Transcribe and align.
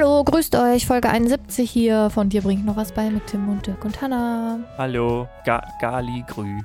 Hallo, 0.00 0.24
grüßt 0.24 0.56
euch. 0.56 0.86
Folge 0.86 1.10
71 1.10 1.70
hier 1.70 2.08
von 2.08 2.30
Dir 2.30 2.40
bringt 2.40 2.64
noch 2.64 2.76
was 2.76 2.90
bei 2.90 3.10
mit 3.10 3.26
Tim 3.26 3.50
und 3.50 3.66
Dirk 3.66 3.84
und 3.84 4.00
Hanna. 4.00 4.58
Hallo, 4.78 5.28
Ga 5.44 5.62
Gali 5.78 6.24
Grü. 6.26 6.60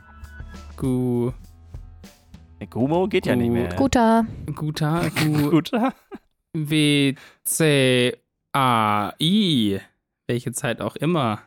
Gu, 0.77 1.33
Gumo 2.69 3.09
geht 3.09 3.25
ja 3.25 3.35
nicht 3.35 3.51
mehr. 3.51 3.75
Guter. 3.75 4.25
guter, 4.55 5.09
gu, 5.09 5.49
Guter. 5.51 5.93
W, 6.53 7.15
C, 7.43 8.17
A, 8.53 9.11
I. 9.19 9.81
Welche 10.27 10.53
Zeit 10.53 10.79
auch 10.79 10.95
immer. 10.95 11.41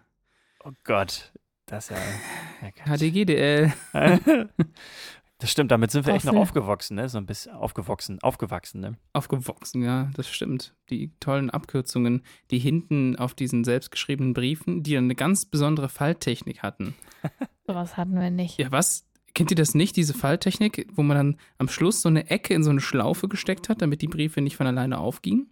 Oh 0.64 0.72
Gott, 0.84 1.32
das 1.64 1.90
ist 1.90 1.96
ja. 1.96 2.96
HDGDL. 2.96 3.72
Das 5.40 5.52
stimmt, 5.52 5.70
damit 5.70 5.92
sind 5.92 6.04
wir 6.04 6.14
echt 6.14 6.24
noch 6.24 6.34
aufgewachsen, 6.34 6.96
ne? 6.96 7.08
So 7.08 7.16
ein 7.16 7.26
bisschen 7.26 7.52
aufgewachsen, 7.52 8.18
aufgewachsen, 8.22 8.80
ne? 8.80 8.96
Aufgewachsen, 9.12 9.84
ja, 9.84 10.10
das 10.14 10.28
stimmt. 10.28 10.74
Die 10.90 11.12
tollen 11.20 11.48
Abkürzungen, 11.48 12.22
die 12.50 12.58
hinten 12.58 13.14
auf 13.14 13.34
diesen 13.34 13.62
selbstgeschriebenen 13.62 14.34
Briefen, 14.34 14.82
die 14.82 14.94
dann 14.94 15.04
eine 15.04 15.14
ganz 15.14 15.46
besondere 15.46 15.88
Falttechnik 15.88 16.64
hatten. 16.64 16.96
Sowas 17.68 17.96
hatten 17.96 18.18
wir 18.18 18.30
nicht. 18.30 18.58
Ja, 18.58 18.72
was? 18.72 19.06
Kennt 19.32 19.52
ihr 19.52 19.56
das 19.56 19.74
nicht, 19.74 19.94
diese 19.94 20.14
Falttechnik, 20.14 20.88
wo 20.92 21.04
man 21.04 21.16
dann 21.16 21.36
am 21.58 21.68
Schluss 21.68 22.02
so 22.02 22.08
eine 22.08 22.28
Ecke 22.28 22.54
in 22.54 22.64
so 22.64 22.70
eine 22.70 22.80
Schlaufe 22.80 23.28
gesteckt 23.28 23.68
hat, 23.68 23.80
damit 23.80 24.02
die 24.02 24.08
Briefe 24.08 24.40
nicht 24.40 24.56
von 24.56 24.66
alleine 24.66 24.98
aufgingen? 24.98 25.50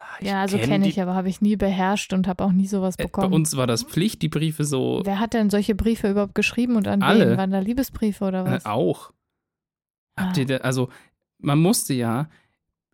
Ah, 0.00 0.06
ja, 0.20 0.40
also 0.42 0.56
kenn 0.58 0.68
kenne 0.68 0.84
die- 0.84 0.90
ich, 0.90 1.00
aber 1.02 1.14
habe 1.14 1.28
ich 1.28 1.40
nie 1.40 1.56
beherrscht 1.56 2.12
und 2.12 2.28
habe 2.28 2.44
auch 2.44 2.52
nie 2.52 2.66
sowas 2.68 2.94
Äh, 2.98 3.04
bekommen. 3.04 3.30
Bei 3.30 3.34
uns 3.36 3.56
war 3.56 3.66
das 3.66 3.82
Pflicht, 3.82 4.22
die 4.22 4.28
Briefe 4.28 4.64
so 4.64 5.02
Wer 5.04 5.18
hat 5.18 5.34
denn 5.34 5.50
solche 5.50 5.74
Briefe 5.74 6.08
überhaupt 6.10 6.34
geschrieben 6.36 6.76
und 6.76 6.86
an 6.86 7.02
Alle. 7.02 7.30
wen? 7.30 7.36
Waren 7.36 7.50
da 7.50 7.58
Liebesbriefe 7.58 8.24
oder 8.24 8.46
Äh, 8.46 8.50
was? 8.52 8.66
auch. 8.66 9.12
Habt 10.16 10.36
Ah. 10.36 10.40
ihr 10.40 10.46
da, 10.46 10.56
also 10.58 10.88
man 11.38 11.58
musste 11.60 11.94
ja 11.94 12.28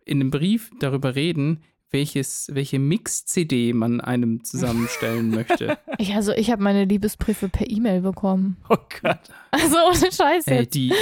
in 0.05 0.19
dem 0.19 0.31
Brief 0.31 0.71
darüber 0.79 1.15
reden, 1.15 1.61
welches, 1.91 2.49
welche 2.51 2.77
Mix-CD 2.79 3.71
man 3.73 4.01
einem 4.01 4.43
zusammenstellen 4.43 5.29
möchte. 5.29 5.77
Ich, 5.97 6.13
also 6.13 6.33
ich 6.33 6.51
habe 6.51 6.61
meine 6.61 6.83
Liebesbriefe 6.85 7.47
per 7.49 7.69
E-Mail 7.69 8.01
bekommen. 8.01 8.57
Oh 8.69 8.75
Gott. 9.01 9.19
Also 9.51 9.77
ohne 9.87 10.11
Scheiß 10.11 10.45
Ey, 10.47 10.67
die, 10.67 10.93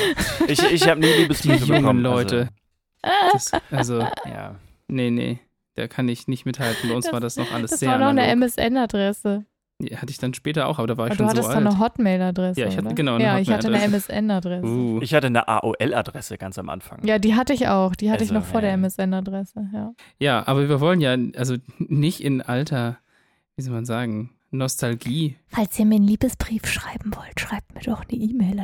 Ich, 0.48 0.62
ich 0.72 0.88
habe 0.88 1.00
nie 1.00 1.08
Liebesbriefe 1.08 1.66
die 1.66 1.72
jungen 1.72 1.82
bekommen. 1.82 2.02
Leute. 2.04 2.50
Das, 3.34 3.52
also, 3.72 4.00
Also, 4.00 4.00
ja. 4.30 4.56
nee, 4.88 5.10
nee, 5.10 5.40
da 5.76 5.88
kann 5.88 6.08
ich 6.10 6.28
nicht 6.28 6.46
mithalten. 6.46 6.90
Bei 6.90 6.96
uns 6.96 7.12
war 7.12 7.20
das 7.20 7.36
noch 7.38 7.52
alles 7.52 7.72
Das 7.72 7.80
sehr 7.80 7.90
war 7.90 7.98
noch 8.00 8.08
eine 8.08 8.24
analog. 8.24 8.44
MSN-Adresse. 8.58 9.46
Ja, 9.82 9.98
hatte 9.98 10.12
ich 10.12 10.18
dann 10.20 10.34
später 10.34 10.68
auch, 10.68 10.78
aber 10.78 10.88
da 10.88 10.98
war 10.98 11.08
ich 11.08 11.14
Aber 11.14 11.18
du 11.18 11.24
schon 11.24 11.30
so 11.30 11.38
hattest 11.42 11.50
alt. 11.50 11.66
dann 11.66 11.68
eine 11.68 11.80
Hotmail-Adresse. 11.80 12.62
Ja, 12.62 12.68
ich 12.68 12.78
hatte- 12.78 12.86
oder? 12.86 12.96
genau, 12.96 13.16
eine 13.16 13.24
Ja, 13.24 13.40
ich 13.40 13.50
hatte 13.50 13.68
eine. 13.68 13.82
MSN-Adresse. 13.82 14.66
uh, 14.66 15.02
Ich 15.02 15.14
hatte 15.14 15.28
eine 15.28 15.48
AOL-Adresse 15.48 16.38
ganz 16.38 16.58
am 16.60 16.70
Anfang. 16.70 17.04
Ja, 17.06 17.18
die 17.20 17.36
hatte 17.36 17.54
ich 17.54 17.68
auch. 17.68 17.96
Die 17.96 18.10
hatte 18.12 18.24
ich 18.24 18.30
Also, 18.30 18.40
noch 18.40 18.46
vor 18.46 18.62
ja. 18.62 18.68
der 18.68 18.74
MSN-Adresse, 18.78 19.68
ja. 19.74 19.94
ja, 20.20 20.48
aber 20.48 20.70
wir 20.70 20.80
wollen 20.80 21.02
ja 21.02 21.18
also 21.36 21.56
nicht 21.80 22.24
in 22.24 22.42
alter, 22.42 22.98
wie 23.58 23.64
soll 23.64 23.74
man 23.74 23.86
sagen, 23.86 24.30
Nostalgie 24.52 25.38
Falls 25.48 25.78
ihr 25.80 25.86
mir 25.86 25.96
einen 25.96 26.08
Liebesbrief 26.08 26.66
schreiben 26.68 27.12
wollt, 27.16 27.40
schreibt 27.40 27.74
mir 27.74 27.82
doch 27.82 28.04
eine 28.08 28.18
E-Mail. 28.20 28.64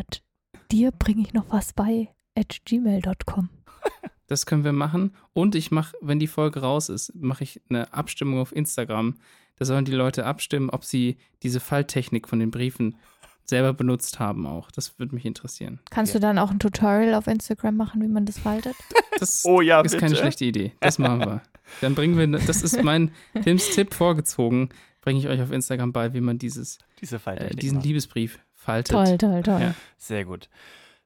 Dir 0.72 0.92
bringe 0.92 1.22
ich 1.24 1.34
noch 1.34 1.46
was 1.50 1.74
bei 1.74 2.10
at 2.38 2.60
gmail.com. 2.66 3.50
Das 4.30 4.46
können 4.46 4.64
wir 4.64 4.72
machen. 4.74 5.14
Und 5.34 5.56
ich 5.56 5.72
mache, 5.72 5.98
wenn 6.02 6.20
die 6.20 6.28
Folge 6.28 6.62
raus 6.62 6.88
ist, 6.88 7.14
mache 7.16 7.44
ich 7.44 7.62
eine 7.70 7.92
Abstimmung 7.94 8.40
auf 8.40 8.56
Instagram. 8.56 9.16
Da 9.58 9.66
sollen 9.66 9.84
die 9.86 9.92
Leute 9.92 10.26
abstimmen, 10.26 10.70
ob 10.70 10.86
sie 10.86 11.18
diese 11.44 11.60
Falltechnik 11.60 12.28
von 12.30 12.40
den 12.40 12.52
Briefen 12.52 12.96
selber 13.44 13.74
benutzt 13.74 14.20
haben 14.20 14.46
auch. 14.46 14.72
Das 14.72 14.98
würde 15.00 15.16
mich 15.16 15.26
interessieren. 15.26 15.80
Kannst 15.90 16.14
Ja. 16.14 16.20
du 16.20 16.28
dann 16.28 16.38
auch 16.38 16.52
ein 16.52 16.60
Tutorial 16.60 17.16
auf 17.16 17.28
Instagram 17.28 17.76
machen, 17.76 18.02
wie 18.02 18.08
man 18.08 18.26
das 18.26 18.40
faltet? 18.40 18.76
Das 19.20 19.44
Oh 19.44 19.60
ja, 19.60 19.82
ist 19.82 19.92
bitte. 19.92 20.02
keine 20.02 20.16
schlechte 20.16 20.46
Idee. 20.46 20.72
Das 20.80 20.98
machen 20.98 21.20
wir. 21.20 21.42
Dann 21.82 21.94
bringen 21.94 22.18
wir, 22.18 22.26
das 22.40 22.62
ist 22.62 22.82
mein 22.84 23.12
Tims 23.44 23.72
Tipp 23.76 23.94
vorgezogen, 23.94 24.70
bringe 25.02 25.20
ich 25.20 25.28
euch 25.28 25.42
auf 25.42 25.52
Instagram 25.52 25.92
bei, 25.92 26.14
wie 26.14 26.22
man 26.22 26.38
dieses, 26.38 26.78
Diese 27.02 27.18
äh, 27.26 27.54
diesen 27.54 27.78
macht. 27.80 27.86
Liebesbrief 27.86 28.40
faltet. 28.54 28.94
toll, 28.94 29.18
toll, 29.18 29.44
toll. 29.44 29.60
Ja. 29.60 29.76
Sehr 29.98 30.24
gut. 30.24 30.48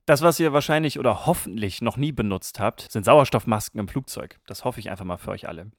Das, 0.05 0.21
was 0.21 0.39
ihr 0.39 0.51
wahrscheinlich 0.53 0.99
oder 0.99 1.25
hoffentlich 1.25 1.81
noch 1.81 1.95
nie 1.97 2.11
benutzt 2.11 2.59
habt, 2.59 2.91
sind 2.91 3.05
Sauerstoffmasken 3.05 3.79
im 3.79 3.87
Flugzeug. 3.87 4.39
Das 4.47 4.65
hoffe 4.65 4.79
ich 4.79 4.89
einfach 4.89 5.05
mal 5.05 5.17
für 5.17 5.31
euch 5.31 5.47
alle. 5.47 5.71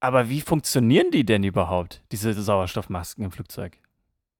Aber 0.00 0.28
wie 0.28 0.40
funktionieren 0.40 1.10
die 1.10 1.24
denn 1.24 1.42
überhaupt, 1.44 2.02
diese 2.12 2.32
Sauerstoffmasken 2.32 3.24
im 3.24 3.32
Flugzeug? 3.32 3.78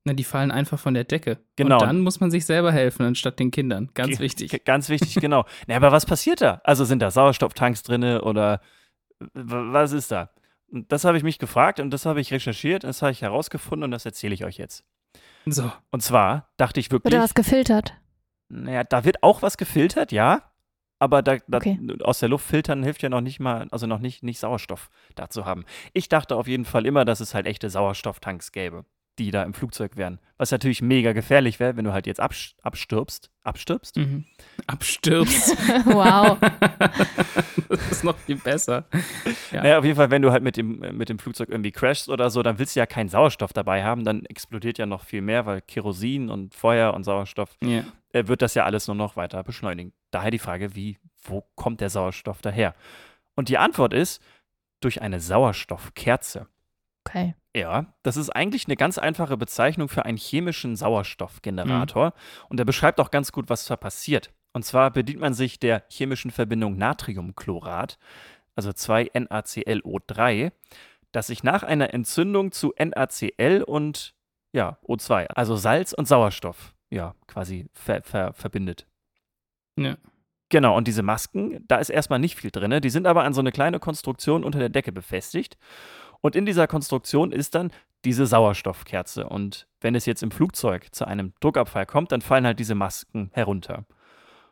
Na, 0.05 0.15
die 0.15 0.25
fallen 0.25 0.51
einfach 0.51 0.79
von 0.79 0.95
der 0.95 1.05
Decke. 1.05 1.39
Genau. 1.57 1.75
Und 1.77 1.83
dann 1.83 2.01
muss 2.01 2.21
man 2.21 2.31
sich 2.31 2.47
selber 2.47 2.73
helfen, 2.73 3.05
anstatt 3.05 3.39
den 3.39 3.51
Kindern. 3.51 3.91
Ganz 3.93 4.17
G- 4.17 4.21
wichtig. 4.21 4.65
Ganz 4.65 4.89
wichtig, 4.89 5.17
genau. 5.17 5.45
Na, 5.67 5.77
aber 5.77 5.93
was 5.93 6.07
passiert 6.07 6.41
da? 6.41 6.63
Also 6.65 6.87
sind 6.87 7.01
da 7.03 7.11
Sauerstofftanks 7.11 7.83
drinne 7.83 8.23
oder 8.23 8.61
was 9.35 9.93
ist 9.93 10.11
da? 10.11 10.31
Und 10.69 10.91
das 10.91 11.05
habe 11.05 11.19
ich 11.19 11.25
mich 11.25 11.39
gefragt 11.39 11.81
und 11.81 11.91
das 11.91 12.07
habe 12.07 12.21
ich 12.21 12.33
recherchiert, 12.33 12.85
das 12.85 13.03
habe 13.03 13.13
ich 13.13 13.21
herausgefunden 13.21 13.85
und 13.85 13.91
das 13.91 14.07
erzähle 14.07 14.33
ich 14.33 14.45
euch 14.47 14.57
jetzt. 14.57 14.85
So. 15.45 15.71
Und 15.91 16.03
zwar 16.03 16.49
dachte 16.57 16.81
ich 16.81 16.91
Wird 16.91 17.05
wirklich, 17.05 17.19
da 17.19 17.23
was 17.23 17.35
gefiltert? 17.35 17.95
Naja, 18.51 18.85
da 18.85 19.05
wird 19.05 19.23
auch 19.23 19.43
was 19.43 19.57
gefiltert, 19.57 20.13
ja. 20.13 20.43
Aber 20.99 21.23
da, 21.23 21.39
da, 21.49 21.59
Okay. 21.59 21.79
aus 22.03 22.19
der 22.21 22.29
Luft 22.29 22.47
filtern 22.47 22.83
hilft 22.83 23.03
ja 23.03 23.09
noch 23.09 23.23
nicht 23.23 23.41
mal, 23.41 23.69
also 23.71 23.87
noch 23.87 24.01
nicht, 24.01 24.23
nicht 24.23 24.39
Sauerstoff 24.39 24.91
da 25.15 25.31
zu 25.31 25.47
haben. 25.47 25.65
Ich 25.95 26.11
dachte 26.11 26.37
auf 26.37 26.47
jeden 26.47 26.67
Fall 26.67 26.85
immer, 26.87 27.05
dass 27.07 27.21
es 27.21 27.35
halt 27.35 27.47
echte 27.47 27.71
Sauerstofftanks 27.71 28.53
gäbe, 28.53 28.85
die 29.21 29.31
da 29.31 29.43
im 29.43 29.55
Flugzeug 29.55 29.97
wären. 29.97 30.19
Was 30.39 30.51
natürlich 30.51 30.81
mega 30.83 31.13
gefährlich 31.13 31.61
wäre, 31.61 31.77
wenn 31.77 31.85
du 31.85 31.93
halt 31.93 32.07
jetzt 32.07 32.21
absch- 32.21 32.55
abstirbst. 32.63 33.31
Abstirbst? 33.43 33.97
Mhm. 33.97 34.25
Abstirbst. 34.67 35.57
wow. 35.85 36.39
das 37.69 37.91
ist 37.93 38.05
noch 38.05 38.17
viel 38.19 38.37
besser. 38.37 38.87
Ja. 39.53 39.63
Naja, 39.63 39.79
auf 39.79 39.85
jeden 39.85 39.97
Fall, 39.97 40.11
wenn 40.11 40.23
du 40.23 40.33
halt 40.33 40.43
mit 40.43 40.57
dem, 40.57 40.79
mit 40.97 41.09
dem 41.09 41.19
Flugzeug 41.19 41.51
irgendwie 41.51 41.73
crashst 41.73 42.09
oder 42.09 42.31
so, 42.31 42.43
dann 42.43 42.59
willst 42.59 42.75
du 42.77 42.81
ja 42.81 42.87
keinen 42.87 43.09
Sauerstoff 43.09 43.53
dabei 43.53 43.85
haben, 43.85 44.05
dann 44.05 44.25
explodiert 44.25 44.79
ja 44.79 44.87
noch 44.87 45.05
viel 45.05 45.21
mehr, 45.21 45.47
weil 45.47 45.61
Kerosin 45.61 46.31
und 46.31 46.55
Feuer 46.55 46.95
und 46.95 47.05
Sauerstoff 47.05 47.57
Ja. 47.63 47.85
äh, 48.13 48.27
wird 48.27 48.43
das 48.43 48.55
ja 48.55 48.65
alles 48.65 48.87
nur 48.87 48.97
noch 48.97 49.17
weiter 49.17 49.43
beschleunigen. 49.43 49.93
Daher 50.11 50.31
die 50.31 50.39
Frage, 50.39 50.75
wie, 50.75 50.99
wo 51.23 51.45
kommt 51.55 51.81
der 51.81 51.91
Sauerstoff 51.91 52.41
daher? 52.41 52.75
Und 53.37 53.49
die 53.49 53.59
Antwort 53.59 53.93
ist, 53.93 54.23
durch 54.81 55.03
eine 55.03 55.21
Sauerstoffkerze. 55.21 56.47
Okay. 57.05 57.35
Ja, 57.57 57.93
das 58.03 58.17
ist 58.17 58.31
eigentlich 58.31 58.67
eine 58.67 58.77
ganz 58.77 58.99
einfache 58.99 59.37
Bezeichnung 59.37 59.89
für 59.89 60.05
einen 60.05 60.19
chemischen 60.19 60.77
Sauerstoffgenerator. 60.77 62.13
Und 62.49 62.59
der 62.59 62.65
beschreibt 62.65 63.01
auch 63.01 63.11
ganz 63.11 63.33
gut, 63.33 63.49
was 63.49 63.65
da 63.65 63.77
passiert. 63.77 64.33
Und 64.53 64.65
zwar 64.65 64.91
bedient 64.91 65.21
man 65.21 65.35
sich 65.35 65.59
der 65.59 65.85
chemischen 65.89 66.31
Verbindung 66.31 66.77
Natriumchlorat, 66.77 67.99
also 68.55 68.71
2NaClO3, 68.71 70.53
das 71.13 71.29
sich 71.29 71.43
nach 71.43 71.63
einer 71.63 71.93
Entzündung 71.95 72.53
zu 72.53 72.73
NaCl 72.79 73.65
und 73.67 74.15
ja, 74.53 74.79
O2, 74.87 75.27
also 75.29 75.57
Salz 75.57 75.93
und 75.93 76.09
Sauerstoff, 76.09 76.75
ja, 76.91 77.15
quasi 77.27 77.67
ver 77.73 78.03
ver 78.03 78.33
verbindet. 78.33 78.87
Ja. 79.79 79.97
Genau, 80.49 80.77
und 80.77 80.89
diese 80.89 81.03
Masken, 81.03 81.65
da 81.69 81.77
ist 81.77 81.91
erstmal 81.91 82.19
nicht 82.19 82.37
viel 82.37 82.51
drin, 82.51 82.81
die 82.81 82.91
sind 82.91 83.07
aber 83.07 83.23
an 83.23 83.33
so 83.33 83.41
eine 83.41 83.53
kleine 83.53 83.79
Konstruktion 83.79 84.43
unter 84.43 84.59
der 84.59 84.69
Decke 84.69 84.91
befestigt. 84.91 85.57
Und 86.21 86.37
in 86.37 86.47
dieser 86.47 86.67
Konstruktion 86.67 87.33
ist 87.33 87.55
dann 87.55 87.73
diese 88.05 88.27
Sauerstoffkerze. 88.27 89.27
Und 89.29 89.67
wenn 89.81 89.95
es 89.95 90.07
jetzt 90.07 90.23
im 90.23 90.31
Flugzeug 90.31 90.95
zu 90.95 91.07
einem 91.07 91.33
Druckabfall 91.41 91.87
kommt, 91.87 92.13
dann 92.13 92.21
fallen 92.21 92.47
halt 92.47 92.59
diese 92.59 92.75
Masken 92.75 93.31
herunter. 93.33 93.85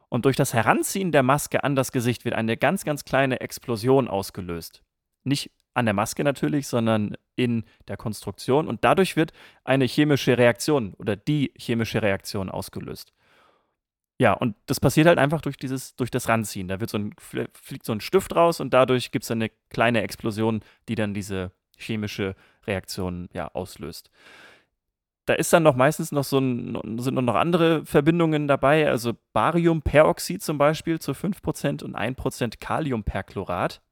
Und 0.08 0.24
durch 0.24 0.36
das 0.36 0.54
Heranziehen 0.54 1.12
der 1.12 1.22
Maske 1.22 1.64
an 1.64 1.76
das 1.76 1.92
Gesicht 1.92 2.24
wird 2.24 2.34
eine 2.34 2.56
ganz, 2.56 2.84
ganz 2.84 3.04
kleine 3.04 3.40
Explosion 3.40 4.08
ausgelöst. 4.08 4.82
Nicht 5.24 5.50
an 5.74 5.84
der 5.84 5.94
Maske 5.94 6.24
natürlich, 6.24 6.66
sondern 6.66 7.16
in 7.36 7.64
der 7.88 7.96
Konstruktion. 7.96 8.66
Und 8.66 8.84
dadurch 8.84 9.16
wird 9.16 9.32
eine 9.64 9.84
chemische 9.84 10.38
Reaktion 10.38 10.94
oder 10.94 11.16
die 11.16 11.52
chemische 11.58 12.02
Reaktion 12.02 12.48
ausgelöst. 12.50 13.12
Ja, 14.20 14.32
und 14.32 14.56
das 14.66 14.80
passiert 14.80 15.06
halt 15.06 15.18
einfach 15.18 15.40
durch 15.42 15.56
dieses, 15.56 15.94
durch 15.94 16.10
das 16.10 16.28
Ranziehen. 16.28 16.66
Da 16.66 16.80
wird 16.80 16.90
so 16.90 16.98
ein, 16.98 17.14
fl- 17.14 17.48
fliegt 17.52 17.84
so 17.84 17.92
ein 17.92 18.00
Stift 18.00 18.34
raus 18.34 18.60
und 18.60 18.74
dadurch 18.74 19.12
gibt 19.12 19.24
es 19.24 19.30
eine 19.30 19.50
kleine 19.70 20.02
Explosion, 20.02 20.60
die 20.88 20.96
dann 20.96 21.14
diese 21.14 21.52
chemische 21.78 22.34
Reaktion 22.66 23.28
ja 23.32 23.48
auslöst. 23.48 24.10
Da 25.26 25.34
ist 25.34 25.52
dann 25.52 25.62
noch 25.62 25.76
meistens 25.76 26.10
noch 26.10 26.24
so 26.24 26.38
ein, 26.38 26.98
sind 26.98 27.14
noch 27.14 27.34
andere 27.34 27.84
Verbindungen 27.84 28.48
dabei, 28.48 28.88
also 28.88 29.12
Bariumperoxid 29.34 30.42
zum 30.42 30.56
Beispiel 30.56 30.98
zu 31.00 31.12
5% 31.12 31.84
und 31.84 31.96
1% 31.96 32.54
Kaliumperchlorat. 32.60 33.82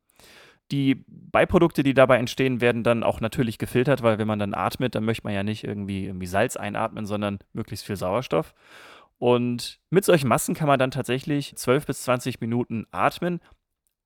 Die 0.72 1.04
Beiprodukte, 1.06 1.82
die 1.82 1.94
dabei 1.94 2.16
entstehen, 2.18 2.60
werden 2.60 2.82
dann 2.82 3.02
auch 3.02 3.20
natürlich 3.20 3.58
gefiltert, 3.58 4.02
weil 4.02 4.18
wenn 4.18 4.26
man 4.26 4.38
dann 4.38 4.54
atmet, 4.54 4.94
dann 4.94 5.04
möchte 5.04 5.24
man 5.24 5.34
ja 5.34 5.42
nicht 5.42 5.62
irgendwie, 5.62 6.06
irgendwie 6.06 6.26
Salz 6.26 6.56
einatmen, 6.56 7.06
sondern 7.06 7.38
möglichst 7.52 7.84
viel 7.84 7.96
Sauerstoff. 7.96 8.54
Und 9.18 9.78
mit 9.90 10.04
solchen 10.04 10.28
Massen 10.28 10.54
kann 10.54 10.68
man 10.68 10.78
dann 10.78 10.90
tatsächlich 10.90 11.54
12 11.54 11.86
bis 11.86 12.02
20 12.02 12.40
Minuten 12.40 12.86
atmen, 12.90 13.40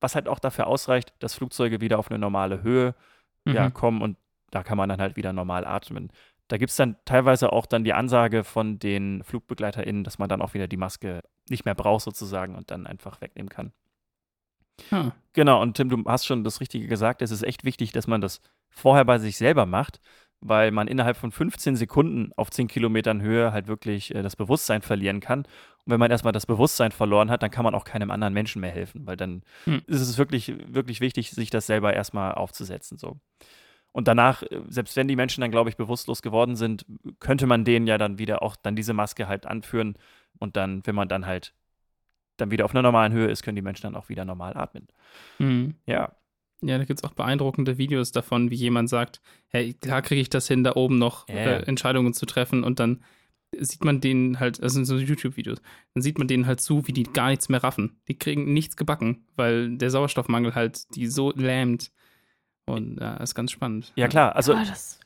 was 0.00 0.14
halt 0.14 0.28
auch 0.28 0.38
dafür 0.38 0.66
ausreicht, 0.66 1.14
dass 1.18 1.34
Flugzeuge 1.34 1.80
wieder 1.80 1.98
auf 1.98 2.10
eine 2.10 2.18
normale 2.18 2.62
Höhe 2.62 2.94
ja, 3.46 3.68
Mhm. 3.68 3.74
kommen 3.74 4.02
und 4.02 4.16
da 4.50 4.62
kann 4.62 4.76
man 4.76 4.88
dann 4.88 5.00
halt 5.00 5.16
wieder 5.16 5.32
normal 5.32 5.64
atmen. 5.64 6.12
Da 6.48 6.56
gibt 6.56 6.70
es 6.70 6.76
dann 6.76 6.96
teilweise 7.04 7.52
auch 7.52 7.66
dann 7.66 7.84
die 7.84 7.92
Ansage 7.92 8.42
von 8.42 8.78
den 8.80 9.22
FlugbegleiterInnen, 9.22 10.02
dass 10.02 10.18
man 10.18 10.28
dann 10.28 10.42
auch 10.42 10.54
wieder 10.54 10.66
die 10.66 10.76
Maske 10.76 11.22
nicht 11.48 11.64
mehr 11.64 11.76
braucht 11.76 12.02
sozusagen 12.04 12.56
und 12.56 12.70
dann 12.72 12.86
einfach 12.86 13.20
wegnehmen 13.20 13.48
kann. 13.48 13.72
Ah. 14.90 15.12
Genau, 15.34 15.60
und 15.62 15.76
Tim, 15.76 15.88
du 15.88 16.02
hast 16.06 16.26
schon 16.26 16.42
das 16.42 16.60
Richtige 16.60 16.86
gesagt. 16.86 17.22
Es 17.22 17.30
ist 17.30 17.42
echt 17.42 17.64
wichtig, 17.64 17.92
dass 17.92 18.06
man 18.06 18.20
das 18.20 18.40
vorher 18.70 19.04
bei 19.04 19.18
sich 19.18 19.36
selber 19.36 19.66
macht, 19.66 20.00
weil 20.40 20.70
man 20.70 20.88
innerhalb 20.88 21.16
von 21.16 21.32
15 21.32 21.76
Sekunden 21.76 22.32
auf 22.36 22.50
10 22.50 22.68
Kilometern 22.68 23.20
Höhe 23.20 23.52
halt 23.52 23.68
wirklich 23.68 24.14
äh, 24.14 24.22
das 24.22 24.36
Bewusstsein 24.36 24.82
verlieren 24.82 25.20
kann. 25.20 25.40
Und 25.40 25.92
wenn 25.92 26.00
man 26.00 26.10
erstmal 26.10 26.32
das 26.32 26.46
Bewusstsein 26.46 26.92
verloren 26.92 27.30
hat, 27.30 27.42
dann 27.42 27.50
kann 27.50 27.64
man 27.64 27.74
auch 27.74 27.84
keinem 27.84 28.10
anderen 28.10 28.34
Menschen 28.34 28.60
mehr 28.60 28.70
helfen, 28.70 29.06
weil 29.06 29.16
dann 29.16 29.42
Hm. 29.64 29.82
ist 29.86 30.00
es 30.00 30.18
wirklich, 30.18 30.54
wirklich 30.66 31.00
wichtig, 31.00 31.30
sich 31.30 31.50
das 31.50 31.66
selber 31.66 31.94
erstmal 31.94 32.32
aufzusetzen. 32.32 32.98
So. 32.98 33.18
Und 33.92 34.08
danach, 34.08 34.42
äh, 34.42 34.62
selbst 34.68 34.96
wenn 34.96 35.08
die 35.08 35.16
Menschen 35.16 35.40
dann, 35.40 35.50
glaube 35.50 35.70
ich, 35.70 35.76
bewusstlos 35.76 36.22
geworden 36.22 36.56
sind, 36.56 36.86
könnte 37.18 37.46
man 37.46 37.64
denen 37.64 37.86
ja 37.86 37.98
dann 37.98 38.18
wieder 38.18 38.42
auch 38.42 38.56
dann 38.56 38.76
diese 38.76 38.94
Maske 38.94 39.28
halt 39.28 39.46
anführen. 39.46 39.96
Und 40.38 40.56
dann, 40.56 40.86
wenn 40.86 40.94
man 40.94 41.08
dann 41.08 41.26
halt 41.26 41.54
dann 42.36 42.50
wieder 42.50 42.64
auf 42.64 42.70
einer 42.70 42.82
normalen 42.82 43.12
Höhe 43.12 43.28
ist, 43.28 43.42
können 43.42 43.56
die 43.56 43.62
Menschen 43.62 43.82
dann 43.82 43.96
auch 43.96 44.08
wieder 44.08 44.24
normal 44.24 44.56
atmen. 44.56 44.88
Mhm. 45.38 45.74
Ja, 45.86 46.12
Ja, 46.62 46.78
da 46.78 46.84
gibt 46.84 47.00
es 47.00 47.04
auch 47.04 47.14
beeindruckende 47.14 47.78
Videos 47.78 48.12
davon, 48.12 48.50
wie 48.50 48.54
jemand 48.56 48.88
sagt, 48.88 49.20
hey, 49.48 49.74
klar 49.74 50.02
kriege 50.02 50.20
ich 50.20 50.30
das 50.30 50.46
hin, 50.48 50.62
da 50.64 50.74
oben 50.76 50.98
noch 50.98 51.28
Ja. 51.28 51.34
äh, 51.34 51.62
Entscheidungen 51.66 52.12
zu 52.12 52.26
treffen 52.26 52.64
und 52.64 52.78
dann 52.80 53.02
sieht 53.58 53.82
man 53.84 54.00
denen 54.00 54.38
halt, 54.38 54.62
das 54.62 54.74
sind 54.74 54.84
so 54.84 54.96
YouTube-Videos, 54.96 55.60
dann 55.94 56.02
sieht 56.02 56.18
man 56.18 56.28
denen 56.28 56.46
halt 56.46 56.60
zu, 56.60 56.86
wie 56.86 56.92
die 56.92 57.02
gar 57.04 57.30
nichts 57.30 57.48
mehr 57.48 57.62
raffen. 57.64 57.96
Die 58.08 58.16
kriegen 58.16 58.52
nichts 58.52 58.76
gebacken, 58.76 59.24
weil 59.36 59.76
der 59.76 59.90
Sauerstoffmangel 59.90 60.54
halt 60.54 60.94
die 60.94 61.06
so 61.06 61.32
lähmt. 61.32 61.90
Und 62.66 63.00
ja, 63.00 63.16
ist 63.16 63.34
ganz 63.34 63.50
spannend. 63.50 63.92
ja 63.96 64.06
klar. 64.06 64.36
Also 64.36 64.52
das, 64.54 65.00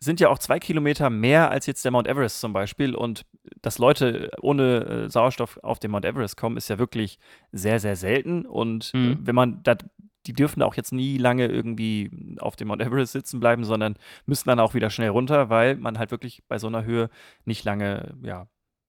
sind 0.00 0.20
ja 0.20 0.28
auch 0.28 0.38
zwei 0.38 0.60
Kilometer 0.60 1.10
mehr 1.10 1.50
als 1.50 1.66
jetzt 1.66 1.84
der 1.84 1.90
Mount 1.90 2.06
Everest 2.06 2.38
zum 2.38 2.52
Beispiel. 2.52 2.94
Und 2.94 3.26
dass 3.62 3.78
Leute 3.78 4.30
ohne 4.40 4.84
äh, 5.06 5.10
Sauerstoff 5.10 5.58
auf 5.64 5.80
den 5.80 5.90
Mount 5.90 6.04
Everest 6.04 6.36
kommen, 6.36 6.56
ist 6.56 6.68
ja 6.68 6.78
wirklich 6.78 7.18
sehr, 7.50 7.80
sehr 7.80 7.96
selten. 7.96 8.46
Und 8.46 8.92
äh, 8.94 8.98
Mhm. 8.98 9.18
wenn 9.26 9.34
man 9.34 9.62
da, 9.64 9.76
die 10.26 10.32
dürfen 10.32 10.62
auch 10.62 10.74
jetzt 10.74 10.92
nie 10.92 11.18
lange 11.18 11.46
irgendwie 11.46 12.36
auf 12.38 12.56
dem 12.56 12.68
Mount 12.68 12.82
Everest 12.82 13.12
sitzen 13.12 13.40
bleiben, 13.40 13.64
sondern 13.64 13.96
müssen 14.26 14.48
dann 14.48 14.60
auch 14.60 14.74
wieder 14.74 14.90
schnell 14.90 15.10
runter, 15.10 15.50
weil 15.50 15.76
man 15.76 15.98
halt 15.98 16.10
wirklich 16.10 16.42
bei 16.48 16.58
so 16.58 16.66
einer 16.66 16.84
Höhe 16.84 17.10
nicht 17.44 17.64
lange 17.64 18.14
ja, 18.22 18.48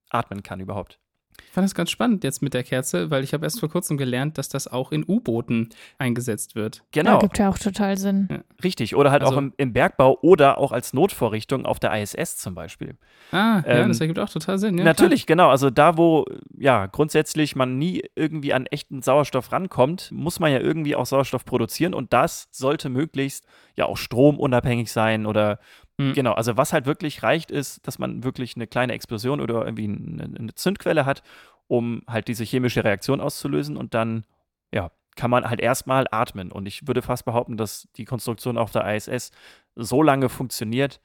atmen 0.09 0.43
kann 0.43 0.59
überhaupt. 0.59 0.99
Ich 1.47 1.53
fand 1.53 1.65
das 1.65 1.73
ganz 1.75 1.89
spannend 1.89 2.23
jetzt 2.23 2.41
mit 2.41 2.53
der 2.53 2.63
Kerze, 2.63 3.09
weil 3.11 3.23
ich 3.23 3.33
habe 3.33 3.45
erst 3.45 3.59
vor 3.59 3.69
kurzem 3.69 3.97
gelernt, 3.97 4.37
dass 4.37 4.49
das 4.49 4.67
auch 4.67 4.91
in 4.91 5.03
U-Booten 5.07 5.69
eingesetzt 5.97 6.55
wird. 6.55 6.83
Genau, 6.91 7.13
ja, 7.13 7.19
gibt 7.19 7.37
ja 7.37 7.49
auch 7.49 7.57
total 7.57 7.97
Sinn. 7.97 8.27
richtig. 8.63 8.95
Oder 8.95 9.11
halt 9.11 9.23
auch 9.23 9.27
Also- 9.29 9.39
im, 9.39 9.53
im 9.57 9.73
Bergbau 9.73 10.17
oder 10.21 10.57
auch 10.57 10.71
als 10.71 10.93
Notvorrichtung 10.93 11.65
auf 11.65 11.79
der 11.79 11.93
ISS 11.99 12.37
zum 12.37 12.55
Beispiel. 12.55 12.95
Ah, 13.31 13.59
ja, 13.59 13.63
Ähm, 13.65 13.87
das 13.89 13.99
ergibt 14.01 14.19
auch 14.19 14.29
total 14.29 14.57
Sinn. 14.59 14.77
Ja, 14.77 14.83
Natürlich, 14.83 15.25
genau. 15.25 15.49
Also 15.49 15.69
da, 15.69 15.97
wo 15.97 16.25
ja 16.57 16.85
grundsätzlich 16.87 17.55
man 17.55 17.77
nie 17.77 18.03
irgendwie 18.15 18.53
an 18.53 18.65
echten 18.67 19.01
Sauerstoff 19.01 19.51
rankommt, 19.51 20.11
muss 20.11 20.39
man 20.39 20.51
ja 20.51 20.59
irgendwie 20.59 20.95
auch 20.95 21.05
Sauerstoff 21.05 21.45
produzieren 21.45 21.93
und 21.93 22.13
das 22.13 22.47
sollte 22.51 22.89
möglichst 22.89 23.45
ja 23.75 23.85
auch 23.85 23.97
stromunabhängig 23.97 24.91
sein 24.91 25.25
oder 25.25 25.59
Mhm. 25.99 26.13
genau. 26.13 26.33
Also 26.33 26.57
was 26.57 26.73
halt 26.73 26.85
wirklich 26.85 27.21
reicht, 27.23 27.51
ist, 27.51 27.85
dass 27.87 27.99
man 27.99 28.23
wirklich 28.23 28.55
eine 28.55 28.67
kleine 28.67 28.93
Explosion 28.93 29.41
oder 29.41 29.65
irgendwie 29.65 29.85
eine, 29.85 30.23
eine 30.37 30.55
Zündquelle 30.55 31.05
hat, 31.05 31.21
um 31.67 32.01
halt 32.07 32.27
diese 32.27 32.43
chemische 32.43 32.83
Reaktion 32.83 33.21
auszulösen 33.21 33.77
und 33.77 33.93
dann 33.93 34.25
ja 34.73 34.91
kann 35.15 35.29
man 35.31 35.49
halt 35.49 35.59
erstmal 35.59 36.05
atmen. 36.11 36.51
Und 36.51 36.65
ich 36.65 36.87
würde 36.87 37.01
fast 37.01 37.25
behaupten, 37.25 37.57
dass 37.57 37.89
die 37.97 38.05
Konstruktion 38.05 38.57
auf 38.57 38.71
der 38.71 38.85
ISS 38.95 39.31
so 39.75 40.01
lange 40.01 40.29
funktioniert, 40.29 41.01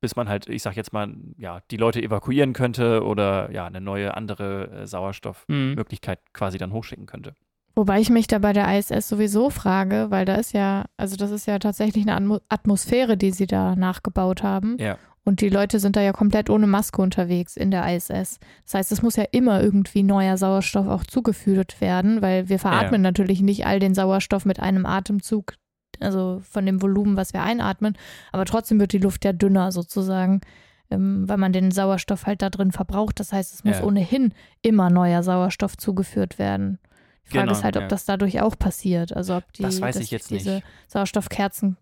bis 0.00 0.16
man 0.16 0.28
halt, 0.28 0.48
ich 0.48 0.62
sag 0.62 0.76
jetzt 0.76 0.92
mal, 0.92 1.14
ja, 1.38 1.60
die 1.70 1.76
Leute 1.76 2.02
evakuieren 2.02 2.52
könnte 2.52 3.04
oder 3.04 3.50
ja, 3.52 3.66
eine 3.66 3.80
neue 3.80 4.14
andere 4.16 4.64
äh, 4.70 4.80
Mhm. 4.80 4.86
Sauerstoffmöglichkeit 4.86 6.20
quasi 6.32 6.58
dann 6.58 6.72
hochschicken 6.72 7.06
könnte. 7.06 7.36
Wobei 7.74 8.00
ich 8.00 8.08
mich 8.08 8.28
da 8.28 8.38
bei 8.38 8.52
der 8.52 8.78
ISS 8.78 9.08
sowieso 9.08 9.50
frage, 9.50 10.06
weil 10.10 10.24
da 10.24 10.36
ist 10.36 10.52
ja, 10.52 10.84
also 10.96 11.16
das 11.16 11.30
ist 11.32 11.46
ja 11.46 11.58
tatsächlich 11.58 12.06
eine 12.06 12.14
Atmo 12.16 12.40
Atmosphäre, 12.48 13.16
die 13.16 13.32
sie 13.32 13.46
da 13.46 13.74
nachgebaut 13.74 14.42
haben. 14.42 14.76
Ja. 14.78 14.96
Und 15.24 15.40
die 15.40 15.48
Leute 15.48 15.80
sind 15.80 15.96
da 15.96 16.02
ja 16.02 16.12
komplett 16.12 16.50
ohne 16.50 16.66
Maske 16.66 17.00
unterwegs 17.00 17.56
in 17.56 17.70
der 17.70 17.86
ISS. 17.96 18.38
Das 18.64 18.74
heißt, 18.74 18.92
es 18.92 19.02
muss 19.02 19.16
ja 19.16 19.24
immer 19.32 19.62
irgendwie 19.62 20.02
neuer 20.02 20.36
Sauerstoff 20.36 20.86
auch 20.86 21.04
zugeführt 21.04 21.80
werden, 21.80 22.20
weil 22.20 22.48
wir 22.50 22.58
veratmen 22.58 23.00
natürlich 23.02 23.40
nicht 23.40 23.66
all 23.66 23.80
den 23.80 23.94
Sauerstoff 23.94 24.44
mit 24.44 24.60
einem 24.60 24.84
Atemzug, 24.84 25.54
also 25.98 26.42
von 26.48 26.66
dem 26.66 26.82
Volumen, 26.82 27.16
was 27.16 27.32
wir 27.32 27.42
einatmen. 27.42 27.96
Aber 28.32 28.44
trotzdem 28.44 28.78
wird 28.78 28.92
die 28.92 28.98
Luft 28.98 29.24
ja 29.24 29.32
dünner 29.32 29.72
sozusagen, 29.72 30.42
ähm, 30.90 31.26
weil 31.26 31.38
man 31.38 31.54
den 31.54 31.70
Sauerstoff 31.70 32.26
halt 32.26 32.42
da 32.42 32.50
drin 32.50 32.70
verbraucht. 32.70 33.18
Das 33.18 33.32
heißt, 33.32 33.54
es 33.54 33.64
muss 33.64 33.78
Ja. 33.78 33.84
ohnehin 33.84 34.34
immer 34.60 34.90
neuer 34.90 35.22
Sauerstoff 35.22 35.78
zugeführt 35.78 36.38
werden. 36.38 36.78
Die 37.26 37.30
Frage 37.30 37.44
Genau, 37.46 37.52
ist 37.58 37.64
halt, 37.64 37.76
ob 37.76 37.82
ja. 37.82 37.88
das 37.88 38.04
dadurch 38.04 38.40
auch 38.40 38.58
passiert. 38.58 39.14
Also 39.16 39.36
ob 39.36 39.52
die, 39.52 39.62
Das 39.62 39.80
weiß 39.80 39.96
ich 40.00 40.10
jetzt 40.10 40.30
diese 40.30 40.56
nicht. 40.56 40.64
Sauerstoffkerzen 40.88 41.76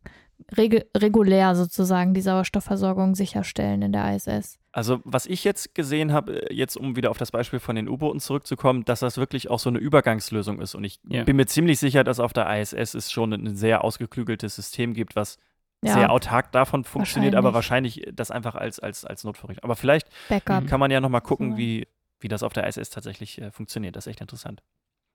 regu 0.56 0.80
regulär 0.96 1.54
sozusagen 1.54 2.14
die 2.14 2.20
Sauerstoffversorgung 2.20 3.14
sicherstellen 3.14 3.82
in 3.82 3.92
der 3.92 4.14
ISS. 4.16 4.58
Also, 4.72 5.00
was 5.04 5.26
ich 5.26 5.44
jetzt 5.44 5.74
gesehen 5.74 6.12
habe, 6.12 6.50
äh, 6.50 6.54
jetzt 6.54 6.76
um 6.76 6.96
wieder 6.96 7.10
auf 7.10 7.18
das 7.18 7.30
Beispiel 7.30 7.60
von 7.60 7.76
den 7.76 7.88
U-Booten 7.88 8.20
zurückzukommen, 8.20 8.84
dass 8.84 9.00
das 9.00 9.18
wirklich 9.18 9.50
auch 9.50 9.58
so 9.58 9.68
eine 9.68 9.78
Übergangslösung 9.78 10.60
ist. 10.60 10.74
Und 10.74 10.82
ich 10.84 10.98
Ja. 11.08 11.24
bin 11.24 11.36
mir 11.36 11.46
ziemlich 11.46 11.78
sicher, 11.78 12.02
dass 12.04 12.18
auf 12.20 12.32
der 12.32 12.48
ISS 12.58 12.94
es 12.94 13.12
schon 13.12 13.32
ein 13.32 13.54
sehr 13.54 13.84
ausgeklügeltes 13.84 14.56
System 14.56 14.94
gibt, 14.94 15.14
was 15.14 15.38
Ja, 15.84 15.94
sehr 15.94 16.10
autark 16.12 16.52
davon 16.52 16.84
funktioniert, 16.84 17.34
aber 17.34 17.52
Wahrscheinlich. 17.54 17.96
wahrscheinlich 17.98 18.16
das 18.16 18.30
einfach 18.30 18.54
als, 18.54 18.78
als, 18.80 19.04
als 19.04 19.24
Notvorrichtung. 19.24 19.64
Aber 19.64 19.76
vielleicht 19.76 20.08
Backup. 20.28 20.66
Kann 20.66 20.80
man 20.80 20.90
ja 20.90 21.00
nochmal 21.00 21.20
gucken, 21.22 21.52
So. 21.52 21.56
wie, 21.58 21.86
wie 22.20 22.28
das 22.28 22.42
auf 22.42 22.52
der 22.52 22.66
ISS 22.66 22.88
tatsächlich 22.90 23.40
äh, 23.42 23.50
funktioniert. 23.50 23.94
Das 23.96 24.06
ist 24.06 24.10
echt 24.12 24.20
interessant. 24.20 24.62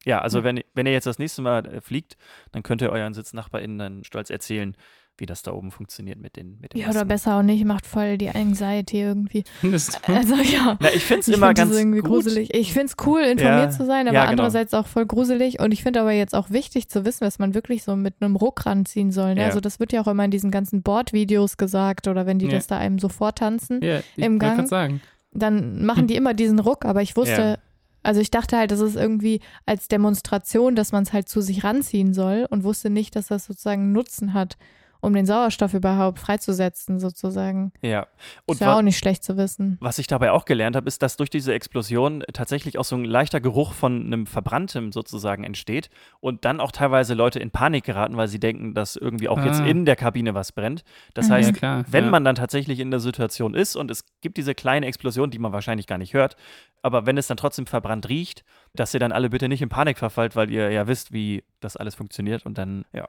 Ja, 0.08 0.20
also 0.22 0.44
wenn, 0.44 0.62
wenn 0.74 0.86
ihr 0.86 0.94
jetzt 0.94 1.06
das 1.08 1.20
nächste 1.20 1.42
Mal 1.42 1.66
äh, 1.66 1.82
fliegt, 1.82 2.18
dann 2.54 2.64
könnt 2.64 2.82
ihr 2.82 2.90
euren 2.92 3.14
SitznachbarInnen 3.14 3.78
dann 3.78 4.04
stolz 4.04 4.30
erzählen, 4.30 4.76
wie 5.20 5.26
das 5.26 5.42
da 5.42 5.52
oben 5.52 5.72
funktioniert 5.72 6.20
mit 6.20 6.36
den, 6.36 6.60
mit 6.62 6.74
den 6.74 6.80
Ja, 6.80 6.86
oder 6.88 6.94
Masken. 7.00 7.08
besser 7.08 7.38
auch 7.38 7.42
nicht, 7.42 7.66
macht 7.66 7.88
voll 7.88 8.20
die 8.20 8.30
Anxiety 8.30 9.02
irgendwie. 9.02 9.44
Also 10.08 10.36
ja. 10.36 10.78
Na, 10.80 10.90
ich 10.94 11.04
finde 11.04 11.22
es 11.22 11.28
immer 11.28 11.48
finde 11.48 11.62
ganz 11.62 11.76
irgendwie 11.76 12.00
gut. 12.02 12.10
gruselig. 12.10 12.54
Ich 12.54 12.72
finde 12.72 12.88
es 12.88 12.96
cool, 13.06 13.22
informiert 13.22 13.64
Ja, 13.64 13.70
zu 13.72 13.86
sein, 13.86 14.08
aber 14.08 14.14
ja, 14.14 14.22
genau. 14.22 14.32
andererseits 14.32 14.74
auch 14.76 14.86
voll 14.88 15.08
gruselig. 15.08 15.60
Und 15.60 15.72
ich 15.74 15.82
finde 15.84 16.02
aber 16.02 16.12
jetzt 16.12 16.36
auch 16.36 16.52
wichtig 16.52 16.88
zu 16.88 17.04
wissen, 17.04 17.24
dass 17.24 17.40
man 17.40 17.56
wirklich 17.56 17.84
so 17.84 17.96
mit 17.96 18.14
einem 18.22 18.36
Ruck 18.36 18.66
ranziehen 18.68 19.12
soll. 19.12 19.34
Ne? 19.34 19.42
Ja. 19.42 19.48
Also 19.48 19.60
das 19.60 19.80
wird 19.80 19.92
ja 19.92 20.02
auch 20.02 20.08
immer 20.08 20.24
in 20.24 20.32
diesen 20.32 20.52
ganzen 20.52 20.84
Bordvideos 20.84 21.58
gesagt 21.58 22.08
oder 22.08 22.26
wenn 22.28 22.38
die 22.40 22.48
das 22.48 22.68
da 22.68 22.78
einem 22.78 23.00
so 23.00 23.10
vortanzen, 23.10 23.82
ja, 23.84 24.00
ich 24.16 24.24
Im 24.24 24.38
Gang. 24.40 24.68
sagen. 24.68 25.02
dann 25.32 25.84
machen 25.84 26.06
die 26.08 26.16
immer 26.16 26.34
diesen 26.36 26.60
Ruck. 26.60 26.86
Aber 26.86 27.02
ich 27.02 27.16
wusste. 27.18 27.60
Also 28.08 28.22
ich 28.22 28.32
dachte 28.32 28.56
halt, 28.58 28.72
das 28.72 28.80
ist 28.80 28.96
irgendwie 28.96 29.42
als 29.66 29.90
Demonstration, 29.90 30.76
dass 30.76 30.94
man 30.94 31.04
es 31.04 31.12
halt 31.12 31.28
zu 31.28 31.42
sich 31.42 31.66
ranziehen 31.66 32.14
soll 32.14 32.48
und 32.50 32.64
wusste 32.64 32.90
nicht, 32.90 33.18
dass 33.18 33.28
das 33.28 33.46
sozusagen 33.46 33.82
einen 33.82 33.92
Nutzen 33.92 34.34
hat, 34.34 34.58
um 35.02 35.14
den 35.14 35.26
Sauerstoff 35.26 35.74
überhaupt 35.74 36.20
freizusetzen, 36.20 37.00
sozusagen. 37.00 37.72
Ja. 37.82 38.08
Und 38.46 38.56
Ist 38.56 38.62
ja 38.62 38.76
auch 38.78 38.82
nicht 38.82 38.98
schlecht 38.98 39.24
zu 39.24 39.38
wissen. 39.38 39.78
was 39.82 40.00
ich 40.00 40.08
dabei 40.08 40.32
auch 40.32 40.46
gelernt 40.46 40.76
habe, 40.76 40.88
ist, 40.88 41.02
dass 41.02 41.18
durch 41.18 41.30
diese 41.30 41.54
Explosion 41.54 42.24
tatsächlich 42.34 42.78
auch 42.78 42.84
so 42.86 42.96
ein 42.96 43.06
leichter 43.06 43.40
Geruch 43.42 43.74
von 43.74 44.06
einem 44.06 44.26
Verbranntem 44.26 44.92
sozusagen 44.92 45.44
entsteht 45.44 45.90
und 46.20 46.46
dann 46.46 46.60
auch 46.60 46.72
teilweise 46.72 47.14
Leute 47.14 47.40
in 47.40 47.52
Panik 47.52 47.84
geraten, 47.86 48.18
weil 48.18 48.28
sie 48.28 48.40
denken, 48.40 48.74
dass 48.74 48.96
irgendwie 48.96 49.30
auch 49.30 49.44
jetzt 49.44 49.62
Ah. 49.62 49.66
in 49.66 49.86
der 49.86 49.96
Kabine 49.96 50.34
was 50.34 50.52
brennt. 50.52 50.84
Das 51.14 51.28
Mhm. 51.28 51.34
heißt, 51.34 51.50
Ja, 51.52 51.56
klar. 51.56 51.86
wenn 51.90 52.06
ja. 52.06 52.10
man 52.12 52.24
dann 52.24 52.36
tatsächlich 52.36 52.80
in 52.80 52.92
der 52.92 53.00
Situation 53.00 53.54
ist 53.54 53.76
und 53.76 53.92
es 53.92 54.06
gibt 54.22 54.38
diese 54.38 54.56
kleine 54.56 54.86
Explosion, 54.86 55.30
die 55.32 55.40
man 55.40 55.52
wahrscheinlich 55.52 55.88
gar 55.88 55.98
nicht 55.98 56.14
hört, 56.14 56.36
aber 56.82 57.06
wenn 57.06 57.18
es 57.18 57.28
dann 57.28 57.38
trotzdem 57.38 57.66
verbrannt 57.68 58.08
riecht, 58.10 58.44
dass 58.74 58.94
ihr 58.94 59.00
dann 59.00 59.12
alle 59.12 59.30
bitte 59.30 59.48
nicht 59.48 59.62
in 59.62 59.70
Panik 59.70 59.98
verfallt, 59.98 60.36
weil 60.36 60.50
ihr 60.52 60.72
ja 60.72 60.88
wisst, 60.88 61.12
wie 61.12 61.44
das 61.60 61.76
alles 61.78 61.96
funktioniert 61.96 62.46
und 62.46 62.58
dann, 62.58 62.86
ja, 62.94 63.08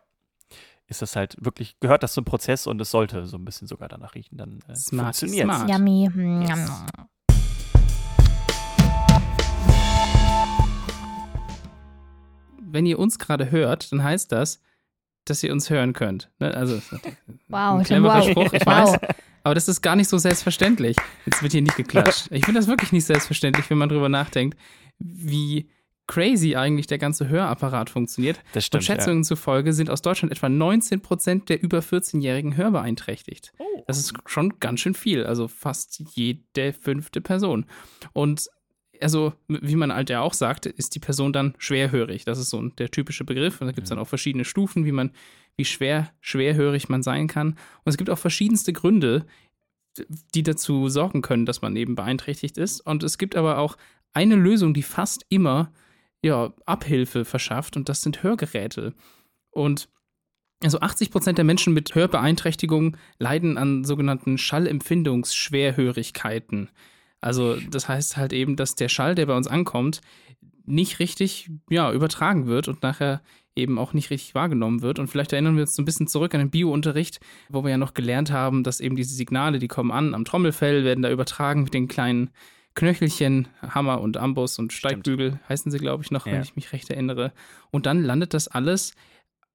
ist 0.88 1.02
das 1.02 1.16
halt 1.16 1.36
wirklich, 1.38 1.78
gehört 1.80 2.02
das 2.02 2.14
zum 2.14 2.24
Prozess 2.24 2.66
und 2.66 2.80
es 2.80 2.90
sollte 2.90 3.26
so 3.26 3.36
ein 3.36 3.44
bisschen 3.44 3.68
sogar 3.68 3.88
danach 3.88 4.14
riechen, 4.14 4.38
dann 4.38 4.60
äh, 4.68 4.74
Smart, 4.74 5.16
funktioniert 5.16 5.44
smart. 5.44 5.70
Yummy. 5.70 6.08
Yes. 6.48 6.70
Wenn 12.60 12.86
ihr 12.86 12.98
uns 12.98 13.18
gerade 13.18 13.50
hört, 13.50 13.92
dann 13.92 14.02
heißt 14.02 14.32
das, 14.32 14.60
dass 15.24 15.42
ihr 15.42 15.52
uns 15.52 15.68
hören 15.70 15.92
könnt. 15.92 16.30
Ne? 16.38 16.52
Also, 16.54 16.76
Wow, 17.48 17.78
ein 17.78 17.84
cleverer 17.84 18.20
wow. 18.20 18.30
Spruch, 18.30 18.52
ich 18.52 18.66
Wow. 18.66 18.92
weiß. 18.92 18.98
Aber 19.44 19.54
das 19.54 19.68
ist 19.68 19.80
gar 19.82 19.96
nicht 19.96 20.08
so 20.08 20.18
selbstverständlich. 20.18 20.96
Jetzt 21.24 21.42
wird 21.42 21.52
hier 21.52 21.62
nicht 21.62 21.76
geklatscht. 21.76 22.28
Ich 22.30 22.44
finde 22.44 22.60
das 22.60 22.68
wirklich 22.68 22.92
nicht 22.92 23.04
selbstverständlich, 23.04 23.68
wenn 23.70 23.78
man 23.78 23.88
drüber 23.88 24.08
nachdenkt, 24.08 24.58
wie 24.98 25.70
crazy 26.08 26.56
eigentlich 26.56 26.88
der 26.88 26.98
ganze 26.98 27.28
Hörapparat 27.28 27.90
funktioniert. 27.90 28.38
Das 28.52 28.64
Und 28.64 28.66
stimmt. 28.66 28.84
Schätzungen 28.84 29.22
zufolge 29.22 29.72
sind 29.72 29.90
aus 29.90 30.02
Deutschland 30.02 30.32
etwa 30.32 30.48
19 30.48 31.00
Prozent 31.00 31.48
der 31.48 31.62
über 31.62 31.78
14-Jährigen 31.78 32.56
hörbeeinträchtigt. 32.56 33.52
ja. 33.58 33.64
Oh. 33.64 33.84
Das 33.86 33.98
ist 33.98 34.12
schon 34.26 34.58
ganz 34.60 34.80
schön 34.80 34.94
viel, 34.94 35.24
also 35.24 35.48
fast 35.48 36.02
jede 36.14 36.72
fünfte 36.72 37.20
Person. 37.20 37.64
Und 38.12 38.50
also, 39.00 39.32
wie 39.46 39.76
man 39.76 39.94
halt 39.94 40.10
ja 40.10 40.20
auch 40.20 40.34
sagte, 40.34 40.68
ist 40.68 40.94
die 40.94 40.98
Person 40.98 41.32
dann 41.32 41.54
schwerhörig. 41.58 42.24
Das 42.24 42.38
ist 42.38 42.50
so 42.50 42.60
der 42.60 42.90
typische 42.90 43.24
Begriff. 43.24 43.60
Und 43.60 43.68
da 43.68 43.72
gibt 43.72 43.84
es 43.84 43.90
dann 43.90 43.98
auch 43.98 44.08
verschiedene 44.08 44.44
Stufen, 44.44 44.84
wie 44.84 44.92
man, 44.92 45.12
wie 45.56 45.64
schwer 45.64 46.10
schwerhörig 46.20 46.88
man 46.88 47.02
sein 47.02 47.28
kann. 47.28 47.50
Und 47.50 47.90
es 47.90 47.96
gibt 47.96 48.10
auch 48.10 48.18
verschiedenste 48.18 48.72
Gründe, 48.72 49.24
die 50.34 50.42
dazu 50.42 50.88
sorgen 50.88 51.22
können, 51.22 51.46
dass 51.46 51.62
man 51.62 51.76
eben 51.76 51.94
beeinträchtigt 51.94 52.58
ist. 52.58 52.80
Und 52.80 53.02
es 53.02 53.18
gibt 53.18 53.36
aber 53.36 53.58
auch 53.58 53.76
eine 54.12 54.34
Lösung, 54.34 54.74
die 54.74 54.82
fast 54.82 55.24
immer 55.28 55.70
ja, 56.22 56.52
Abhilfe 56.66 57.24
verschafft 57.24 57.76
und 57.76 57.88
das 57.88 58.02
sind 58.02 58.22
Hörgeräte. 58.22 58.94
Und 59.50 59.88
also 60.62 60.80
80 60.80 61.10
Prozent 61.10 61.38
der 61.38 61.44
Menschen 61.44 61.72
mit 61.72 61.94
Hörbeeinträchtigung 61.94 62.96
leiden 63.18 63.56
an 63.58 63.84
sogenannten 63.84 64.38
Schallempfindungsschwerhörigkeiten. 64.38 66.70
Also 67.20 67.56
das 67.70 67.88
heißt 67.88 68.16
halt 68.16 68.32
eben, 68.32 68.56
dass 68.56 68.74
der 68.74 68.88
Schall, 68.88 69.14
der 69.14 69.26
bei 69.26 69.36
uns 69.36 69.46
ankommt, 69.46 70.00
nicht 70.64 70.98
richtig 70.98 71.50
ja, 71.70 71.92
übertragen 71.92 72.46
wird 72.46 72.68
und 72.68 72.82
nachher 72.82 73.22
eben 73.56 73.78
auch 73.78 73.92
nicht 73.92 74.10
richtig 74.10 74.34
wahrgenommen 74.34 74.82
wird. 74.82 74.98
Und 74.98 75.08
vielleicht 75.08 75.32
erinnern 75.32 75.56
wir 75.56 75.62
uns 75.62 75.74
so 75.74 75.82
ein 75.82 75.84
bisschen 75.84 76.06
zurück 76.06 76.34
an 76.34 76.40
den 76.40 76.50
Biounterricht, 76.50 77.20
wo 77.48 77.64
wir 77.64 77.70
ja 77.70 77.78
noch 77.78 77.94
gelernt 77.94 78.30
haben, 78.30 78.62
dass 78.62 78.80
eben 78.80 78.96
diese 78.96 79.14
Signale, 79.14 79.58
die 79.58 79.68
kommen 79.68 79.90
an 79.90 80.14
am 80.14 80.24
Trommelfell, 80.24 80.84
werden 80.84 81.02
da 81.02 81.10
übertragen 81.10 81.64
mit 81.64 81.74
den 81.74 81.88
kleinen 81.88 82.30
Knöchelchen, 82.78 83.48
Hammer 83.60 84.00
und 84.00 84.16
Amboss 84.16 84.60
und 84.60 84.72
Steigbügel 84.72 85.30
Stimmt. 85.30 85.48
heißen 85.48 85.72
sie, 85.72 85.78
glaube 85.78 86.04
ich, 86.04 86.12
noch, 86.12 86.26
ja. 86.26 86.34
wenn 86.34 86.42
ich 86.42 86.54
mich 86.54 86.72
recht 86.72 86.88
erinnere. 86.90 87.32
Und 87.72 87.86
dann 87.86 88.04
landet 88.04 88.34
das 88.34 88.46
alles 88.46 88.94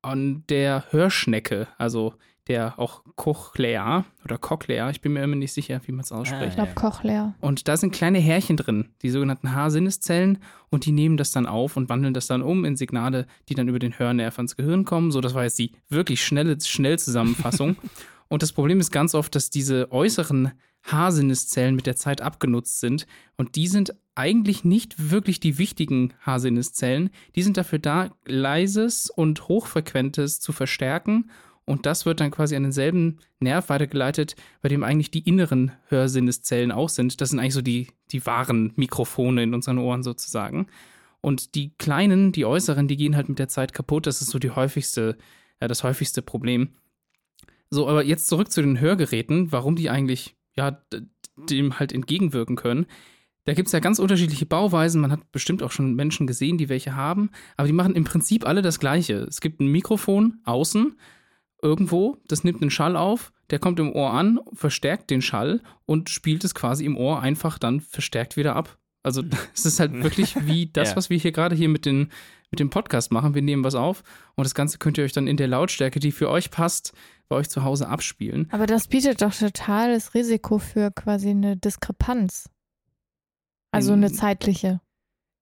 an 0.01 0.43
der 0.49 0.83
Hörschnecke, 0.91 1.69
also 1.77 2.15
der 2.47 2.77
auch 2.77 3.03
Cochlea 3.15 4.03
oder 4.25 4.37
Cochlea, 4.37 4.89
ich 4.89 4.99
bin 4.99 5.13
mir 5.13 5.23
immer 5.23 5.37
nicht 5.37 5.53
sicher, 5.53 5.79
wie 5.85 5.93
man 5.93 6.01
es 6.01 6.11
ausspricht. 6.11 6.41
Ah, 6.41 6.47
ich 6.47 6.55
glaube 6.55 6.73
Cochlea. 6.75 7.33
Und 7.39 7.69
da 7.69 7.77
sind 7.77 7.93
kleine 7.93 8.19
Härchen 8.19 8.57
drin, 8.57 8.89
die 9.01 9.09
sogenannten 9.09 9.53
Haarsinneszellen, 9.53 10.39
und 10.69 10.85
die 10.85 10.91
nehmen 10.91 11.15
das 11.15 11.31
dann 11.31 11.45
auf 11.45 11.77
und 11.77 11.87
wandeln 11.87 12.13
das 12.13 12.27
dann 12.27 12.41
um 12.41 12.65
in 12.65 12.75
Signale, 12.75 13.25
die 13.47 13.55
dann 13.55 13.69
über 13.69 13.79
den 13.79 13.97
Hörnerv 13.97 14.37
ans 14.37 14.57
Gehirn 14.57 14.83
kommen. 14.83 15.11
So, 15.11 15.21
das 15.21 15.33
war 15.33 15.45
jetzt 15.45 15.59
die 15.59 15.71
wirklich 15.87 16.25
schnelle 16.25 16.59
Schnellzusammenfassung. 16.59 17.77
und 18.27 18.43
das 18.43 18.51
Problem 18.51 18.81
ist 18.81 18.91
ganz 18.91 19.15
oft, 19.15 19.33
dass 19.33 19.49
diese 19.49 19.89
äußeren 19.93 20.51
Haarsinneszellen 20.83 21.75
mit 21.75 21.85
der 21.85 21.95
Zeit 21.95 22.21
abgenutzt 22.21 22.79
sind. 22.79 23.07
Und 23.37 23.55
die 23.55 23.67
sind 23.67 23.95
eigentlich 24.15 24.63
nicht 24.63 25.11
wirklich 25.11 25.39
die 25.39 25.57
wichtigen 25.57 26.13
Haarsinneszellen. 26.21 27.09
Die 27.35 27.43
sind 27.43 27.57
dafür 27.57 27.79
da, 27.79 28.11
leises 28.25 29.09
und 29.09 29.47
hochfrequentes 29.47 30.39
zu 30.39 30.51
verstärken. 30.51 31.31
Und 31.65 31.85
das 31.85 32.05
wird 32.05 32.19
dann 32.19 32.31
quasi 32.31 32.55
an 32.55 32.63
denselben 32.63 33.19
Nerv 33.39 33.69
weitergeleitet, 33.69 34.35
bei 34.61 34.69
dem 34.69 34.83
eigentlich 34.83 35.11
die 35.11 35.27
inneren 35.27 35.71
Hörsinneszellen 35.87 36.71
auch 36.71 36.89
sind. 36.89 37.21
Das 37.21 37.29
sind 37.29 37.39
eigentlich 37.39 37.53
so 37.53 37.61
die, 37.61 37.87
die 38.11 38.25
wahren 38.25 38.73
Mikrofone 38.75 39.43
in 39.43 39.53
unseren 39.53 39.77
Ohren 39.77 40.03
sozusagen. 40.03 40.67
Und 41.21 41.55
die 41.55 41.73
kleinen, 41.77 42.33
die 42.33 42.43
äußeren, 42.43 42.89
die 42.89 42.97
gehen 42.97 43.15
halt 43.15 43.29
mit 43.29 43.39
der 43.39 43.47
Zeit 43.47 43.71
kaputt. 43.71 44.07
Das 44.07 44.21
ist 44.21 44.31
so 44.31 44.39
die 44.39 44.51
häufigste, 44.51 45.17
ja, 45.61 45.69
das 45.69 45.83
häufigste 45.83 46.21
Problem. 46.21 46.73
So, 47.69 47.87
aber 47.87 48.03
jetzt 48.03 48.27
zurück 48.27 48.51
zu 48.51 48.61
den 48.61 48.81
Hörgeräten, 48.81 49.53
warum 49.53 49.77
die 49.77 49.89
eigentlich 49.89 50.35
ja, 50.55 50.81
dem 51.49 51.79
halt 51.79 51.91
entgegenwirken 51.91 52.55
können. 52.55 52.85
Da 53.45 53.53
gibt 53.53 53.67
es 53.67 53.73
ja 53.73 53.79
ganz 53.79 53.99
unterschiedliche 53.99 54.45
Bauweisen. 54.45 55.01
Man 55.01 55.11
hat 55.11 55.31
bestimmt 55.31 55.63
auch 55.63 55.71
schon 55.71 55.95
Menschen 55.95 56.27
gesehen, 56.27 56.57
die 56.57 56.69
welche 56.69 56.95
haben. 56.95 57.29
Aber 57.57 57.67
die 57.67 57.73
machen 57.73 57.95
im 57.95 58.05
Prinzip 58.05 58.47
alle 58.47 58.61
das 58.61 58.79
Gleiche. 58.79 59.15
Es 59.15 59.41
gibt 59.41 59.59
ein 59.59 59.67
Mikrofon 59.67 60.39
außen 60.45 60.95
irgendwo, 61.63 62.17
das 62.27 62.43
nimmt 62.43 62.61
einen 62.61 62.71
Schall 62.71 62.97
auf, 62.97 63.31
der 63.49 63.57
kommt 63.57 63.79
im 63.79 63.93
Ohr 63.93 64.11
an, 64.11 64.39
verstärkt 64.53 65.09
den 65.09 65.21
Schall 65.21 65.61
und 65.85 66.09
spielt 66.09 66.43
es 66.43 66.53
quasi 66.53 66.85
im 66.85 66.97
Ohr 66.97 67.21
einfach 67.21 67.57
dann 67.57 67.79
verstärkt 67.79 68.35
wieder 68.35 68.55
ab. 68.55 68.77
Also 69.01 69.23
es 69.53 69.65
ist 69.65 69.79
halt 69.79 69.93
wirklich 70.03 70.35
wie 70.45 70.69
das, 70.71 70.91
ja. 70.91 70.95
was 70.97 71.09
wir 71.09 71.17
hier 71.17 71.31
gerade 71.31 71.55
hier 71.55 71.69
mit, 71.69 71.85
den, 71.85 72.09
mit 72.51 72.59
dem 72.59 72.69
Podcast 72.69 73.11
machen. 73.11 73.33
Wir 73.33 73.41
nehmen 73.41 73.63
was 73.63 73.75
auf 73.75 74.03
und 74.35 74.43
das 74.43 74.55
Ganze 74.55 74.77
könnt 74.77 74.97
ihr 74.97 75.05
euch 75.05 75.13
dann 75.13 75.27
in 75.27 75.37
der 75.37 75.47
Lautstärke, 75.47 75.99
die 75.99 76.11
für 76.11 76.29
euch 76.29 76.51
passt, 76.51 76.93
bei 77.33 77.39
euch 77.39 77.49
zu 77.49 77.63
Hause 77.63 77.87
abspielen. 77.87 78.47
Aber 78.51 78.67
das 78.67 78.87
bietet 78.87 79.21
doch 79.23 79.33
totales 79.33 80.13
Risiko 80.13 80.59
für 80.59 80.91
quasi 80.91 81.31
eine 81.31 81.57
Diskrepanz. 81.57 82.49
Also 83.71 83.93
eine 83.93 84.11
zeitliche. 84.11 84.81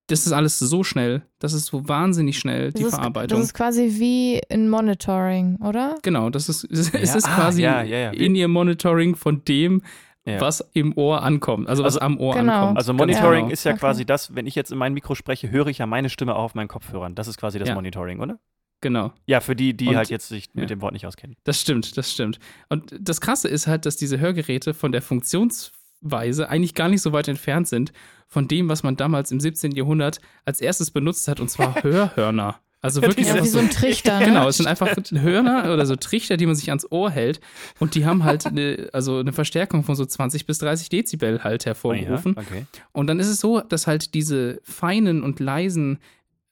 Das 0.08 0.26
ist 0.26 0.32
alles 0.32 0.58
so 0.58 0.84
schnell. 0.86 1.24
Das 1.40 1.52
ist 1.52 1.66
so 1.66 1.88
wahnsinnig 1.88 2.40
schnell, 2.40 2.72
die 2.72 2.84
das 2.84 2.96
Verarbeitung. 2.96 3.38
das 3.38 3.48
ist 3.48 3.54
quasi 3.54 4.00
wie 4.00 4.40
in 4.50 4.70
Monitoring, 4.70 5.58
oder? 5.58 5.98
Genau, 6.02 6.30
das 6.30 6.48
ist, 6.48 6.64
es 6.72 6.92
ja, 6.94 7.00
ist 7.00 7.28
ah, 7.28 7.36
quasi 7.36 7.64
ja, 7.64 7.82
ja, 7.84 8.12
in 8.12 8.36
ihr 8.36 8.48
Monitoring 8.48 9.16
von 9.16 9.44
dem, 9.44 9.82
was 10.24 10.62
im 10.74 10.96
Ohr 10.98 11.24
ankommt, 11.24 11.68
also 11.68 11.84
was 11.84 11.98
also, 11.98 12.06
am 12.06 12.20
Ohr 12.20 12.36
genau. 12.36 12.54
ankommt. 12.54 12.78
Also 12.78 12.94
Monitoring 12.94 13.46
genau. 13.46 13.54
ist 13.54 13.64
ja 13.64 13.72
okay. 13.72 13.80
quasi 13.80 14.06
das, 14.06 14.36
wenn 14.36 14.46
ich 14.46 14.56
jetzt 14.56 14.72
in 14.72 14.78
mein 14.78 14.94
Mikro 14.94 15.16
spreche, 15.16 15.50
höre 15.50 15.68
ich 15.68 15.80
ja 15.80 15.88
meine 15.88 16.10
Stimme 16.10 16.36
auch 16.36 16.44
auf 16.44 16.56
meinen 16.56 16.68
Kopfhörern. 16.68 17.16
Das 17.16 17.28
ist 17.28 17.38
quasi 17.38 17.60
das 17.60 17.74
Monitoring, 17.74 18.20
oder? 18.20 18.40
Genau. 18.82 19.14
Ja, 19.28 19.40
für 19.40 19.56
die, 19.56 19.76
die 19.76 19.88
und, 19.90 19.96
halt 19.96 20.10
jetzt 20.10 20.28
sich 20.28 20.50
mit 20.54 20.70
dem 20.70 20.82
Wort 20.82 20.94
nicht 20.94 21.06
auskennen. 21.06 21.38
Das 21.44 21.62
stimmt, 21.62 21.96
das 21.98 22.12
stimmt. 22.12 22.40
Und 22.68 22.94
das 23.00 23.22
Krasse 23.22 23.48
ist 23.48 23.68
halt, 23.68 23.86
dass 23.86 23.96
diese 23.96 24.20
Hörgeräte 24.20 24.74
von 24.74 24.92
der 24.92 25.04
Funktionsweise 25.04 26.50
eigentlich 26.50 26.74
gar 26.74 26.90
nicht 26.90 27.02
so 27.02 27.14
weit 27.14 27.28
entfernt 27.28 27.68
sind 27.68 27.94
von 28.28 28.48
dem, 28.48 28.70
was 28.70 28.82
man 28.82 28.98
damals 28.98 29.32
im 29.32 29.40
17. 29.40 29.72
Jahrhundert 29.72 30.20
als 30.46 30.62
erstes 30.62 30.90
benutzt 30.90 31.28
hat, 31.28 31.40
und 31.40 31.50
zwar 31.50 31.76
Hörhörner. 31.84 32.60
Also 32.84 33.04
wirklich 33.04 33.28
ja, 33.28 33.44
wie 33.44 33.48
so 33.48 33.60
ein 33.60 33.70
Trichter. 33.72 34.20
Ne? 34.20 34.26
Genau, 34.26 34.48
es 34.48 34.58
sind 34.58 34.66
einfach 34.66 34.90
Hörner 35.12 35.72
oder 35.72 35.86
so 35.86 35.96
Trichter, 35.96 36.38
die 36.38 36.48
man 36.48 36.56
sich 36.56 36.70
ans 36.70 36.92
Ohr 36.92 37.12
hält 37.12 37.40
und 37.80 37.94
die 37.94 38.06
haben 38.06 38.24
halt 38.24 38.48
eine, 38.48 38.90
also 38.92 39.20
eine 39.20 39.34
Verstärkung 39.34 39.84
von 39.84 39.96
so 39.96 40.04
20 40.04 40.48
bis 40.48 40.58
30 40.58 40.90
Dezibel 40.90 41.44
halt 41.44 41.68
hervorgerufen. 41.68 42.34
Oh 42.36 42.42
ja, 42.42 42.48
okay. 42.48 42.66
Und 42.92 43.06
dann 43.08 43.20
ist 43.20 43.28
es 43.28 43.40
so, 43.40 43.62
dass 43.62 43.86
halt 43.86 44.16
diese 44.16 44.60
feinen 44.64 45.22
und 45.22 45.40
leisen 45.40 46.00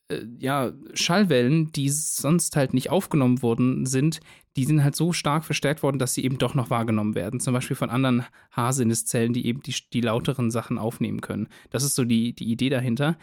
äh, 0.10 0.25
ja, 0.39 0.72
Schallwellen, 0.94 1.72
die 1.72 1.89
sonst 1.89 2.56
halt 2.56 2.74
nicht 2.74 2.89
aufgenommen 2.89 3.42
worden 3.42 3.86
sind, 3.86 4.20
die 4.56 4.66
sind 4.66 4.84
halt 4.84 4.96
so 4.96 5.13
stark 5.13 5.46
verstärkt 5.46 5.84
worden, 5.84 6.00
dass 6.00 6.13
sie 6.13 6.24
eben 6.25 6.38
doch 6.38 6.56
noch 6.56 6.70
wahrgenommen 6.70 7.16
werden. 7.16 7.39
Zum 7.39 7.54
Beispiel 7.54 7.78
von 7.78 7.89
anderen 7.89 8.25
Haarsinneszellen, 8.51 9.34
die 9.34 9.46
eben 9.46 9.62
die, 9.62 9.75
die 9.94 10.01
lauteren 10.01 10.51
Sachen 10.51 10.78
aufnehmen 10.78 11.22
können. 11.22 11.48
Das 11.70 11.84
ist 11.84 11.96
so 11.96 12.04
die, 12.04 12.34
die 12.34 12.51
Idee 12.51 12.70
dahinter. 12.70 13.18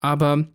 Aber 0.00 0.46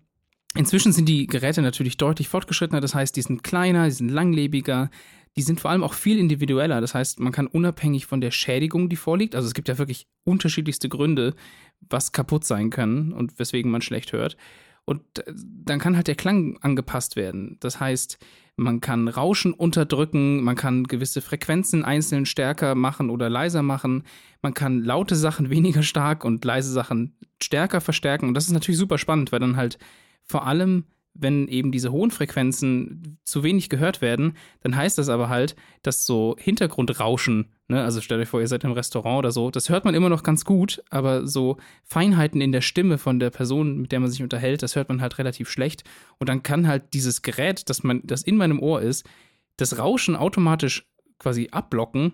inzwischen 0.55 0.93
sind 0.93 1.09
die 1.09 1.27
Geräte 1.27 1.61
natürlich 1.61 1.97
deutlich 1.97 2.29
fortgeschrittener. 2.29 2.81
Das 2.81 2.95
heißt, 2.95 3.15
die 3.15 3.23
sind 3.23 3.43
kleiner, 3.43 3.85
die 3.85 3.91
sind 3.91 4.09
langlebiger. 4.09 4.89
Die 5.35 5.41
sind 5.41 5.59
vor 5.59 5.71
allem 5.71 5.83
auch 5.83 5.93
viel 5.93 6.17
individueller. 6.17 6.79
Das 6.79 6.95
heißt, 6.95 7.19
man 7.19 7.33
kann 7.33 7.47
unabhängig 7.47 8.05
von 8.05 8.21
der 8.21 8.31
Schädigung, 8.31 8.87
die 8.87 8.95
vorliegt, 8.95 9.35
also 9.35 9.47
es 9.47 9.53
gibt 9.53 9.67
ja 9.67 9.77
wirklich 9.77 10.07
unterschiedlichste 10.23 10.87
Gründe, 10.87 11.35
was 11.81 12.13
kaputt 12.13 12.45
sein 12.45 12.69
kann 12.69 13.11
und 13.11 13.37
weswegen 13.37 13.69
man 13.69 13.81
schlecht 13.81 14.13
hört. 14.13 14.37
Und 14.85 15.01
äh, 15.19 15.33
dann 15.35 15.79
kann 15.79 15.95
halt 15.95 16.07
der 16.07 16.15
Klang 16.15 16.57
angepasst 16.61 17.15
werden. 17.15 17.57
Das 17.59 17.79
heißt, 17.79 18.17
man 18.55 18.79
kann 18.79 19.07
Rauschen 19.07 19.53
unterdrücken, 19.53 20.41
man 20.43 20.55
kann 20.55 20.85
gewisse 20.85 21.21
Frequenzen 21.21 21.83
einzeln 21.83 22.25
stärker 22.25 22.73
machen 22.75 23.09
oder 23.09 23.29
leiser 23.29 23.63
machen, 23.63 24.03
man 24.41 24.53
kann 24.53 24.81
laute 24.83 25.15
Sachen 25.15 25.49
weniger 25.49 25.83
stark 25.83 26.23
und 26.23 26.45
leise 26.45 26.71
Sachen 26.71 27.17
stärker 27.41 27.81
verstärken. 27.81 28.27
Und 28.27 28.33
das 28.35 28.45
ist 28.45 28.53
natürlich 28.53 28.79
super 28.79 28.97
spannend, 28.97 29.31
weil 29.31 29.39
dann 29.39 29.57
halt 29.57 29.77
vor 30.23 30.47
allem 30.47 30.85
wenn 31.17 31.47
eben 31.47 31.71
diese 31.71 31.91
hohen 31.91 32.11
Frequenzen 32.11 33.17
zu 33.23 33.41
wenig 33.41 33.69
gehört 33.69 34.01
werden, 34.01 34.35
dann 34.61 34.75
heißt 34.75 34.97
das 34.97 35.09
aber 35.09 35.29
halt, 35.29 35.55
dass 35.81 36.05
so 36.05 36.35
Hintergrundrauschen, 36.37 37.51
ne, 37.69 37.83
also 37.83 38.01
stellt 38.01 38.21
euch 38.21 38.27
vor, 38.27 38.41
ihr 38.41 38.47
seid 38.47 38.65
im 38.65 38.73
Restaurant 38.73 39.19
oder 39.19 39.31
so, 39.31 39.49
das 39.49 39.69
hört 39.69 39.85
man 39.85 39.95
immer 39.95 40.09
noch 40.09 40.23
ganz 40.23 40.43
gut, 40.43 40.83
aber 40.89 41.25
so 41.25 41.57
Feinheiten 41.83 42.41
in 42.41 42.51
der 42.51 42.61
Stimme 42.61 42.97
von 42.97 43.19
der 43.19 43.29
Person, 43.29 43.81
mit 43.81 43.91
der 43.93 44.01
man 44.01 44.11
sich 44.11 44.21
unterhält, 44.21 44.61
das 44.61 44.75
hört 44.75 44.89
man 44.89 45.01
halt 45.01 45.17
relativ 45.17 45.49
schlecht. 45.49 45.83
Und 46.19 46.27
dann 46.27 46.43
kann 46.43 46.67
halt 46.67 46.93
dieses 46.93 47.21
Gerät, 47.21 47.69
das, 47.69 47.83
man, 47.83 48.01
das 48.03 48.21
in 48.21 48.35
meinem 48.35 48.59
Ohr 48.59 48.81
ist, 48.81 49.07
das 49.55 49.79
Rauschen 49.79 50.17
automatisch 50.17 50.85
quasi 51.17 51.47
abblocken 51.51 52.13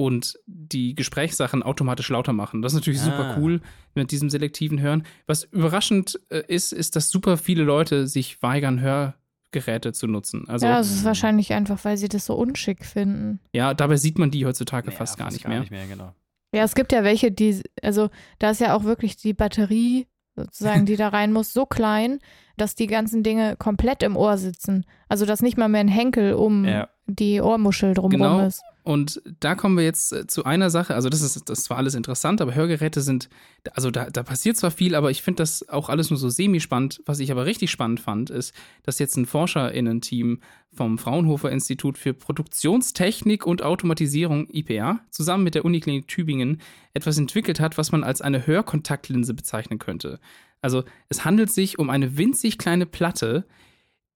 und 0.00 0.38
die 0.46 0.94
Gesprächssachen 0.94 1.62
automatisch 1.62 2.08
lauter 2.08 2.32
machen. 2.32 2.62
Das 2.62 2.72
ist 2.72 2.78
natürlich 2.78 3.00
ah. 3.00 3.04
super 3.04 3.36
cool 3.38 3.60
mit 3.94 4.10
diesem 4.10 4.30
selektiven 4.30 4.80
Hören. 4.80 5.04
Was 5.26 5.44
überraschend 5.44 6.18
äh, 6.30 6.42
ist, 6.48 6.72
ist, 6.72 6.96
dass 6.96 7.10
super 7.10 7.36
viele 7.36 7.64
Leute 7.64 8.06
sich 8.06 8.42
weigern, 8.42 8.80
Hörgeräte 8.80 9.92
zu 9.92 10.06
nutzen. 10.06 10.48
Also, 10.48 10.66
ja, 10.66 10.80
es 10.80 10.90
ist 10.90 11.04
wahrscheinlich 11.04 11.52
einfach, 11.52 11.84
weil 11.84 11.98
sie 11.98 12.08
das 12.08 12.24
so 12.24 12.34
unschick 12.34 12.86
finden. 12.86 13.40
Ja, 13.52 13.74
dabei 13.74 13.96
sieht 13.96 14.18
man 14.18 14.30
die 14.30 14.46
heutzutage 14.46 14.90
ja, 14.90 14.96
fast 14.96 15.18
gar 15.18 15.30
nicht 15.30 15.44
gar 15.44 15.50
mehr. 15.50 15.60
Nicht 15.60 15.70
mehr 15.70 15.86
genau. 15.86 16.14
Ja, 16.54 16.64
es 16.64 16.74
gibt 16.74 16.92
ja 16.92 17.04
welche, 17.04 17.30
die, 17.30 17.62
also 17.82 18.08
da 18.38 18.50
ist 18.50 18.60
ja 18.60 18.74
auch 18.74 18.84
wirklich 18.84 19.16
die 19.16 19.34
Batterie 19.34 20.06
sozusagen, 20.34 20.86
die 20.86 20.96
da 20.96 21.08
rein 21.10 21.32
muss, 21.32 21.52
so 21.52 21.66
klein, 21.66 22.20
dass 22.56 22.74
die 22.74 22.86
ganzen 22.86 23.22
Dinge 23.22 23.56
komplett 23.56 24.02
im 24.02 24.16
Ohr 24.16 24.38
sitzen. 24.38 24.86
Also 25.08 25.26
dass 25.26 25.42
nicht 25.42 25.58
mal 25.58 25.68
mehr 25.68 25.80
ein 25.80 25.88
Henkel 25.88 26.32
um 26.32 26.64
ja. 26.64 26.88
die 27.06 27.40
Ohrmuschel 27.40 27.92
drumherum 27.94 28.38
genau. 28.38 28.46
ist. 28.46 28.62
Und 28.82 29.20
da 29.40 29.54
kommen 29.54 29.76
wir 29.76 29.84
jetzt 29.84 30.12
äh, 30.12 30.26
zu 30.26 30.44
einer 30.44 30.70
Sache. 30.70 30.94
Also, 30.94 31.08
das 31.08 31.20
ist, 31.20 31.48
das 31.48 31.64
zwar 31.64 31.76
alles 31.76 31.94
interessant, 31.94 32.40
aber 32.40 32.54
Hörgeräte 32.54 33.00
sind, 33.02 33.28
also 33.72 33.90
da, 33.90 34.08
da 34.08 34.22
passiert 34.22 34.56
zwar 34.56 34.70
viel, 34.70 34.94
aber 34.94 35.10
ich 35.10 35.22
finde 35.22 35.42
das 35.42 35.68
auch 35.68 35.88
alles 35.88 36.10
nur 36.10 36.18
so 36.18 36.28
semi-spannend. 36.28 37.02
Was 37.04 37.20
ich 37.20 37.30
aber 37.30 37.46
richtig 37.46 37.70
spannend 37.70 38.00
fand, 38.00 38.30
ist, 38.30 38.54
dass 38.82 38.98
jetzt 38.98 39.16
ein 39.16 39.26
ForscherInnen-Team 39.26 40.40
vom 40.72 40.98
Fraunhofer 40.98 41.50
Institut 41.50 41.98
für 41.98 42.14
Produktionstechnik 42.14 43.46
und 43.46 43.62
Automatisierung, 43.62 44.48
IPA, 44.50 45.00
zusammen 45.10 45.44
mit 45.44 45.54
der 45.54 45.64
Uniklinik 45.64 46.08
Tübingen 46.08 46.60
etwas 46.94 47.18
entwickelt 47.18 47.60
hat, 47.60 47.76
was 47.76 47.92
man 47.92 48.04
als 48.04 48.22
eine 48.22 48.46
Hörkontaktlinse 48.46 49.34
bezeichnen 49.34 49.78
könnte. 49.78 50.20
Also, 50.62 50.84
es 51.08 51.24
handelt 51.24 51.50
sich 51.50 51.78
um 51.78 51.90
eine 51.90 52.16
winzig 52.16 52.56
kleine 52.56 52.86
Platte, 52.86 53.46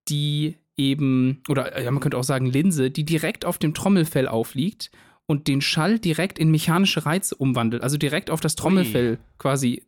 die 0.08 0.56
eben, 0.76 1.42
oder 1.48 1.80
ja, 1.80 1.90
man 1.90 2.00
könnte 2.00 2.18
auch 2.18 2.24
sagen 2.24 2.46
Linse, 2.46 2.90
die 2.90 3.04
direkt 3.04 3.44
auf 3.44 3.58
dem 3.58 3.74
Trommelfell 3.74 4.28
aufliegt 4.28 4.90
und 5.26 5.48
den 5.48 5.60
Schall 5.60 5.98
direkt 5.98 6.38
in 6.38 6.50
mechanische 6.50 7.06
Reize 7.06 7.34
umwandelt, 7.34 7.82
also 7.82 7.96
direkt 7.96 8.30
auf 8.30 8.40
das 8.40 8.56
Trommelfell 8.56 9.12
Ui. 9.12 9.18
quasi 9.38 9.82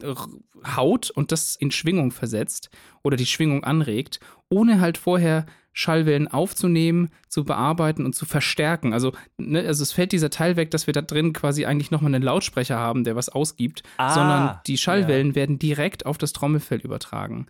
haut 0.77 1.11
und 1.11 1.33
das 1.33 1.57
in 1.57 1.71
Schwingung 1.71 2.11
versetzt 2.11 2.71
oder 3.03 3.17
die 3.17 3.27
Schwingung 3.27 3.63
anregt, 3.65 4.21
ohne 4.49 4.81
halt 4.81 4.97
vorher 4.97 5.47
Schallwellen 5.79 6.27
aufzunehmen, 6.27 7.11
zu 7.29 7.45
bearbeiten 7.45 8.07
und 8.07 8.15
zu 8.15 8.25
verstärken. 8.25 8.95
Also, 8.95 9.13
ne, 9.37 9.61
also 9.67 9.83
es 9.83 9.93
fällt 9.93 10.13
dieser 10.13 10.31
Teil 10.31 10.57
weg, 10.57 10.71
dass 10.71 10.87
wir 10.87 10.95
da 10.95 11.03
drin 11.03 11.35
quasi 11.35 11.67
eigentlich 11.67 11.91
nochmal 11.91 12.15
einen 12.15 12.25
Lautsprecher 12.25 12.79
haben, 12.79 13.05
der 13.05 13.15
was 13.15 13.29
ausgibt, 13.29 13.83
ah, 13.99 14.15
sondern 14.15 14.61
die 14.67 14.79
Schallwellen 14.79 15.29
ja. 15.29 15.35
werden 15.35 15.59
direkt 15.59 16.07
auf 16.07 16.17
das 16.17 16.33
Trommelfell 16.33 16.81
übertragen. 16.81 17.47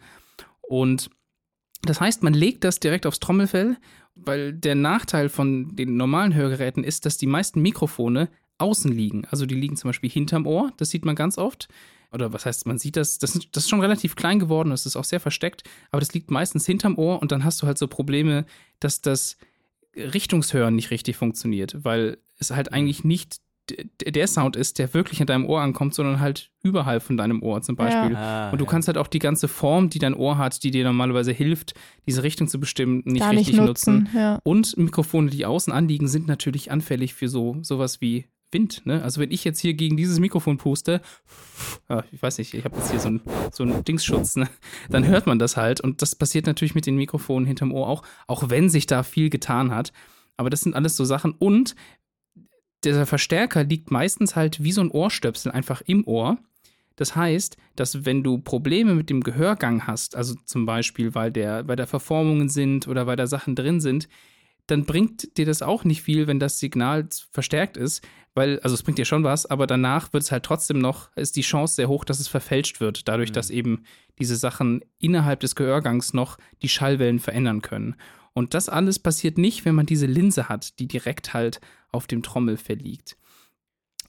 Und 0.60 1.08
das 1.82 2.00
heißt, 2.00 2.22
man 2.22 2.34
legt 2.34 2.64
das 2.64 2.80
direkt 2.80 3.06
aufs 3.06 3.20
Trommelfell, 3.20 3.76
weil 4.14 4.52
der 4.52 4.74
Nachteil 4.74 5.28
von 5.28 5.76
den 5.76 5.96
normalen 5.96 6.34
Hörgeräten 6.34 6.84
ist, 6.84 7.06
dass 7.06 7.18
die 7.18 7.26
meisten 7.26 7.60
Mikrofone 7.60 8.28
außen 8.58 8.90
liegen. 8.90 9.26
Also 9.30 9.46
die 9.46 9.54
liegen 9.54 9.76
zum 9.76 9.88
Beispiel 9.88 10.10
hinterm 10.10 10.46
Ohr, 10.46 10.72
das 10.78 10.90
sieht 10.90 11.04
man 11.04 11.14
ganz 11.14 11.36
oft 11.36 11.68
oder 12.12 12.32
was 12.32 12.46
heißt, 12.46 12.66
man 12.66 12.78
sieht 12.78 12.96
das, 12.96 13.18
das, 13.18 13.38
das 13.52 13.64
ist 13.64 13.68
schon 13.68 13.80
relativ 13.80 14.16
klein 14.16 14.38
geworden, 14.38 14.70
das 14.70 14.86
ist 14.86 14.96
auch 14.96 15.04
sehr 15.04 15.20
versteckt, 15.20 15.64
aber 15.90 16.00
das 16.00 16.14
liegt 16.14 16.30
meistens 16.30 16.66
hinterm 16.66 16.98
Ohr 16.98 17.20
und 17.20 17.32
dann 17.32 17.44
hast 17.44 17.60
du 17.60 17.66
halt 17.66 17.78
so 17.78 17.88
Probleme, 17.88 18.46
dass 18.80 19.02
das 19.02 19.36
Richtungshören 19.94 20.74
nicht 20.74 20.90
richtig 20.90 21.16
funktioniert, 21.16 21.84
weil 21.84 22.18
es 22.38 22.50
halt 22.50 22.72
eigentlich 22.72 23.04
nicht 23.04 23.40
der 24.04 24.26
Sound 24.26 24.56
ist, 24.56 24.78
der 24.78 24.94
wirklich 24.94 25.20
in 25.20 25.26
deinem 25.26 25.46
Ohr 25.46 25.60
ankommt, 25.60 25.94
sondern 25.94 26.20
halt 26.20 26.50
überhalb 26.62 27.02
von 27.02 27.16
deinem 27.16 27.42
Ohr 27.42 27.62
zum 27.62 27.76
Beispiel. 27.76 28.12
Ja. 28.12 28.48
Ah, 28.48 28.50
und 28.50 28.60
du 28.60 28.66
kannst 28.66 28.88
halt 28.88 28.98
auch 28.98 29.06
die 29.06 29.18
ganze 29.18 29.48
Form, 29.48 29.90
die 29.90 29.98
dein 29.98 30.14
Ohr 30.14 30.38
hat, 30.38 30.62
die 30.62 30.70
dir 30.70 30.84
normalerweise 30.84 31.32
hilft, 31.32 31.74
diese 32.06 32.22
Richtung 32.22 32.48
zu 32.48 32.60
bestimmen, 32.60 33.02
nicht 33.04 33.20
Gar 33.20 33.32
richtig 33.32 33.54
nicht 33.56 33.64
nutzen. 33.64 34.00
nutzen. 34.00 34.16
Ja. 34.16 34.40
Und 34.44 34.76
Mikrofone, 34.76 35.30
die 35.30 35.46
außen 35.46 35.72
anliegen, 35.72 36.08
sind 36.08 36.26
natürlich 36.26 36.70
anfällig 36.70 37.14
für 37.14 37.28
so 37.28 37.56
sowas 37.62 38.00
wie 38.00 38.26
Wind. 38.52 38.82
Ne? 38.84 39.02
Also 39.02 39.20
wenn 39.20 39.30
ich 39.30 39.44
jetzt 39.44 39.60
hier 39.60 39.74
gegen 39.74 39.96
dieses 39.96 40.18
Mikrofon 40.18 40.58
puste, 40.58 41.00
ja, 41.88 42.04
ich 42.12 42.22
weiß 42.22 42.38
nicht, 42.38 42.54
ich 42.54 42.64
habe 42.64 42.76
jetzt 42.76 42.90
hier 42.90 43.00
so 43.00 43.08
einen 43.08 43.20
so 43.52 43.64
Dingsschutz, 43.64 44.36
ne? 44.36 44.48
dann 44.88 45.06
hört 45.06 45.26
man 45.26 45.38
das 45.38 45.56
halt. 45.56 45.80
Und 45.80 46.02
das 46.02 46.14
passiert 46.14 46.46
natürlich 46.46 46.74
mit 46.74 46.86
den 46.86 46.96
Mikrofonen 46.96 47.46
hinterm 47.46 47.72
Ohr 47.72 47.88
auch, 47.88 48.02
auch 48.26 48.48
wenn 48.48 48.68
sich 48.68 48.86
da 48.86 49.02
viel 49.02 49.30
getan 49.30 49.74
hat. 49.74 49.92
Aber 50.36 50.50
das 50.50 50.60
sind 50.60 50.74
alles 50.74 50.96
so 50.96 51.04
Sachen. 51.04 51.32
Und 51.32 51.74
dieser 52.84 53.06
Verstärker 53.06 53.64
liegt 53.64 53.90
meistens 53.90 54.36
halt 54.36 54.62
wie 54.62 54.72
so 54.72 54.80
ein 54.80 54.90
Ohrstöpsel 54.90 55.52
einfach 55.52 55.82
im 55.82 56.06
Ohr. 56.06 56.38
Das 56.96 57.14
heißt, 57.14 57.56
dass 57.74 58.06
wenn 58.06 58.22
du 58.22 58.38
Probleme 58.38 58.94
mit 58.94 59.10
dem 59.10 59.22
Gehörgang 59.22 59.86
hast, 59.86 60.16
also 60.16 60.34
zum 60.44 60.64
Beispiel, 60.64 61.14
weil, 61.14 61.30
der, 61.30 61.68
weil 61.68 61.76
da 61.76 61.86
Verformungen 61.86 62.48
sind 62.48 62.88
oder 62.88 63.06
weil 63.06 63.16
da 63.16 63.26
Sachen 63.26 63.54
drin 63.54 63.80
sind, 63.80 64.08
dann 64.66 64.84
bringt 64.84 65.36
dir 65.36 65.46
das 65.46 65.62
auch 65.62 65.84
nicht 65.84 66.02
viel, 66.02 66.26
wenn 66.26 66.40
das 66.40 66.58
Signal 66.58 67.08
verstärkt 67.30 67.76
ist, 67.76 68.06
weil, 68.34 68.58
also 68.60 68.74
es 68.74 68.82
bringt 68.82 68.98
dir 68.98 69.04
schon 69.04 69.24
was, 69.24 69.46
aber 69.46 69.66
danach 69.66 70.12
wird 70.12 70.24
es 70.24 70.32
halt 70.32 70.42
trotzdem 70.42 70.78
noch, 70.78 71.14
ist 71.16 71.36
die 71.36 71.42
Chance 71.42 71.76
sehr 71.76 71.88
hoch, 71.88 72.04
dass 72.04 72.20
es 72.20 72.28
verfälscht 72.28 72.80
wird, 72.80 73.06
dadurch, 73.08 73.30
mhm. 73.30 73.34
dass 73.34 73.50
eben 73.50 73.84
diese 74.18 74.36
Sachen 74.36 74.82
innerhalb 74.98 75.40
des 75.40 75.54
Gehörgangs 75.54 76.14
noch 76.14 76.38
die 76.62 76.68
Schallwellen 76.68 77.20
verändern 77.20 77.62
können. 77.62 77.96
Und 78.36 78.52
das 78.52 78.68
alles 78.68 78.98
passiert 78.98 79.38
nicht, 79.38 79.64
wenn 79.64 79.74
man 79.74 79.86
diese 79.86 80.04
Linse 80.04 80.50
hat, 80.50 80.78
die 80.78 80.86
direkt 80.86 81.32
halt 81.32 81.58
auf 81.90 82.06
dem 82.06 82.22
Trommelfell 82.22 82.76
liegt. 82.76 83.16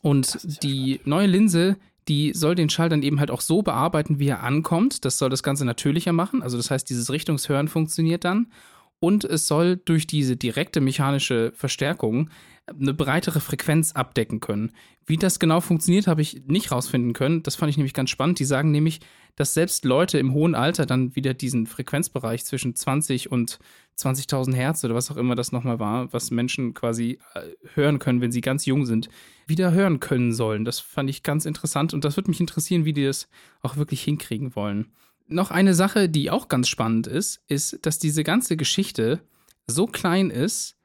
Und 0.02 0.64
die 0.64 0.96
spannend. 0.96 1.08
neue 1.08 1.28
Linse, 1.28 1.78
die 2.10 2.34
soll 2.34 2.54
den 2.54 2.70
Schall 2.70 2.90
dann 2.90 3.04
eben 3.04 3.22
halt 3.22 3.32
auch 3.32 3.40
so 3.40 3.62
bearbeiten, 3.62 4.20
wie 4.20 4.28
er 4.28 4.44
ankommt. 4.44 5.06
Das 5.06 5.18
soll 5.18 5.30
das 5.30 5.44
Ganze 5.44 5.64
natürlicher 5.64 6.12
machen. 6.12 6.44
Also 6.44 6.58
das 6.58 6.70
heißt, 6.70 6.90
dieses 6.90 7.10
Richtungshören 7.10 7.70
funktioniert 7.70 8.26
dann 8.26 8.52
und 9.00 9.24
es 9.24 9.48
soll 9.48 9.78
durch 9.78 10.08
diese 10.08 10.38
direkte 10.38 10.82
mechanische 10.82 11.52
Verstärkung 11.56 12.30
eine 12.68 12.94
breitere 12.94 13.40
Frequenz 13.40 13.94
abdecken 13.94 14.40
können. 14.40 14.72
Wie 15.06 15.18
das 15.18 15.40
genau 15.40 15.62
funktioniert, 15.62 16.08
habe 16.08 16.22
ich 16.22 16.42
nicht 16.48 16.72
rausfinden 16.72 17.14
können. 17.14 17.44
Das 17.44 17.56
fand 17.56 17.70
ich 17.70 17.78
nämlich 17.78 17.94
ganz 17.94 18.10
spannend. 18.10 18.40
Die 18.40 18.46
sagen 18.46 18.72
nämlich, 18.72 19.00
dass 19.38 19.54
selbst 19.54 19.86
Leute 19.86 20.20
im 20.20 20.34
hohen 20.34 20.54
Alter 20.54 20.86
dann 20.86 21.16
wieder 21.16 21.34
diesen 21.34 21.66
Frequenzbereich 21.66 22.44
zwischen 22.44 22.76
20 22.76 23.32
und 23.32 23.60
20.000 23.98 24.54
Hertz 24.54 24.84
oder 24.84 24.96
was 24.96 25.10
auch 25.10 25.18
immer 25.18 25.36
das 25.36 25.52
nochmal 25.52 25.80
war, 25.80 26.12
was 26.12 26.30
Menschen 26.30 26.74
quasi 26.74 27.20
äh, 27.36 27.42
hören 27.76 28.00
können, 28.00 28.20
wenn 28.20 28.32
sie 28.32 28.42
ganz 28.42 28.66
jung 28.66 28.86
sind, 28.86 29.10
wieder 29.46 29.72
hören 29.72 30.00
können 30.00 30.34
sollen. 30.34 30.66
Das 30.66 30.80
fand 30.80 31.10
ich 31.10 31.24
ganz 31.24 31.46
interessant 31.46 31.94
und 31.94 32.04
das 32.04 32.18
würde 32.18 32.30
mich 32.30 32.42
interessieren, 32.42 32.84
wie 32.84 32.94
die 32.94 33.06
das 33.06 33.30
auch 33.62 33.78
wirklich 33.78 34.04
hinkriegen 34.04 34.56
wollen 34.56 34.92
noch 35.28 35.52
eine 35.52 35.74
Sache, 35.74 36.10
die 36.10 36.30
auch 36.32 36.48
ganz 36.48 36.68
spannend 36.68 37.08
ist, 37.08 37.42
ist, 37.48 37.86
dass 37.86 38.00
diese 38.00 38.24
ganze 38.24 38.58
Geschichte 38.58 39.22
so 39.68 39.86
klein 39.86 40.30
ist 40.30 40.76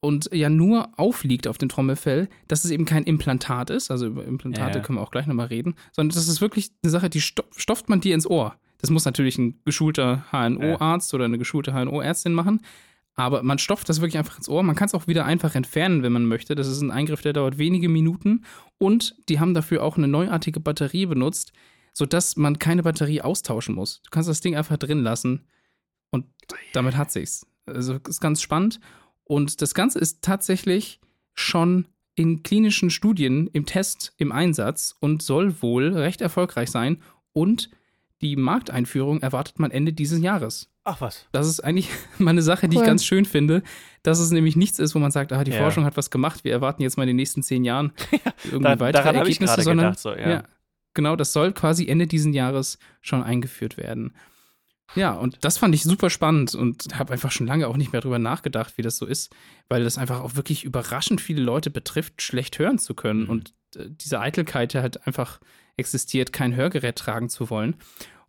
und 0.00 0.28
ja 0.32 0.48
nur 0.48 0.90
aufliegt 0.98 1.48
auf 1.48 1.58
dem 1.58 1.68
Trommelfell, 1.68 2.28
dass 2.48 2.64
es 2.64 2.70
eben 2.70 2.84
kein 2.84 3.04
Implantat 3.04 3.70
ist. 3.70 3.90
Also 3.90 4.06
über 4.06 4.24
Implantate 4.24 4.78
ja. 4.78 4.84
können 4.84 4.98
wir 4.98 5.02
auch 5.02 5.10
gleich 5.10 5.26
nochmal 5.26 5.46
reden, 5.46 5.74
sondern 5.92 6.14
das 6.14 6.28
ist 6.28 6.40
wirklich 6.40 6.70
eine 6.82 6.90
Sache, 6.90 7.10
die 7.10 7.20
stopft 7.20 7.88
man 7.88 8.00
dir 8.00 8.14
ins 8.14 8.26
Ohr. 8.26 8.56
Das 8.78 8.90
muss 8.90 9.04
natürlich 9.04 9.38
ein 9.38 9.60
geschulter 9.64 10.24
HNO-Arzt 10.30 11.12
ja. 11.12 11.16
oder 11.16 11.24
eine 11.24 11.38
geschulte 11.38 11.72
HNO-Ärztin 11.72 12.34
machen. 12.34 12.60
Aber 13.14 13.42
man 13.42 13.58
stopft 13.58 13.88
das 13.88 14.02
wirklich 14.02 14.18
einfach 14.18 14.36
ins 14.36 14.48
Ohr. 14.48 14.62
Man 14.62 14.76
kann 14.76 14.86
es 14.86 14.94
auch 14.94 15.06
wieder 15.06 15.24
einfach 15.24 15.54
entfernen, 15.54 16.02
wenn 16.02 16.12
man 16.12 16.26
möchte. 16.26 16.54
Das 16.54 16.68
ist 16.68 16.82
ein 16.82 16.90
Eingriff, 16.90 17.22
der 17.22 17.32
dauert 17.32 17.56
wenige 17.56 17.88
Minuten. 17.88 18.44
Und 18.76 19.16
die 19.30 19.40
haben 19.40 19.54
dafür 19.54 19.82
auch 19.82 19.96
eine 19.96 20.06
neuartige 20.06 20.60
Batterie 20.60 21.06
benutzt, 21.06 21.52
sodass 21.96 22.36
man 22.36 22.58
keine 22.58 22.82
Batterie 22.82 23.22
austauschen 23.22 23.74
muss. 23.74 24.02
Du 24.02 24.10
kannst 24.10 24.28
das 24.28 24.42
Ding 24.42 24.54
einfach 24.54 24.76
drin 24.76 25.02
lassen 25.02 25.46
und 26.10 26.26
damit 26.74 26.94
hat 26.94 27.10
sich's. 27.10 27.46
Also 27.64 27.94
ist 28.06 28.20
ganz 28.20 28.42
spannend. 28.42 28.80
Und 29.24 29.62
das 29.62 29.72
Ganze 29.72 29.98
ist 29.98 30.20
tatsächlich 30.20 31.00
schon 31.32 31.88
in 32.14 32.42
klinischen 32.42 32.90
Studien 32.90 33.46
im 33.46 33.64
Test 33.64 34.12
im 34.18 34.30
Einsatz 34.30 34.94
und 35.00 35.22
soll 35.22 35.62
wohl 35.62 35.94
recht 35.94 36.20
erfolgreich 36.20 36.70
sein. 36.70 37.00
Und 37.32 37.70
die 38.20 38.36
Markteinführung 38.36 39.22
erwartet 39.22 39.58
man 39.58 39.70
Ende 39.70 39.94
dieses 39.94 40.20
Jahres. 40.20 40.70
Ach 40.84 41.00
was. 41.00 41.26
Das 41.32 41.48
ist 41.48 41.60
eigentlich 41.60 41.88
mal 42.18 42.32
eine 42.32 42.42
Sache, 42.42 42.68
die 42.68 42.76
cool. 42.76 42.82
ich 42.82 42.86
ganz 42.86 43.06
schön 43.06 43.24
finde, 43.24 43.62
dass 44.02 44.18
es 44.18 44.30
nämlich 44.32 44.54
nichts 44.54 44.78
ist, 44.78 44.94
wo 44.94 44.98
man 44.98 45.12
sagt, 45.12 45.32
ah, 45.32 45.44
die 45.44 45.50
ja. 45.50 45.60
Forschung 45.60 45.86
hat 45.86 45.96
was 45.96 46.10
gemacht, 46.10 46.44
wir 46.44 46.52
erwarten 46.52 46.82
jetzt 46.82 46.98
mal 46.98 47.04
in 47.04 47.08
den 47.08 47.16
nächsten 47.16 47.42
zehn 47.42 47.64
Jahren 47.64 47.94
irgendwie 48.44 48.64
da, 48.64 48.80
weitere 48.80 49.16
Ergebnisse, 49.16 49.62
sondern 49.62 49.86
gedacht, 49.86 49.98
so, 49.98 50.10
ja. 50.14 50.28
ja 50.28 50.44
genau, 50.96 51.14
das 51.14 51.32
soll 51.32 51.52
quasi 51.52 51.86
Ende 51.86 52.08
diesen 52.08 52.32
Jahres 52.32 52.78
schon 53.00 53.22
eingeführt 53.22 53.76
werden. 53.76 54.12
Ja, 54.94 55.12
und 55.12 55.38
das 55.44 55.58
fand 55.58 55.74
ich 55.74 55.82
super 55.82 56.10
spannend 56.10 56.54
und 56.54 56.98
habe 56.98 57.12
einfach 57.12 57.30
schon 57.30 57.46
lange 57.46 57.68
auch 57.68 57.76
nicht 57.76 57.92
mehr 57.92 58.00
drüber 58.00 58.18
nachgedacht, 58.18 58.78
wie 58.78 58.82
das 58.82 58.96
so 58.96 59.06
ist, 59.06 59.34
weil 59.68 59.84
das 59.84 59.98
einfach 59.98 60.20
auch 60.20 60.36
wirklich 60.36 60.64
überraschend 60.64 61.20
viele 61.20 61.42
Leute 61.42 61.70
betrifft, 61.70 62.22
schlecht 62.22 62.58
hören 62.58 62.78
zu 62.78 62.94
können 62.94 63.24
mhm. 63.24 63.30
und 63.30 63.54
äh, 63.76 63.86
diese 63.88 64.20
Eitelkeit 64.20 64.74
halt 64.74 65.06
einfach 65.06 65.40
existiert, 65.76 66.32
kein 66.32 66.54
Hörgerät 66.54 66.96
tragen 66.96 67.28
zu 67.28 67.50
wollen. 67.50 67.76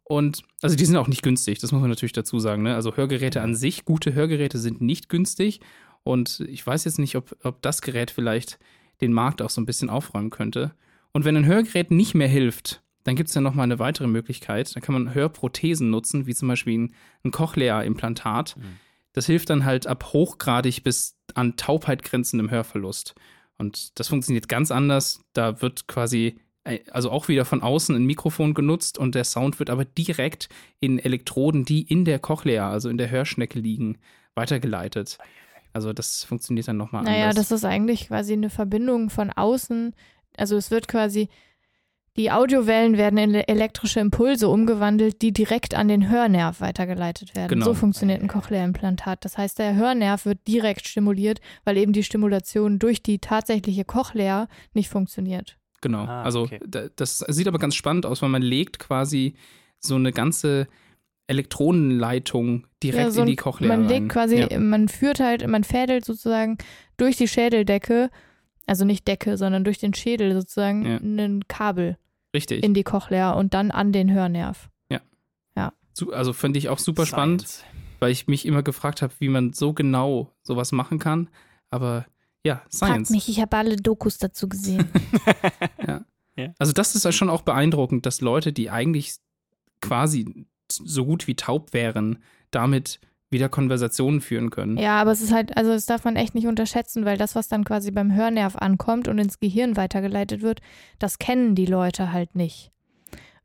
Und 0.04 0.44
also 0.62 0.76
die 0.76 0.86
sind 0.86 0.96
auch 0.96 1.08
nicht 1.08 1.22
günstig, 1.22 1.60
das 1.60 1.72
muss 1.72 1.82
man 1.82 1.90
natürlich 1.90 2.14
dazu 2.14 2.40
sagen. 2.40 2.64
Ne? 2.64 2.76
Also 2.76 2.96
Hörgeräte 2.96 3.42
an 3.42 3.56
sich, 3.56 3.86
gute 3.86 4.14
Hörgeräte 4.14 4.58
sind 4.58 4.82
nicht 4.82 5.10
günstig. 5.10 5.60
Und 6.04 6.40
ich 6.50 6.66
weiß 6.66 6.86
jetzt 6.86 7.00
nicht, 7.00 7.16
ob, 7.16 7.36
ob 7.44 7.62
das 7.62 7.82
Gerät 7.82 8.12
vielleicht 8.12 8.58
den 9.02 9.12
Markt 9.12 9.42
auch 9.42 9.50
so 9.50 9.60
ein 9.60 9.66
bisschen 9.66 9.90
aufräumen 9.90 10.30
könnte. 10.30 10.74
Und 11.18 11.26
wenn 11.26 11.36
ein 11.36 11.48
Hörgerät 11.48 11.90
nicht 11.90 12.14
mehr 12.14 12.28
hilft, 12.28 12.84
dann 13.04 13.16
gibt 13.16 13.30
es 13.30 13.34
ja 13.34 13.42
nochmal 13.42 13.64
eine 13.64 13.80
weitere 13.80 14.06
Möglichkeit. 14.06 14.76
Da 14.76 14.82
kann 14.82 14.94
man 14.94 15.16
Hörprothesen 15.16 15.90
nutzen, 15.90 16.28
wie 16.28 16.36
zum 16.36 16.48
Beispiel 16.48 16.78
ein, 16.78 16.94
ein 17.24 17.32
Cochlea-Implantat. 17.32 18.56
Mhm. 18.56 18.78
Das 19.14 19.26
hilft 19.26 19.50
dann 19.50 19.66
halt 19.66 19.88
ab 19.88 20.14
hochgradig 20.14 20.84
bis 20.84 21.18
an 21.34 21.56
Taubheit 21.56 22.04
grenzendem 22.04 22.52
Hörverlust. 22.52 23.16
Und 23.58 24.00
das 24.00 24.10
funktioniert 24.10 24.48
ganz 24.48 24.70
anders. 24.70 25.20
Da 25.34 25.60
wird 25.60 25.88
quasi, 25.88 26.40
äh, 26.66 26.82
also 26.92 27.10
auch 27.10 27.30
wieder 27.30 27.46
von 27.46 27.64
außen 27.64 27.96
ein 27.96 28.06
Mikrofon 28.06 28.54
genutzt 28.54 29.00
und 29.00 29.16
der 29.16 29.24
Sound 29.24 29.58
wird 29.58 29.72
aber 29.72 29.86
direkt 29.86 30.50
in 30.80 31.00
Elektroden, 31.00 31.66
die 31.66 31.82
in 31.82 32.06
der 32.06 32.20
Cochlea, 32.20 32.70
also 32.70 32.90
in 32.90 33.00
der 33.00 33.10
Hörschnecke 33.10 33.58
liegen, 33.58 33.98
weitergeleitet. 34.36 35.18
Also 35.74 35.94
das 35.94 36.24
funktioniert 36.24 36.68
dann 36.68 36.78
nochmal 36.78 37.02
naja, 37.02 37.30
anders. 37.30 37.36
Naja, 37.36 37.42
das 37.42 37.52
ist 37.52 37.66
eigentlich 37.66 38.08
quasi 38.08 38.34
eine 38.34 38.52
Verbindung 38.52 39.10
von 39.10 39.32
außen 39.32 39.96
also 40.38 40.56
es 40.56 40.72
wird 40.72 40.88
quasi, 40.88 41.30
die 42.16 42.32
Audiowellen 42.32 42.98
werden 42.98 43.18
in 43.20 43.36
elektrische 43.36 44.00
Impulse 44.00 44.48
umgewandelt, 44.50 45.22
die 45.22 45.32
direkt 45.32 45.76
an 45.76 45.88
den 45.88 46.10
Hörnerv 46.10 46.62
weitergeleitet 46.62 47.36
werden. 47.36 47.50
Genau. 47.50 47.66
So 47.66 47.74
funktioniert 47.76 48.22
ein 48.22 48.28
Cochlea-Implantat. 48.28 49.24
Das 49.24 49.38
heißt, 49.38 49.60
der 49.60 49.76
Hörnerv 49.76 50.26
wird 50.26 50.40
direkt 50.48 50.88
stimuliert, 50.88 51.42
weil 51.64 51.78
eben 51.78 51.94
die 51.94 52.04
Stimulation 52.04 52.80
durch 52.80 53.04
die 53.04 53.20
tatsächliche 53.20 53.86
Cochlea 53.86 54.48
nicht 54.74 54.90
funktioniert. 54.90 55.58
Genau. 55.82 56.06
Ah, 56.06 56.24
also 56.24 56.44
okay. 56.44 56.60
das 56.96 57.20
sieht 57.20 57.48
aber 57.48 57.60
ganz 57.60 57.76
spannend 57.76 58.08
aus, 58.08 58.24
weil 58.24 58.30
man 58.30 58.42
legt 58.42 58.80
quasi 58.80 59.36
so 59.80 59.94
eine 59.94 60.12
ganze 60.12 60.68
Elektronenleitung 61.28 62.66
direkt 62.82 63.04
ja, 63.04 63.12
so 63.12 63.22
in 63.22 63.28
die 63.28 63.36
Cochlea. 63.36 63.68
Man 63.68 63.88
legt 63.88 64.10
quasi, 64.10 64.38
ja. 64.38 64.60
man 64.60 64.88
führt 64.88 65.20
halt, 65.20 65.46
man 65.48 65.64
fädelt 65.64 66.06
sozusagen 66.06 66.58
durch 66.96 67.18
die 67.18 67.28
Schädeldecke 67.28 68.10
also 68.68 68.86
nicht 68.86 69.08
Decke, 69.08 69.38
sondern 69.38 69.64
durch 69.64 69.80
den 69.80 69.94
Schädel 69.94 70.34
sozusagen 70.34 70.86
ja. 70.86 70.98
ein 70.98 71.48
Kabel 71.48 71.98
Richtig. 72.34 72.64
in 72.64 72.74
die 72.74 72.84
Cochlea 72.84 73.32
und 73.32 73.54
dann 73.54 73.72
an 73.72 73.92
den 73.92 74.12
Hörnerv. 74.12 74.70
Ja. 74.90 75.02
Ja. 75.56 75.74
Also 76.12 76.34
finde 76.34 76.60
ich 76.60 76.70
auch 76.70 76.80
super 76.80 77.06
Science. 77.06 77.60
spannend, 77.62 77.66
weil 78.00 78.12
ich 78.12 78.28
mich 78.28 78.46
immer 78.46 78.62
gefragt 78.64 79.02
habe, 79.02 79.14
wie 79.20 79.30
man 79.30 79.54
so 79.54 79.74
genau 79.74 80.34
sowas 80.44 80.72
machen 80.72 81.00
kann. 81.00 81.30
Aber 81.70 82.06
ja, 82.44 82.58
Frag 82.70 82.74
Science. 82.74 83.10
mich, 83.10 83.30
ich 83.30 83.42
habe 83.42 83.58
alle 83.58 83.78
Dokus 83.78 84.18
dazu 84.18 84.48
gesehen. 84.48 84.88
Ja. 85.88 86.04
Ja. 86.36 86.54
Also 86.60 86.72
das 86.72 86.96
ist 86.96 87.04
ja 87.04 87.12
schon 87.12 87.30
auch 87.30 87.42
beeindruckend, 87.42 88.06
dass 88.06 88.22
Leute, 88.22 88.54
die 88.54 88.70
eigentlich 88.70 89.16
quasi 89.82 90.46
so 90.72 91.06
gut 91.06 91.28
wie 91.28 91.36
taub 91.36 91.74
wären, 91.74 92.20
damit 92.52 93.00
wieder 93.30 93.50
Konversationen 93.50 94.22
führen 94.22 94.50
können. 94.50 94.78
ja, 94.78 95.00
aber 95.02 95.12
es 95.12 95.22
ist 95.22 95.34
halt, 95.34 95.56
also 95.58 95.72
das 95.72 95.86
darf 95.86 96.06
man 96.06 96.16
echt 96.16 96.34
nicht 96.36 96.48
unterschätzen, 96.48 97.04
weil 97.06 97.18
das, 97.18 97.36
was 97.36 97.48
dann 97.50 97.64
quasi 97.66 97.92
beim 97.92 98.14
Hörnerv 98.16 98.56
ankommt 98.56 99.08
und 99.08 99.18
ins 99.18 99.40
Gehirn 99.40 99.76
weitergeleitet 99.76 100.42
wird, 100.42 100.62
das 101.00 101.20
kennen 101.20 101.54
die 101.56 101.66
Leute 101.66 102.12
halt 102.14 102.36
nicht. 102.36 102.72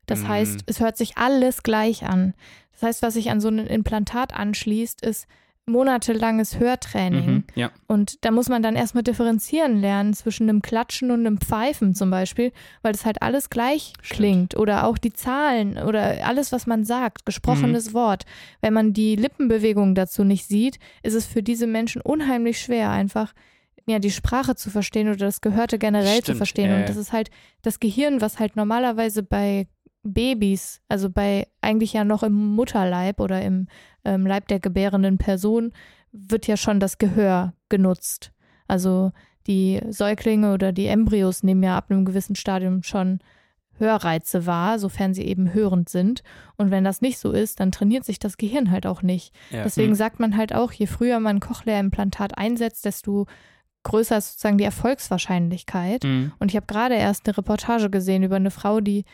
Das 0.05 0.23
Mhm. 0.23 0.27
heißt, 0.29 0.63
es 0.67 0.79
hört 0.79 0.97
sich 0.97 1.17
alles 1.17 1.63
gleich 1.63 2.03
an. 2.03 2.33
Das 2.71 2.83
heißt, 2.83 3.01
was 3.01 3.13
sich 3.15 3.29
an 3.29 3.39
so 3.41 3.49
ein 3.49 3.59
Implantat 3.59 4.33
anschließt, 4.33 5.01
ist 5.05 5.27
monatelanges 5.65 6.59
Hörtraining. 6.59 7.25
Mhm, 7.25 7.43
ja. 7.55 7.71
Und 7.87 8.25
da 8.25 8.31
muss 8.31 8.49
man 8.49 8.61
dann 8.61 8.75
erstmal 8.75 9.03
differenzieren 9.03 9.79
lernen 9.79 10.13
zwischen 10.13 10.49
einem 10.49 10.61
Klatschen 10.61 11.09
und 11.09 11.21
einem 11.25 11.39
Pfeifen 11.39 11.95
zum 11.95 12.09
Beispiel, 12.09 12.51
weil 12.81 12.91
das 12.91 13.05
halt 13.05 13.21
alles 13.21 13.49
gleich 13.49 13.93
Stimmt. 14.01 14.17
klingt. 14.17 14.57
Oder 14.57 14.85
auch 14.85 14.97
die 14.97 15.13
Zahlen 15.13 15.77
oder 15.77 16.25
alles, 16.25 16.51
was 16.51 16.67
man 16.67 16.83
sagt, 16.83 17.25
gesprochenes 17.25 17.89
Mhm. 17.89 17.93
Wort. 17.93 18.25
Wenn 18.61 18.73
man 18.73 18.93
die 18.93 19.15
Lippenbewegung 19.15 19.95
dazu 19.95 20.23
nicht 20.23 20.47
sieht, 20.47 20.79
ist 21.01 21.13
es 21.13 21.25
für 21.25 21.41
diese 21.43 21.67
Menschen 21.67 22.01
unheimlich 22.01 22.59
schwer, 22.59 22.89
einfach 22.91 23.33
ja, 23.85 23.99
die 23.99 24.11
Sprache 24.11 24.55
zu 24.55 24.69
verstehen 24.69 25.09
oder 25.09 25.17
das 25.17 25.41
Gehörte 25.41 25.77
generell 25.77 26.17
zu 26.19 26.23
Stimmt, 26.23 26.37
verstehen. 26.37 26.71
äh. 26.71 26.75
Und 26.81 26.89
das 26.89 26.95
ist 26.97 27.11
halt 27.11 27.29
das 27.63 27.79
Gehirn, 27.81 28.21
was 28.21 28.39
halt 28.39 28.55
normalerweise 28.55 29.23
bei 29.23 29.67
Babys, 30.03 30.81
also 30.89 31.09
bei 31.09 31.47
eigentlich 31.61 31.93
ja 31.93 32.03
noch 32.03 32.23
im 32.23 32.33
Mutterleib 32.55 33.19
oder 33.19 33.41
im 33.41 33.67
ähm, 34.03 34.27
Leib 34.27 34.47
der 34.49 34.59
gebärenden 34.59 35.17
Person, 35.17 35.71
wird 36.11 36.45
ja 36.47 36.57
schon 36.57 36.79
das 36.79 36.97
Gehör 36.97 37.53
genutzt. 37.69 38.31
Also 38.67 39.11
die 39.47 39.81
Säuglinge 39.89 40.53
oder 40.53 40.71
die 40.71 40.87
Embryos 40.87 41.43
nehmen 41.43 41.63
ja 41.63 41.77
ab 41.77 41.89
einem 41.89 42.05
gewissen 42.05 42.35
Stadium 42.35 42.83
schon 42.83 43.19
Hörreize 43.79 44.45
wahr, 44.45 44.77
sofern 44.77 45.13
sie 45.13 45.23
eben 45.23 45.53
hörend 45.53 45.89
sind. 45.89 46.21
Und 46.57 46.69
wenn 46.69 46.83
das 46.83 47.01
nicht 47.01 47.17
so 47.17 47.31
ist, 47.31 47.59
dann 47.59 47.71
trainiert 47.71 48.05
sich 48.05 48.19
das 48.19 48.37
Gehirn 48.37 48.69
halt 48.69 48.85
auch 48.85 49.01
nicht. 49.01 49.33
Ja. 49.49 49.63
Deswegen 49.63 49.91
Mhm. 49.93 49.95
sagt 49.95 50.19
man 50.19 50.37
halt 50.37 50.53
auch, 50.53 50.71
je 50.71 50.85
früher 50.85 51.19
man 51.19 51.39
Cochlea-Implantat 51.39 52.37
einsetzt, 52.37 52.85
desto 52.85 53.25
größer 53.81 54.17
ist 54.17 54.33
sozusagen 54.33 54.59
die 54.59 54.63
Erfolgswahrscheinlichkeit. 54.63 56.03
Mhm. 56.03 56.33
Und 56.39 56.51
ich 56.51 56.55
habe 56.55 56.67
gerade 56.67 56.95
erst 56.95 57.27
eine 57.27 57.37
Reportage 57.37 57.89
gesehen 57.89 58.23
über 58.23 58.35
eine 58.35 58.51
Frau, 58.51 58.79
die 58.79 59.05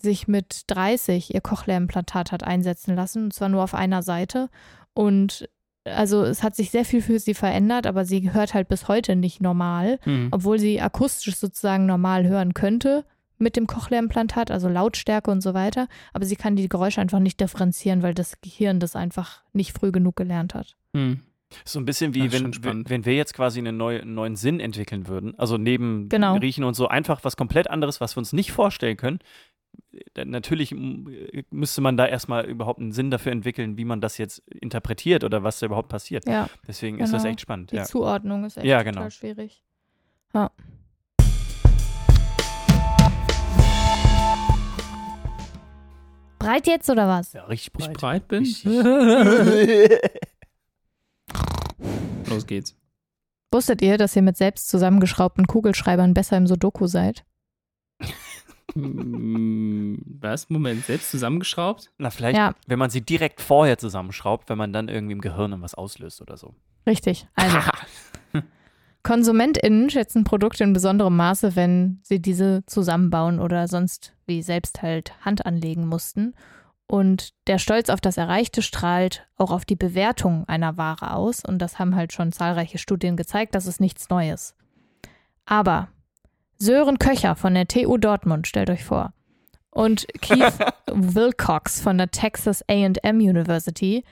sich 0.00 0.28
mit 0.28 0.62
30 0.68 1.34
ihr 1.34 1.40
Cochlea-Implantat 1.40 2.32
hat 2.32 2.44
einsetzen 2.44 2.94
lassen, 2.94 3.24
und 3.24 3.32
zwar 3.32 3.48
nur 3.48 3.62
auf 3.62 3.74
einer 3.74 4.02
Seite. 4.02 4.48
Und 4.94 5.48
also 5.84 6.22
es 6.24 6.42
hat 6.42 6.54
sich 6.54 6.70
sehr 6.70 6.84
viel 6.84 7.00
für 7.00 7.18
sie 7.18 7.34
verändert, 7.34 7.86
aber 7.86 8.04
sie 8.04 8.32
hört 8.32 8.52
halt 8.54 8.68
bis 8.68 8.88
heute 8.88 9.16
nicht 9.16 9.40
normal, 9.40 9.98
Mhm. 10.04 10.28
obwohl 10.32 10.58
sie 10.58 10.80
akustisch 10.80 11.36
sozusagen 11.36 11.86
normal 11.86 12.26
hören 12.26 12.52
könnte 12.54 13.04
mit 13.38 13.56
dem 13.56 13.66
Cochlea-Implantat, 13.66 14.50
also 14.50 14.68
Lautstärke 14.68 15.30
und 15.30 15.40
so 15.42 15.54
weiter. 15.54 15.86
Aber 16.12 16.24
sie 16.26 16.36
kann 16.36 16.56
die 16.56 16.68
Geräusche 16.68 17.00
einfach 17.00 17.20
nicht 17.20 17.40
differenzieren, 17.40 18.02
weil 18.02 18.12
das 18.12 18.40
Gehirn 18.40 18.80
das 18.80 18.96
einfach 18.96 19.42
nicht 19.52 19.78
früh 19.78 19.92
genug 19.92 20.16
gelernt 20.16 20.54
hat. 20.54 20.76
Mhm. 20.92 21.20
So 21.64 21.78
ein 21.78 21.86
bisschen 21.86 22.14
wie 22.14 22.30
wenn, 22.30 22.52
wenn 22.90 23.06
wir 23.06 23.14
jetzt 23.14 23.32
quasi 23.32 23.60
einen, 23.60 23.78
neu, 23.78 24.02
einen 24.02 24.12
neuen 24.14 24.36
Sinn 24.36 24.60
entwickeln 24.60 25.06
würden. 25.08 25.38
Also 25.38 25.56
neben 25.56 26.10
Genau. 26.10 26.36
Riechen 26.36 26.64
und 26.64 26.74
so 26.74 26.88
einfach 26.88 27.24
was 27.24 27.38
komplett 27.38 27.70
anderes, 27.70 28.02
was 28.02 28.14
wir 28.16 28.18
uns 28.18 28.34
nicht 28.34 28.52
vorstellen 28.52 28.98
können. 28.98 29.20
Natürlich 30.16 30.72
mm, 30.72 31.08
müsste 31.50 31.80
man 31.80 31.96
da 31.96 32.06
erstmal 32.06 32.44
überhaupt 32.46 32.78
einen 32.80 32.92
Sinn 32.92 33.10
dafür 33.10 33.32
entwickeln, 33.32 33.76
wie 33.78 33.84
man 33.84 34.00
das 34.00 34.18
jetzt 34.18 34.38
interpretiert 34.48 35.24
oder 35.24 35.42
was 35.44 35.58
da 35.60 35.66
überhaupt 35.66 35.88
passiert. 35.88 36.26
Ja, 36.28 36.48
Deswegen 36.66 36.98
ist 37.00 37.12
das 37.12 37.22
Genau. 37.22 37.32
echt 37.32 37.40
spannend. 37.40 37.72
die 37.72 37.76
Ja. 37.76 37.84
Zuordnung 37.84 38.44
ist 38.44 38.56
echt 38.58 38.66
Ja, 38.66 38.78
total 38.78 38.92
genau. 38.94 39.10
schwierig. 39.10 39.62
Ja. 40.34 40.50
Breit 46.38 46.66
jetzt 46.66 46.88
oder 46.88 47.08
was? 47.08 47.32
ja, 47.32 47.44
richtig 47.44 47.72
Ich 47.78 47.86
breit. 47.92 48.28
breit 48.28 48.28
bin? 48.28 48.44
Los 52.28 52.46
geht's. 52.46 52.76
Wusstet 53.50 53.82
ihr, 53.82 53.98
dass 53.98 54.14
ihr 54.14 54.22
mit 54.22 54.36
selbst 54.36 54.68
zusammengeschraubten 54.68 55.46
Kugelschreibern 55.46 56.14
besser 56.14 56.36
im 56.36 56.46
Sudoku 56.46 56.86
seid? 56.86 57.24
Mm, 58.74 59.96
Was? 60.20 60.50
Moment, 60.50 60.84
selbst 60.84 61.10
zusammengeschraubt? 61.10 61.90
Na, 61.98 62.10
vielleicht, 62.10 62.36
Ja. 62.36 62.54
wenn 62.66 62.78
man 62.78 62.90
sie 62.90 63.00
direkt 63.00 63.40
vorher 63.40 63.78
zusammenschraubt, 63.78 64.48
wenn 64.48 64.58
man 64.58 64.72
dann 64.72 64.88
irgendwie 64.88 65.12
im 65.14 65.20
Gehirn 65.20 65.60
was 65.62 65.74
auslöst 65.74 66.20
oder 66.20 66.36
so. 66.36 66.54
Richtig. 66.86 67.26
Also, 67.34 67.58
KonsumentInnen 69.02 69.90
schätzen 69.90 70.24
Produkte 70.24 70.64
in 70.64 70.72
besonderem 70.72 71.16
Maße, 71.16 71.56
wenn 71.56 72.00
sie 72.02 72.20
diese 72.20 72.62
zusammenbauen 72.66 73.40
oder 73.40 73.68
sonst 73.68 74.14
wie 74.26 74.42
selbst 74.42 74.82
halt 74.82 75.12
Hand 75.24 75.46
anlegen 75.46 75.86
mussten. 75.86 76.34
Und 76.86 77.34
der 77.46 77.58
Stolz 77.58 77.90
auf 77.90 78.00
das 78.00 78.16
Erreichte 78.16 78.62
strahlt 78.62 79.26
auch 79.36 79.50
auf 79.50 79.64
die 79.64 79.76
Bewertung 79.76 80.46
einer 80.48 80.76
Ware 80.78 81.14
aus. 81.14 81.44
Und 81.44 81.58
das 81.60 81.78
haben 81.78 81.94
halt 81.94 82.12
schon 82.12 82.32
zahlreiche 82.32 82.78
Studien 82.78 83.16
gezeigt, 83.16 83.54
das 83.54 83.66
ist 83.66 83.80
nichts 83.80 84.08
Neues. 84.08 84.54
Aber 85.44 85.88
Sören 86.58 86.98
Köcher 86.98 87.36
von 87.36 87.54
der 87.54 87.68
TU 87.68 87.96
Dortmund, 87.98 88.46
stellt 88.46 88.70
euch 88.70 88.84
vor, 88.84 89.12
und 89.70 90.06
Keith 90.20 90.54
Wilcox 90.92 91.80
von 91.80 91.98
der 91.98 92.10
Texas 92.10 92.64
AM 92.68 93.20
University 93.20 94.04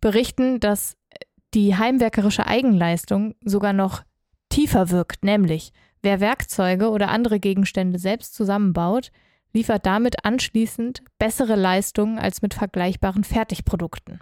berichten, 0.00 0.60
dass 0.60 0.96
die 1.52 1.76
heimwerkerische 1.76 2.46
Eigenleistung 2.46 3.34
sogar 3.44 3.72
noch 3.72 4.02
tiefer 4.50 4.90
wirkt, 4.90 5.24
nämlich 5.24 5.72
wer 6.02 6.20
Werkzeuge 6.20 6.90
oder 6.90 7.08
andere 7.08 7.40
Gegenstände 7.40 7.98
selbst 7.98 8.34
zusammenbaut, 8.34 9.10
liefert 9.52 9.84
damit 9.84 10.24
anschließend 10.24 11.02
bessere 11.18 11.56
Leistungen 11.56 12.18
als 12.18 12.40
mit 12.40 12.54
vergleichbaren 12.54 13.24
Fertigprodukten. 13.24 14.20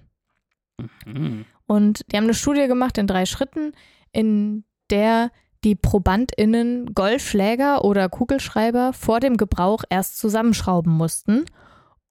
Mhm. 1.04 1.44
Und 1.66 2.00
die 2.10 2.16
haben 2.16 2.24
eine 2.24 2.34
Studie 2.34 2.66
gemacht 2.66 2.96
in 2.96 3.06
drei 3.06 3.26
Schritten, 3.26 3.72
in 4.10 4.64
der 4.90 5.30
die 5.64 5.74
ProbandInnen 5.74 6.94
Golfschläger 6.94 7.84
oder 7.84 8.08
Kugelschreiber 8.08 8.92
vor 8.92 9.20
dem 9.20 9.36
Gebrauch 9.36 9.82
erst 9.90 10.18
zusammenschrauben 10.18 10.92
mussten. 10.92 11.44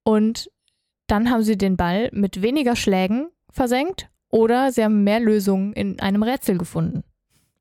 Und 0.03 0.49
dann 1.07 1.29
haben 1.29 1.43
sie 1.43 1.57
den 1.57 1.77
Ball 1.77 2.09
mit 2.11 2.41
weniger 2.41 2.75
Schlägen 2.75 3.29
versenkt 3.49 4.09
oder 4.29 4.71
sie 4.71 4.83
haben 4.83 5.03
mehr 5.03 5.19
Lösungen 5.19 5.73
in 5.73 5.99
einem 6.01 6.23
Rätsel 6.23 6.57
gefunden. 6.57 7.03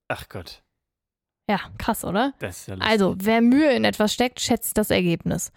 Ach 0.09 0.29
Gott, 0.29 0.63
Ja, 1.49 1.61
krass, 1.79 2.05
oder? 2.05 2.35
das 2.41 2.61
ist 2.61 2.67
ja 2.69 2.75
lustig. 2.75 2.91
Also, 2.91 3.15
wer 3.19 3.41
Mühe 3.41 3.73
in 3.73 3.85
etwas 3.85 4.13
steckt, 4.13 4.41
schätzt 4.41 4.77
das 4.79 4.91
Ergebnis. 4.91 5.53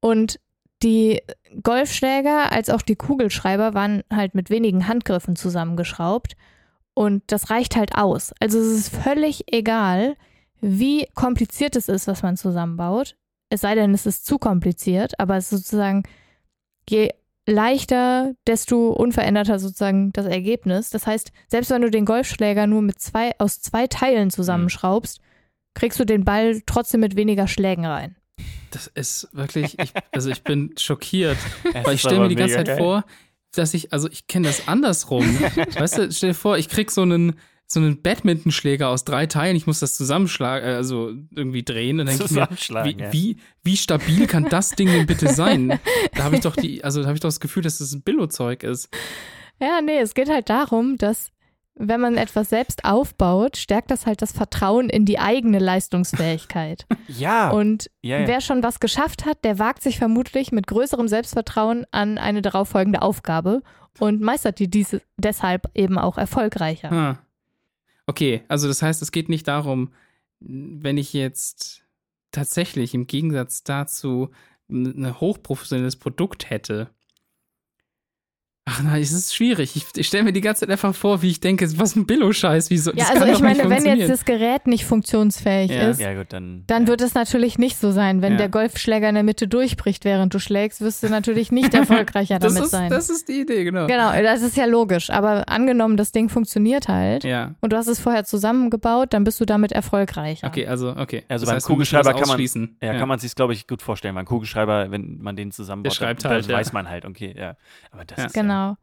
Und 0.00 0.40
die 0.82 1.22
Golfschläger 1.62 2.52
als 2.52 2.68
auch 2.70 2.82
die 2.82 2.96
Kugelschreiber 2.96 3.74
waren 3.74 4.02
halt 4.12 4.34
mit 4.34 4.50
wenigen 4.50 4.88
Handgriffen 4.88 5.36
zusammengeschraubt. 5.36 6.36
Und 6.94 7.22
das 7.26 7.50
reicht 7.50 7.76
halt 7.76 7.96
aus. 7.96 8.32
Also 8.40 8.58
es 8.58 8.68
ist 8.68 8.96
völlig 8.96 9.52
egal, 9.52 10.16
wie 10.60 11.06
kompliziert 11.14 11.76
es 11.76 11.88
ist, 11.88 12.06
was 12.06 12.22
man 12.22 12.36
zusammenbaut. 12.36 13.16
Es 13.50 13.60
sei 13.60 13.74
denn, 13.74 13.92
es 13.92 14.06
ist 14.06 14.24
zu 14.24 14.38
kompliziert, 14.38 15.18
aber 15.18 15.36
es 15.36 15.52
ist 15.52 15.64
sozusagen, 15.64 16.04
je 16.88 17.10
leichter, 17.46 18.34
desto 18.46 18.90
unveränderter 18.90 19.58
sozusagen 19.58 20.12
das 20.12 20.26
Ergebnis. 20.26 20.90
Das 20.90 21.06
heißt, 21.06 21.32
selbst 21.48 21.70
wenn 21.70 21.82
du 21.82 21.90
den 21.90 22.06
Golfschläger 22.06 22.66
nur 22.66 22.82
mit 22.82 23.00
zwei, 23.00 23.32
aus 23.38 23.60
zwei 23.60 23.86
Teilen 23.86 24.30
zusammenschraubst, 24.30 25.20
kriegst 25.74 26.00
du 26.00 26.06
den 26.06 26.24
Ball 26.24 26.62
trotzdem 26.64 27.00
mit 27.00 27.16
weniger 27.16 27.48
Schlägen 27.48 27.84
rein. 27.84 28.16
Das 28.70 28.86
ist 28.86 29.28
wirklich, 29.32 29.78
ich, 29.78 29.92
also 30.12 30.30
ich 30.30 30.42
bin 30.42 30.74
schockiert, 30.78 31.36
weil 31.84 31.94
ich 31.94 32.00
stelle 32.00 32.20
mir 32.20 32.28
die 32.28 32.34
ganze 32.34 32.56
Zeit 32.56 32.66
geil. 32.66 32.78
vor, 32.78 33.04
dass 33.58 33.74
ich, 33.74 33.92
also 33.92 34.08
ich 34.10 34.26
kenne 34.26 34.46
das 34.46 34.68
andersrum. 34.68 35.24
weißt 35.78 35.98
du, 35.98 36.12
stell 36.12 36.30
dir 36.30 36.34
vor, 36.34 36.58
ich 36.58 36.68
krieg 36.68 36.90
so 36.90 37.02
einen, 37.02 37.34
so 37.66 37.80
einen 37.80 38.02
Badmintonschläger 38.02 38.88
aus 38.88 39.04
drei 39.04 39.26
Teilen, 39.26 39.56
ich 39.56 39.66
muss 39.66 39.80
das 39.80 39.96
zusammenschlagen, 39.96 40.68
äh, 40.68 40.74
also 40.74 41.12
irgendwie 41.34 41.62
drehen 41.62 42.00
und 42.00 42.06
dann 42.06 42.18
denke 42.18 42.24
ich 42.24 42.30
mir, 42.30 42.42
Zusammenschlagen, 42.42 42.98
wie, 42.98 43.02
ja. 43.02 43.12
wie, 43.12 43.36
wie 43.62 43.76
stabil 43.76 44.26
kann 44.26 44.44
das 44.44 44.70
Ding 44.70 44.88
denn 44.88 45.06
bitte 45.06 45.32
sein? 45.32 45.78
Da 46.14 46.24
habe 46.24 46.36
ich 46.36 46.42
doch 46.42 46.56
die, 46.56 46.84
also 46.84 47.00
da 47.00 47.06
habe 47.06 47.16
ich 47.16 47.20
doch 47.20 47.28
das 47.28 47.40
Gefühl, 47.40 47.62
dass 47.62 47.78
das 47.78 47.92
ein 47.92 48.02
Billo-Zeug 48.02 48.62
ist. 48.62 48.88
Ja, 49.60 49.80
nee, 49.80 49.98
es 49.98 50.14
geht 50.14 50.28
halt 50.28 50.50
darum, 50.50 50.96
dass 50.96 51.30
wenn 51.76 52.00
man 52.00 52.16
etwas 52.16 52.50
selbst 52.50 52.84
aufbaut, 52.84 53.56
stärkt 53.56 53.90
das 53.90 54.06
halt 54.06 54.22
das 54.22 54.32
Vertrauen 54.32 54.88
in 54.88 55.04
die 55.04 55.18
eigene 55.18 55.58
Leistungsfähigkeit. 55.58 56.86
Ja, 57.06 57.50
Und 57.50 57.90
ja, 58.00 58.20
ja. 58.20 58.26
wer 58.26 58.40
schon 58.40 58.62
was 58.62 58.80
geschafft 58.80 59.26
hat, 59.26 59.44
der 59.44 59.58
wagt 59.58 59.82
sich 59.82 59.98
vermutlich 59.98 60.52
mit 60.52 60.66
größerem 60.66 61.06
Selbstvertrauen 61.06 61.84
an 61.90 62.16
eine 62.16 62.40
darauffolgende 62.40 63.02
Aufgabe 63.02 63.62
und 63.98 64.22
meistert 64.22 64.58
die 64.58 64.70
diese 64.70 65.02
deshalb 65.18 65.70
eben 65.74 65.98
auch 65.98 66.16
erfolgreicher. 66.16 66.90
Ah. 66.90 67.18
Okay, 68.06 68.42
also 68.48 68.68
das 68.68 68.80
heißt, 68.80 69.02
es 69.02 69.12
geht 69.12 69.28
nicht 69.28 69.48
darum, 69.48 69.92
wenn 70.40 70.96
ich 70.96 71.12
jetzt 71.12 71.84
tatsächlich 72.30 72.94
im 72.94 73.06
Gegensatz 73.06 73.64
dazu 73.64 74.30
ein 74.68 75.20
hochprofessionelles 75.20 75.96
Produkt 75.96 76.48
hätte, 76.48 76.90
Ach 78.66 78.82
nein, 78.82 79.02
es 79.02 79.12
ist 79.12 79.34
schwierig. 79.36 79.76
Ich, 79.76 79.84
ich 79.94 80.06
stelle 80.06 80.24
mir 80.24 80.32
die 80.32 80.40
ganze 80.40 80.60
Zeit 80.60 80.70
einfach 80.70 80.94
vor, 80.94 81.20
wie 81.20 81.28
ich 81.28 81.38
denke, 81.38 81.68
was 81.78 81.96
ein 81.96 82.06
Billo-Scheiß. 82.06 82.70
Wieso? 82.70 82.92
Ja, 82.94 83.08
also 83.10 83.26
ich 83.26 83.40
meine, 83.40 83.68
wenn 83.68 83.84
jetzt 83.84 84.08
das 84.08 84.24
Gerät 84.24 84.66
nicht 84.66 84.86
funktionsfähig 84.86 85.70
Ja. 85.70 85.90
ist, 85.90 86.00
Ja, 86.00 86.14
gut, 86.14 86.32
dann. 86.32 86.64
dann 86.66 86.84
ja. 86.84 86.88
wird 86.88 87.02
es 87.02 87.12
natürlich 87.12 87.58
nicht 87.58 87.76
so 87.78 87.90
sein. 87.90 88.22
Wenn 88.22 88.32
Ja. 88.32 88.38
der 88.38 88.48
Golfschläger 88.48 89.06
in 89.10 89.16
der 89.16 89.22
Mitte 89.22 89.48
durchbricht, 89.48 90.06
während 90.06 90.32
du 90.32 90.38
schlägst, 90.38 90.80
wirst 90.80 91.02
du 91.02 91.10
natürlich 91.10 91.52
nicht 91.52 91.74
erfolgreicher 91.74 92.38
das 92.38 92.54
damit 92.54 92.64
ist, 92.64 92.70
sein. 92.70 92.88
Das 92.90 93.10
ist 93.10 93.28
die 93.28 93.42
Idee, 93.42 93.64
genau. 93.64 93.86
Genau, 93.86 94.10
das 94.22 94.40
ist 94.40 94.56
ja 94.56 94.64
logisch. 94.64 95.10
Aber 95.10 95.46
angenommen, 95.50 95.98
das 95.98 96.12
Ding 96.12 96.30
funktioniert 96.30 96.88
halt 96.88 97.24
Ja. 97.24 97.54
und 97.60 97.70
du 97.74 97.76
hast 97.76 97.88
es 97.88 98.00
vorher 98.00 98.24
zusammengebaut, 98.24 99.12
dann 99.12 99.24
bist 99.24 99.38
du 99.42 99.44
damit 99.44 99.72
erfolgreicher. 99.72 100.46
Okay, 100.46 100.66
also, 100.66 100.96
okay. 100.96 101.22
Also 101.28 101.44
das 101.44 101.50
beim 101.50 101.56
heißt, 101.56 101.66
Kugelschreiber 101.66 102.14
kann 102.14 102.28
man-. 102.28 102.70
Ja, 102.80 102.98
kann 102.98 103.08
man 103.08 103.18
sich, 103.18 103.34
glaube 103.34 103.52
ich, 103.52 103.66
gut 103.66 103.82
vorstellen. 103.82 104.14
Beim 104.14 104.24
Kugelschreiber, 104.24 104.90
wenn 104.90 105.18
man 105.20 105.36
den 105.36 105.52
zusammenbaut, 105.52 105.92
Der 105.92 105.96
schreibt 105.96 106.24
dann, 106.24 106.32
halt, 106.32 106.44
dann 106.44 106.50
ja. 106.52 106.56
weiß 106.56 106.72
man 106.72 106.88
halt, 106.88 107.04
okay, 107.04 107.34
ja. 107.36 107.56
Aber 107.90 108.06
das 108.06 108.16
Ja. 108.18 108.24
ist 108.24 108.34
ja, 108.36 108.53
Genau. 108.54 108.76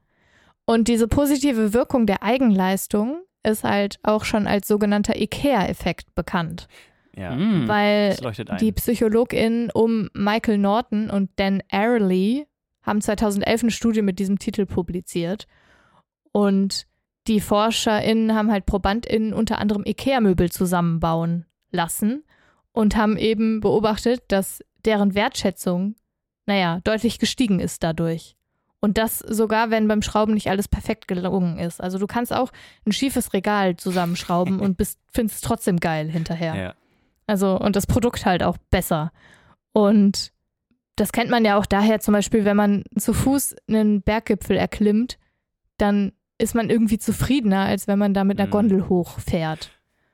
Und 0.65 0.87
diese 0.87 1.07
positive 1.07 1.73
Wirkung 1.73 2.05
der 2.05 2.23
Eigenleistung 2.23 3.23
ist 3.43 3.63
halt 3.63 3.99
auch 4.03 4.23
schon 4.23 4.47
als 4.47 4.67
sogenannter 4.67 5.19
IKEA-Effekt 5.19 6.13
bekannt. 6.15 6.67
ja. 7.15 7.35
Mm. 7.35 7.67
Weil 7.67 8.15
die 8.59 8.71
PsychologInnen 8.71 9.71
um 9.71 10.09
Michael 10.13 10.57
Norton 10.57 11.09
und 11.09 11.29
Dan 11.37 11.63
Ariely 11.71 12.47
haben 12.83 13.01
2011 13.01 13.63
eine 13.63 13.71
Studie 13.71 14.01
mit 14.01 14.19
diesem 14.19 14.39
Titel 14.39 14.65
publiziert. 14.65 15.47
Und 16.31 16.87
die 17.27 17.41
ForscherInnen 17.41 18.33
haben 18.33 18.51
halt 18.51 18.65
ProbandInnen 18.65 19.33
unter 19.33 19.59
anderem 19.59 19.83
IKEA-Möbel 19.85 20.51
zusammenbauen 20.51 21.45
lassen 21.71 22.23
und 22.71 22.95
haben 22.95 23.17
eben 23.17 23.59
beobachtet, 23.59 24.23
dass 24.29 24.63
deren 24.85 25.13
Wertschätzung, 25.13 25.95
naja, 26.45 26.79
deutlich 26.83 27.19
gestiegen 27.19 27.59
ist 27.59 27.83
dadurch. 27.83 28.35
Und 28.81 28.97
das 28.97 29.19
sogar, 29.19 29.69
wenn 29.69 29.87
beim 29.87 30.01
Schrauben 30.01 30.33
nicht 30.33 30.49
alles 30.49 30.67
perfekt 30.67 31.07
gelungen 31.07 31.59
ist. 31.59 31.79
Also 31.81 31.97
du 31.99 32.07
kannst 32.07 32.33
auch 32.33 32.51
ein 32.85 32.91
schiefes 32.91 33.31
Regal 33.31 33.77
zusammenschrauben 33.77 34.59
und 34.59 34.75
bist, 34.75 34.99
findest 35.13 35.35
es 35.37 35.41
trotzdem 35.41 35.79
geil 35.79 36.09
hinterher. 36.09 36.55
ja. 36.55 36.73
Also, 37.27 37.57
und 37.57 37.75
das 37.77 37.87
Produkt 37.87 38.25
halt 38.25 38.43
auch 38.43 38.57
besser. 38.71 39.11
Und 39.71 40.33
das 40.97 41.13
kennt 41.13 41.29
man 41.29 41.45
ja 41.45 41.57
auch 41.57 41.65
daher, 41.65 42.01
zum 42.01 42.13
Beispiel, 42.13 42.43
wenn 42.43 42.57
man 42.57 42.83
zu 42.97 43.13
Fuß 43.13 43.55
einen 43.69 44.01
Berggipfel 44.01 44.57
erklimmt, 44.57 45.17
dann 45.77 46.11
ist 46.37 46.55
man 46.55 46.69
irgendwie 46.69 46.97
zufriedener, 46.99 47.61
als 47.61 47.87
wenn 47.87 47.99
man 47.99 48.13
da 48.13 48.23
mit 48.25 48.37
einer 48.39 48.47
Mhm. 48.47 48.51
Gondel 48.51 48.89
hochfährt. 48.89 49.69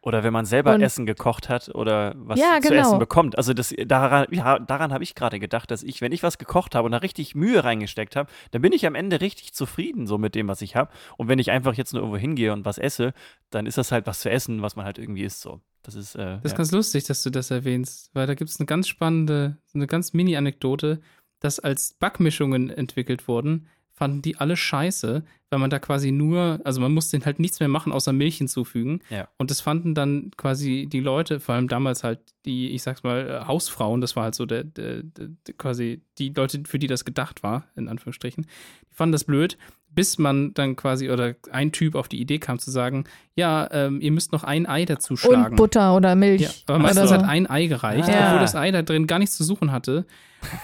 Oder 0.08 0.24
wenn 0.24 0.32
man 0.32 0.46
selber 0.46 0.74
Und- 0.76 0.82
Essen 0.82 1.06
gekocht 1.06 1.50
hat 1.50 1.68
oder 1.76 2.14
was 2.16 2.40
Ja, 2.40 2.62
zu 2.62 2.70
genau. 2.70 2.82
essen 2.82 2.98
bekommt. 3.00 3.38
Also 3.38 3.54
das, 3.54 3.76
daran, 3.88 4.26
ja, 4.32 4.58
daran 4.58 4.94
habe 4.94 5.04
ich 5.04 5.16
gerade 5.16 5.38
gedacht, 5.38 5.70
dass 5.70 5.84
ich, 5.84 6.00
wenn 6.00 6.14
ich 6.14 6.24
was 6.24 6.38
gekocht 6.38 6.76
habe 6.76 6.86
und 6.86 6.94
da 6.94 7.00
richtig 7.00 7.36
Mühe 7.36 7.62
reingesteckt 7.62 8.16
habe, 8.16 8.30
dann 8.52 8.62
bin 8.62 8.72
ich 8.72 8.86
am 8.86 8.96
Ende 8.96 9.20
richtig 9.20 9.54
zufrieden 9.54 10.08
so 10.08 10.18
mit 10.18 10.34
dem, 10.34 10.48
was 10.48 10.62
ich 10.62 10.78
habe. 10.78 10.92
Und 11.18 11.28
wenn 11.28 11.40
ich 11.40 11.52
einfach 11.52 11.74
jetzt 11.74 11.92
nur 11.92 12.04
irgendwo 12.04 12.18
hingehe 12.18 12.54
und 12.54 12.64
was 12.64 12.78
esse, 12.78 13.12
dann 13.50 13.66
ist 13.66 13.78
das 13.78 13.92
halt 13.92 14.08
was 14.08 14.22
zu 14.22 14.30
essen, 14.30 14.62
was 14.62 14.78
man 14.78 14.86
halt 14.86 14.98
irgendwie 14.98 15.24
isst 15.24 15.42
so. 15.42 15.60
Das 15.84 15.96
ist, 15.96 16.16
äh, 16.16 16.38
Das 16.38 16.46
ist 16.46 16.52
ja. 16.52 16.58
ganz 16.58 16.72
lustig, 16.72 17.04
dass 17.04 17.22
du 17.24 17.30
das 17.30 17.52
erwähnst, 17.52 18.10
weil 18.14 18.28
da 18.28 18.34
gibt 18.34 18.50
es 18.50 18.62
eine 18.62 18.66
ganz 18.66 18.88
spannende, 18.88 19.58
eine 19.74 19.88
ganz 19.88 20.14
Mini-Anekdote, 20.14 21.02
dass 21.42 21.60
als 21.60 21.96
Backmischungen 22.00 22.70
entwickelt 22.70 23.28
wurden, 23.28 23.68
fanden 23.98 24.22
die 24.22 24.38
alle 24.38 24.56
scheiße, 24.56 25.24
weil 25.50 25.60
man 25.60 25.72
da 25.72 25.80
quasi 25.80 26.12
nur, 26.12 26.60
also 26.64 26.80
man 26.80 26.94
musste 26.94 27.20
halt 27.26 27.40
nichts 27.40 27.60
mehr 27.60 27.68
machen, 27.68 27.92
außer 27.92 28.14
Milch 28.14 28.38
hinzufügen. 28.38 29.00
Ja. 29.10 29.28
Und 29.40 29.50
das 29.50 29.60
fanden 29.60 29.96
dann 29.96 30.30
quasi 30.38 30.88
die 30.88 31.00
Leute, 31.00 31.40
vor 31.40 31.56
allem 31.56 31.68
damals 31.68 32.04
halt 32.04 32.20
die, 32.46 32.70
ich 32.70 32.84
sag's 32.84 33.02
mal, 33.02 33.28
äh, 33.28 33.48
Hausfrauen, 33.48 34.00
das 34.00 34.16
war 34.16 34.26
halt 34.26 34.36
so 34.36 34.46
der, 34.46 34.64
der, 34.64 35.02
der, 35.02 35.30
der 35.48 35.54
quasi 35.56 36.04
die 36.20 36.30
Leute, 36.30 36.62
für 36.68 36.78
die 36.78 36.86
das 36.86 37.06
gedacht 37.06 37.42
war, 37.42 37.66
in 37.76 37.88
Anführungsstrichen, 37.88 38.46
die 38.92 38.96
fanden 38.96 39.14
das 39.14 39.24
blöd, 39.24 39.58
bis 39.98 40.20
man 40.20 40.54
dann 40.54 40.76
quasi, 40.76 41.10
oder 41.10 41.34
ein 41.52 41.72
Typ 41.72 41.96
auf 41.96 42.08
die 42.08 42.22
Idee 42.22 42.38
kam 42.38 42.60
zu 42.60 42.70
sagen, 42.70 43.06
ja, 43.36 43.68
ähm, 43.72 44.00
ihr 44.00 44.12
müsst 44.12 44.32
noch 44.32 44.44
ein 44.44 44.68
Ei 44.68 44.86
dazu 44.86 45.18
schlagen. 45.18 45.54
Und 45.54 45.56
Butter 45.56 45.96
oder 45.96 46.14
Milch. 46.14 46.42
Ja, 46.42 46.50
aber 46.68 46.78
meistens 46.78 47.10
so. 47.10 47.16
hat 47.16 47.24
ein 47.24 47.50
Ei 47.50 47.66
gereicht, 47.66 48.08
Ja. 48.08 48.28
obwohl 48.28 48.40
das 48.42 48.54
Ei 48.54 48.70
da 48.70 48.84
drin 48.84 49.08
gar 49.08 49.18
nichts 49.18 49.36
zu 49.36 49.44
suchen 49.44 49.72
hatte, 49.72 50.06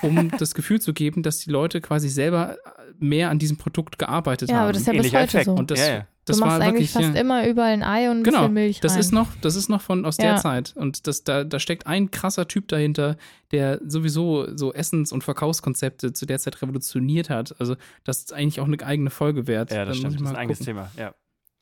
um 0.04 0.30
das 0.38 0.54
Gefühl 0.54 0.80
zu 0.80 0.94
geben, 0.94 1.24
dass 1.24 1.40
die 1.40 1.50
Leute 1.50 1.82
quasi 1.82 2.10
selber 2.10 2.58
mehr 3.00 3.32
an 3.32 3.40
diesem 3.40 3.58
Produkt 3.58 3.98
gearbeitet 3.98 4.50
Ja, 4.50 4.58
haben. 4.58 4.64
aber 4.66 4.74
das 4.74 4.82
ist 4.84 4.88
ja 4.88 4.94
bis 4.94 5.12
heute 5.14 5.44
so. 5.44 5.54
Und 5.54 5.72
das, 5.72 5.80
Ja, 5.80 5.88
ja. 5.94 6.08
Das 6.26 6.38
du 6.38 6.46
machst 6.46 6.60
war 6.60 6.68
eigentlich 6.68 6.94
wirklich 6.94 7.06
fast 7.08 7.16
ja, 7.16 7.22
immer 7.22 7.48
überall 7.48 7.72
ein 7.74 7.84
Ei 7.84 8.10
und 8.10 8.20
ein 8.20 8.24
Genau, 8.24 8.40
bisschen 8.42 8.54
Milch 8.54 8.80
das 8.80 8.94
rein. 8.94 9.00
ist 9.02 9.12
noch, 9.12 9.28
das 9.42 9.56
ist 9.56 9.70
noch 9.70 9.82
von 9.82 10.06
aus 10.06 10.18
der 10.18 10.32
Ja. 10.32 10.36
Zeit 10.38 10.74
und 10.76 11.06
das 11.08 11.24
da, 11.24 11.44
da 11.44 11.60
steckt 11.60 11.86
ein 11.88 12.12
krasser 12.12 12.48
Typ 12.48 12.68
dahinter, 12.70 13.18
der 13.52 13.80
sowieso 13.86 14.56
so 14.56 14.74
Essens- 14.74 15.12
und 15.12 15.24
Verkaufskonzepte 15.24 16.14
zu 16.14 16.26
der 16.26 16.40
Zeit 16.40 16.62
revolutioniert 16.62 17.30
hat. 17.30 17.56
Also 17.60 17.76
das 18.04 18.20
ist 18.20 18.34
eigentlich 18.34 18.60
auch 18.62 18.66
eine 18.68 18.82
eigene 18.86 19.10
Folge 19.10 19.48
wert. 19.48 19.72
ja, 19.72 19.86
das 19.86 20.00
Dann 20.02 20.12
stimmt. 20.12 20.16
Das 20.16 20.22
ist 20.22 20.30
ein 20.30 20.36
eigenes. 20.42 20.60
Thema. 20.60 20.92
Ja. 20.98 21.14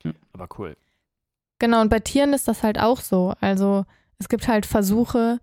Ja. 0.04 0.12
Aber 0.34 0.48
cool. 0.60 0.76
Genau, 1.60 1.82
und 1.82 1.90
bei 1.90 2.00
Tieren 2.00 2.34
ist 2.34 2.48
das 2.48 2.64
halt 2.64 2.80
auch 2.80 3.02
so. 3.02 3.34
Also 3.40 3.86
es 4.20 4.30
gibt 4.30 4.48
halt 4.48 4.66
Versuche 4.66 5.40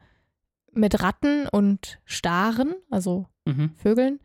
mit 0.72 1.00
Ratten 1.02 1.46
und 1.48 1.98
Staren, 2.04 2.74
also 2.90 3.26
Mhm. 3.46 3.70
Vögeln. 3.76 4.20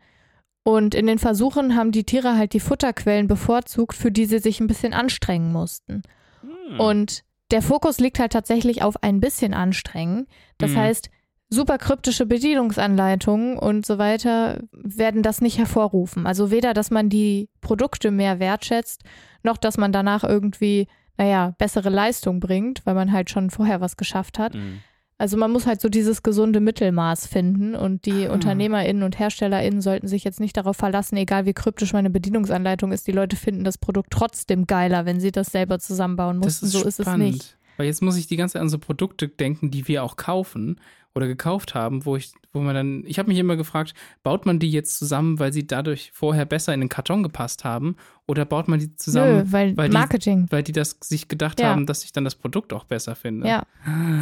Und 0.64 0.94
in 0.94 1.06
den 1.06 1.18
Versuchen 1.18 1.76
haben 1.76 1.92
die 1.92 2.04
Tiere 2.04 2.36
halt 2.36 2.52
die 2.54 2.60
Futterquellen 2.60 3.26
bevorzugt, 3.28 3.94
für 3.94 4.10
die 4.10 4.24
sie 4.24 4.38
sich 4.38 4.60
ein 4.60 4.66
bisschen 4.66 4.94
anstrengen 4.94 5.52
mussten. 5.52 6.02
Hm. 6.40 6.80
Und 6.80 7.22
der 7.50 7.60
Fokus 7.62 8.00
liegt 8.00 8.18
halt 8.18 8.32
tatsächlich 8.32 8.82
auf 8.82 9.02
ein 9.02 9.20
bisschen 9.20 9.52
anstrengen. 9.54 10.26
Das 10.58 10.72
Mhm. 10.72 10.76
heißt, 10.78 11.10
super 11.50 11.76
kryptische 11.78 12.24
Bedienungsanleitungen 12.26 13.58
und 13.58 13.84
so 13.86 13.98
weiter 13.98 14.60
werden 14.72 15.22
das 15.22 15.40
nicht 15.40 15.58
hervorrufen. 15.58 16.26
Also 16.26 16.50
weder, 16.50 16.74
dass 16.74 16.90
man 16.90 17.08
die 17.10 17.48
Produkte 17.60 18.10
mehr 18.10 18.40
wertschätzt, 18.40 19.02
noch 19.42 19.58
dass 19.58 19.76
man 19.76 19.92
danach 19.92 20.24
irgendwie, 20.24 20.88
naja, 21.18 21.54
bessere 21.58 21.90
Leistung 21.90 22.40
bringt, 22.40 22.80
weil 22.86 22.94
man 22.94 23.12
halt 23.12 23.30
schon 23.30 23.50
vorher 23.50 23.80
was 23.82 23.96
geschafft 23.96 24.38
hat. 24.38 24.54
Hm. 24.54 24.80
Also 25.16 25.36
man 25.36 25.52
muss 25.52 25.66
halt 25.66 25.80
so 25.80 25.88
dieses 25.88 26.22
gesunde 26.24 26.58
Mittelmaß 26.60 27.26
finden 27.28 27.76
und 27.76 28.04
die 28.04 28.26
Ah. 28.26 28.32
UnternehmerInnen 28.32 29.04
und 29.04 29.18
HerstellerInnen 29.18 29.80
sollten 29.80 30.08
sich 30.08 30.24
jetzt 30.24 30.40
nicht 30.40 30.56
darauf 30.56 30.76
verlassen, 30.76 31.16
egal 31.16 31.46
wie 31.46 31.52
kryptisch 31.52 31.92
meine 31.92 32.10
Bedienungsanleitung 32.10 32.90
ist, 32.90 33.06
die 33.06 33.12
Leute 33.12 33.36
finden 33.36 33.62
das 33.62 33.78
Produkt 33.78 34.10
trotzdem 34.10 34.66
geiler, 34.66 35.06
wenn 35.06 35.20
sie 35.20 35.30
das 35.30 35.48
selber 35.48 35.78
zusammenbauen 35.78 36.38
mussten. 36.38 36.66
ist 36.66 36.72
so 36.72 36.80
ist 36.84 36.98
es 36.98 37.06
spannend. 37.06 37.32
nicht. 37.32 37.56
Weil 37.76 37.86
jetzt 37.86 38.02
muss 38.02 38.16
ich 38.16 38.26
die 38.26 38.36
ganze 38.36 38.54
Zeit 38.54 38.62
an 38.62 38.68
so 38.68 38.78
Produkte 38.78 39.28
denken, 39.28 39.70
die 39.70 39.88
wir 39.88 40.04
auch 40.04 40.16
kaufen 40.16 40.80
oder 41.16 41.26
gekauft 41.28 41.74
haben, 41.76 42.04
wo 42.04 42.16
ich, 42.16 42.32
wo 42.52 42.60
man 42.60 42.74
dann, 42.74 43.04
ich 43.06 43.18
habe 43.20 43.28
mich 43.28 43.38
immer 43.38 43.54
gefragt, 43.56 43.94
baut 44.24 44.46
man 44.46 44.58
die 44.58 44.70
jetzt 44.70 44.98
zusammen, 44.98 45.38
weil 45.38 45.52
sie 45.52 45.64
dadurch 45.66 46.10
vorher 46.12 46.44
besser 46.44 46.74
in 46.74 46.80
den 46.80 46.88
Karton 46.88 47.22
gepasst 47.22 47.62
haben, 47.64 47.94
oder 48.26 48.44
baut 48.44 48.66
man 48.66 48.80
die 48.80 48.96
zusammen, 48.96 49.36
Nö, 49.38 49.44
weil, 49.50 49.76
weil 49.76 49.88
die- 49.90 49.94
Marketing. 49.96 50.46
weil 50.50 50.62
die 50.64 50.72
das 50.72 50.96
sich 51.02 51.28
gedacht 51.28 51.60
Ja. 51.60 51.68
haben, 51.68 51.86
dass 51.86 52.02
ich 52.04 52.10
dann 52.12 52.24
das 52.24 52.34
Produkt 52.34 52.72
auch 52.72 52.82
besser 52.84 53.14
finde? 53.14 53.46
Ja. 53.46 53.62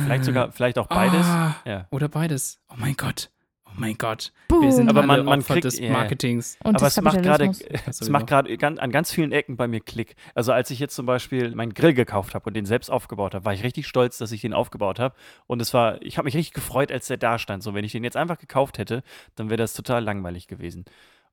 Vielleicht 0.05 0.25
sogar, 0.25 0.53
vielleicht 0.53 0.79
auch 0.79 0.87
beides. 0.89 1.25
Ah, 1.27 1.57
Ja. 1.65 1.87
Oder 1.91 2.09
beides. 2.09 2.59
Oh 2.69 2.75
mein 2.77 2.95
Gott. 2.97 3.31
Oh 3.75 3.81
mein 3.81 3.97
Gott. 3.97 4.33
Boom. 4.49 4.63
Wir 4.63 4.73
sind 4.73 4.89
Aber 4.89 5.01
alle 5.01 5.07
man- 5.07 5.25
man 5.25 5.39
Opfer 5.41 5.55
kriegt- 5.55 5.65
des. 5.65 5.81
Marketings. 5.81 6.57
und 6.63 6.77
Aber 6.77 6.85
des 6.87 6.97
es 6.99 7.03
macht 7.03 7.23
gerade, 7.23 7.51
es 7.87 8.09
macht 8.11 8.27
gerade 8.27 8.81
an 8.81 8.91
ganz 8.93 9.11
vielen 9.13 9.33
Ecken 9.33 9.57
bei 9.57 9.67
mir 9.67 9.81
Klick. 9.81 10.15
Also 10.35 10.53
als 10.53 10.71
ich 10.71 10.79
jetzt 10.79 10.95
zum 10.95 11.07
Beispiel 11.07 11.55
meinen 11.55 11.73
Grill 11.75 11.95
gekauft 11.95 12.35
habe 12.35 12.45
und 12.47 12.55
den 12.55 12.67
selbst 12.67 12.91
aufgebaut 12.91 13.35
habe, 13.35 13.45
war 13.45 13.55
ich 13.55 13.63
richtig 13.65 13.87
stolz, 13.87 14.19
dass 14.19 14.31
ich 14.33 14.43
den 14.43 14.53
aufgebaut 14.53 14.99
habe. 14.99 15.15
Und 15.47 15.63
es 15.63 15.73
war, 15.73 16.01
ich 16.03 16.19
habe 16.19 16.27
mich 16.27 16.37
richtig 16.37 16.53
gefreut, 16.53 16.93
als 16.93 17.07
der 17.07 17.17
da 17.17 17.39
stand. 17.39 17.63
So, 17.63 17.73
wenn 17.75 17.85
ich 17.85 17.93
den 17.93 18.05
jetzt 18.05 18.17
einfach 18.17 18.39
gekauft 18.39 18.79
hätte, 18.79 19.03
dann 19.37 19.49
wäre 19.49 19.57
das 19.59 19.73
total 19.73 20.05
langweilig 20.05 20.49
gewesen. 20.49 20.85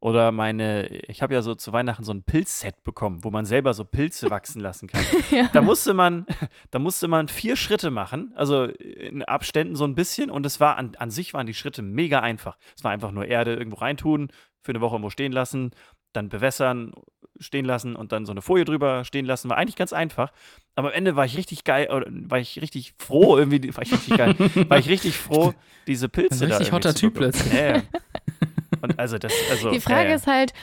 Oder 0.02 0.32
meine, 0.32 0.88
ich 0.88 1.22
habe 1.22 1.34
ja 1.34 1.42
so 1.42 1.56
zu 1.56 1.74
Weihnachten 1.74 2.06
so 2.06 2.14
ein 2.14 2.24
Pilzset 2.24 2.84
bekommen, 2.84 3.24
wo 3.24 3.32
man 3.32 3.46
selber 3.46 3.74
so 3.74 3.84
Pilze 3.84 4.30
wachsen 4.30 4.62
lassen 4.62 4.88
kann. 4.88 5.04
Ja. 5.30 5.50
Da 5.52 5.62
musste 5.62 5.94
man, 5.94 6.26
da 6.72 6.80
musste 6.80 7.08
man 7.08 7.28
vier 7.28 7.56
Schritte 7.58 7.92
machen, 7.92 8.32
also 8.36 8.66
in 8.66 9.24
Abständen 9.24 9.76
so 9.76 9.84
ein 9.84 9.96
bisschen. 9.96 10.32
Und 10.32 10.46
es 10.46 10.60
war 10.60 10.78
an, 10.78 10.96
an 10.98 11.12
sich 11.12 11.34
waren 11.34 11.46
die 11.46 11.54
Schritte 11.54 11.82
mega 11.82 12.20
einfach. 12.20 12.58
Es 12.78 12.84
war 12.84 12.92
einfach 12.92 13.12
nur 13.12 13.26
Erde 13.26 13.56
irgendwo 13.56 13.78
reintun, 13.78 14.30
für 14.62 14.72
eine 14.72 14.82
Woche 14.82 14.96
irgendwo 14.96 15.10
stehen 15.10 15.34
lassen, 15.34 15.72
dann 16.14 16.30
bewässern, 16.30 16.94
stehen 17.40 17.66
lassen 17.66 17.96
und 17.96 18.12
dann 18.12 18.26
so 18.26 18.32
eine 18.32 18.42
Folie 18.42 18.66
drüber 18.66 19.04
stehen 19.04 19.26
lassen. 19.26 19.50
War 19.50 19.58
eigentlich 19.58 19.76
ganz 19.76 19.94
einfach. 19.94 20.32
Aber 20.76 20.90
am 20.90 20.94
Ende 20.94 21.16
war 21.18 21.26
ich 21.26 21.38
richtig 21.38 21.66
geil, 21.66 21.90
oder 21.92 22.08
war 22.10 22.40
ich 22.40 22.62
richtig 22.62 22.94
froh, 22.98 23.38
irgendwie, 23.38 23.76
war 23.76 23.84
ich 23.84 23.92
richtig 23.92 24.18
geil, 24.18 24.36
war 24.70 24.78
ich 24.78 24.88
richtig 24.88 25.18
froh, 25.18 25.54
diese 25.88 26.08
Pilze 26.08 26.46
Ein 26.46 26.50
da 26.52 26.58
richtig 26.58 26.72
hotter 26.72 26.96
Typ 26.96 27.16
plötzlich. 27.16 27.54
Ja, 27.54 27.78
ja. 27.78 27.82
Und 28.82 29.00
also 29.00 29.18
das, 29.18 29.34
also. 29.52 29.72
Die 29.72 29.80
Frage 29.80 30.06
ja, 30.06 30.10
ja. 30.10 30.16
ist 30.16 30.28
halt, 30.28 30.54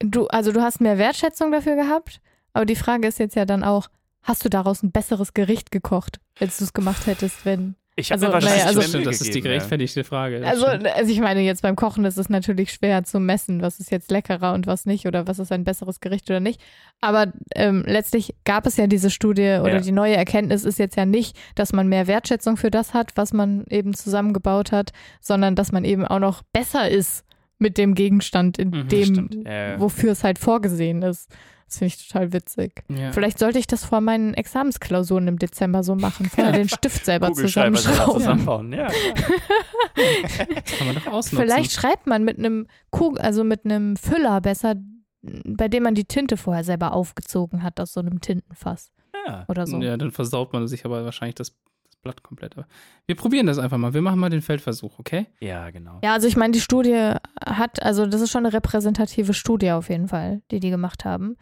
du, 0.00 0.26
also 0.28 0.52
du 0.52 0.60
hast 0.62 0.80
mehr 0.80 0.98
Wertschätzung 0.98 1.52
dafür 1.52 1.76
gehabt, 1.76 2.20
aber 2.52 2.66
die 2.66 2.76
Frage 2.76 3.08
ist 3.08 3.18
jetzt 3.18 3.36
ja 3.36 3.44
dann 3.44 3.64
auch, 3.64 3.88
hast 4.22 4.44
du 4.44 4.48
daraus 4.48 4.82
ein 4.82 4.92
besseres 4.92 5.34
Gericht 5.34 5.70
gekocht, 5.70 6.20
als 6.40 6.58
du 6.58 6.64
es 6.64 6.72
gemacht 6.72 7.06
hättest, 7.06 7.44
wenn. 7.44 7.76
Ich 7.96 8.10
habe 8.10 8.16
also, 8.16 8.26
mir 8.26 8.32
wahrscheinlich 8.32 8.58
naja, 8.64 8.68
also- 8.68 8.80
schon 8.80 8.90
Stimmt, 8.90 9.06
das 9.06 9.20
ist 9.20 9.34
die 9.34 9.40
gerechtfertigte 9.40 10.02
Frage. 10.02 10.40
das 10.40 10.48
Also, 10.50 10.66
also 10.66 11.12
ich 11.12 11.20
meine, 11.20 11.42
jetzt 11.42 11.62
beim 11.62 11.76
Kochen 11.76 12.04
ist 12.04 12.16
es 12.18 12.28
natürlich 12.28 12.72
schwer 12.72 13.04
zu 13.04 13.20
messen, 13.20 13.62
was 13.62 13.78
ist 13.78 13.92
jetzt 13.92 14.10
leckerer 14.10 14.52
und 14.52 14.66
was 14.66 14.84
nicht 14.84 15.06
oder 15.06 15.28
was 15.28 15.38
ist 15.38 15.52
ein 15.52 15.62
besseres 15.62 16.00
Gericht 16.00 16.28
oder 16.28 16.40
nicht. 16.40 16.60
Aber 17.00 17.32
ähm, 17.54 17.84
letztlich 17.86 18.34
gab 18.44 18.66
es 18.66 18.76
ja 18.76 18.88
diese 18.88 19.10
Studie 19.10 19.58
oder 19.62 19.74
Ja. 19.74 19.80
die 19.80 19.92
neue 19.92 20.16
Erkenntnis 20.16 20.64
ist 20.64 20.80
jetzt 20.80 20.96
ja 20.96 21.06
nicht, 21.06 21.36
dass 21.54 21.72
man 21.72 21.86
mehr 21.86 22.08
Wertschätzung 22.08 22.56
für 22.56 22.70
das 22.72 22.94
hat, 22.94 23.12
was 23.14 23.32
man 23.32 23.64
eben 23.70 23.94
zusammengebaut 23.94 24.72
hat, 24.72 24.90
sondern 25.20 25.54
dass 25.54 25.70
man 25.70 25.84
eben 25.84 26.04
auch 26.04 26.18
noch 26.18 26.42
besser 26.52 26.88
ist 26.88 27.24
mit 27.64 27.78
dem 27.78 27.94
Gegenstand, 27.94 28.58
in 28.58 28.70
Mhm, 28.70 28.88
dem. 28.88 29.30
Ja, 29.44 29.80
wofür 29.80 30.12
es 30.12 30.22
halt 30.22 30.38
vorgesehen 30.38 31.02
ist. 31.02 31.28
Das 31.66 31.78
finde 31.78 31.94
ich 31.94 32.06
total 32.06 32.32
witzig. 32.34 32.84
Ja. 32.88 33.10
Vielleicht 33.10 33.38
sollte 33.38 33.58
ich 33.58 33.66
das 33.66 33.84
vor 33.84 34.00
meinen 34.02 34.34
Examensklausuren 34.34 35.26
im 35.26 35.38
Dezember 35.38 35.82
so 35.82 35.94
machen. 35.96 36.26
Vorher 36.26 36.52
den 36.62 36.68
Stift 36.68 37.04
selber 37.06 37.32
zusammenschrauben. 37.32 38.20
zusammenbauen. 38.20 38.72
Ja. 38.72 38.88
Kann 40.78 40.86
man 40.86 40.94
doch 40.96 41.06
ausnutzen. 41.06 41.38
Vielleicht 41.38 41.72
schreibt 41.72 42.06
man 42.06 42.22
mit 42.22 42.38
einem 42.38 42.66
Kug 42.90 43.18
also 43.18 43.44
mit 43.44 43.64
einem 43.64 43.96
Füller 43.96 44.40
besser, 44.40 44.74
bei 45.22 45.68
dem 45.68 45.82
man 45.84 45.94
die 45.94 46.04
Tinte 46.04 46.36
vorher 46.36 46.64
selber 46.64 46.92
aufgezogen 46.92 47.62
hat 47.62 47.80
aus 47.80 47.94
so 47.94 48.00
einem 48.00 48.20
Tintenfass 48.20 48.92
ja. 49.26 49.44
oder 49.48 49.66
so. 49.66 49.80
Ja, 49.80 49.96
dann 49.96 50.10
versaut 50.10 50.52
man 50.52 50.68
sich 50.68 50.84
aber 50.84 51.04
wahrscheinlich 51.04 51.36
das 51.36 51.56
Blatt 52.04 52.22
komplett. 52.22 52.56
Aber 52.56 52.66
wir 53.06 53.16
probieren 53.16 53.46
das 53.46 53.58
einfach 53.58 53.78
mal. 53.78 53.92
Wir 53.94 54.02
machen 54.02 54.20
mal 54.20 54.30
den 54.30 54.42
Feldversuch, 54.42 54.98
okay? 55.00 55.26
ja, 55.40 55.70
genau. 55.70 55.98
Ja, 56.04 56.12
also 56.12 56.28
ich 56.28 56.36
meine, 56.36 56.52
die 56.52 56.60
Studie 56.60 57.14
hat, 57.44 57.82
also 57.82 58.06
das 58.06 58.20
ist 58.20 58.30
schon 58.30 58.46
eine 58.46 58.54
repräsentative 58.54 59.34
Studie 59.34 59.72
auf 59.72 59.88
jeden 59.90 60.06
Fall, 60.08 60.42
die 60.52 60.60
die 60.60 60.70
gemacht 60.70 61.04
haben. 61.04 61.36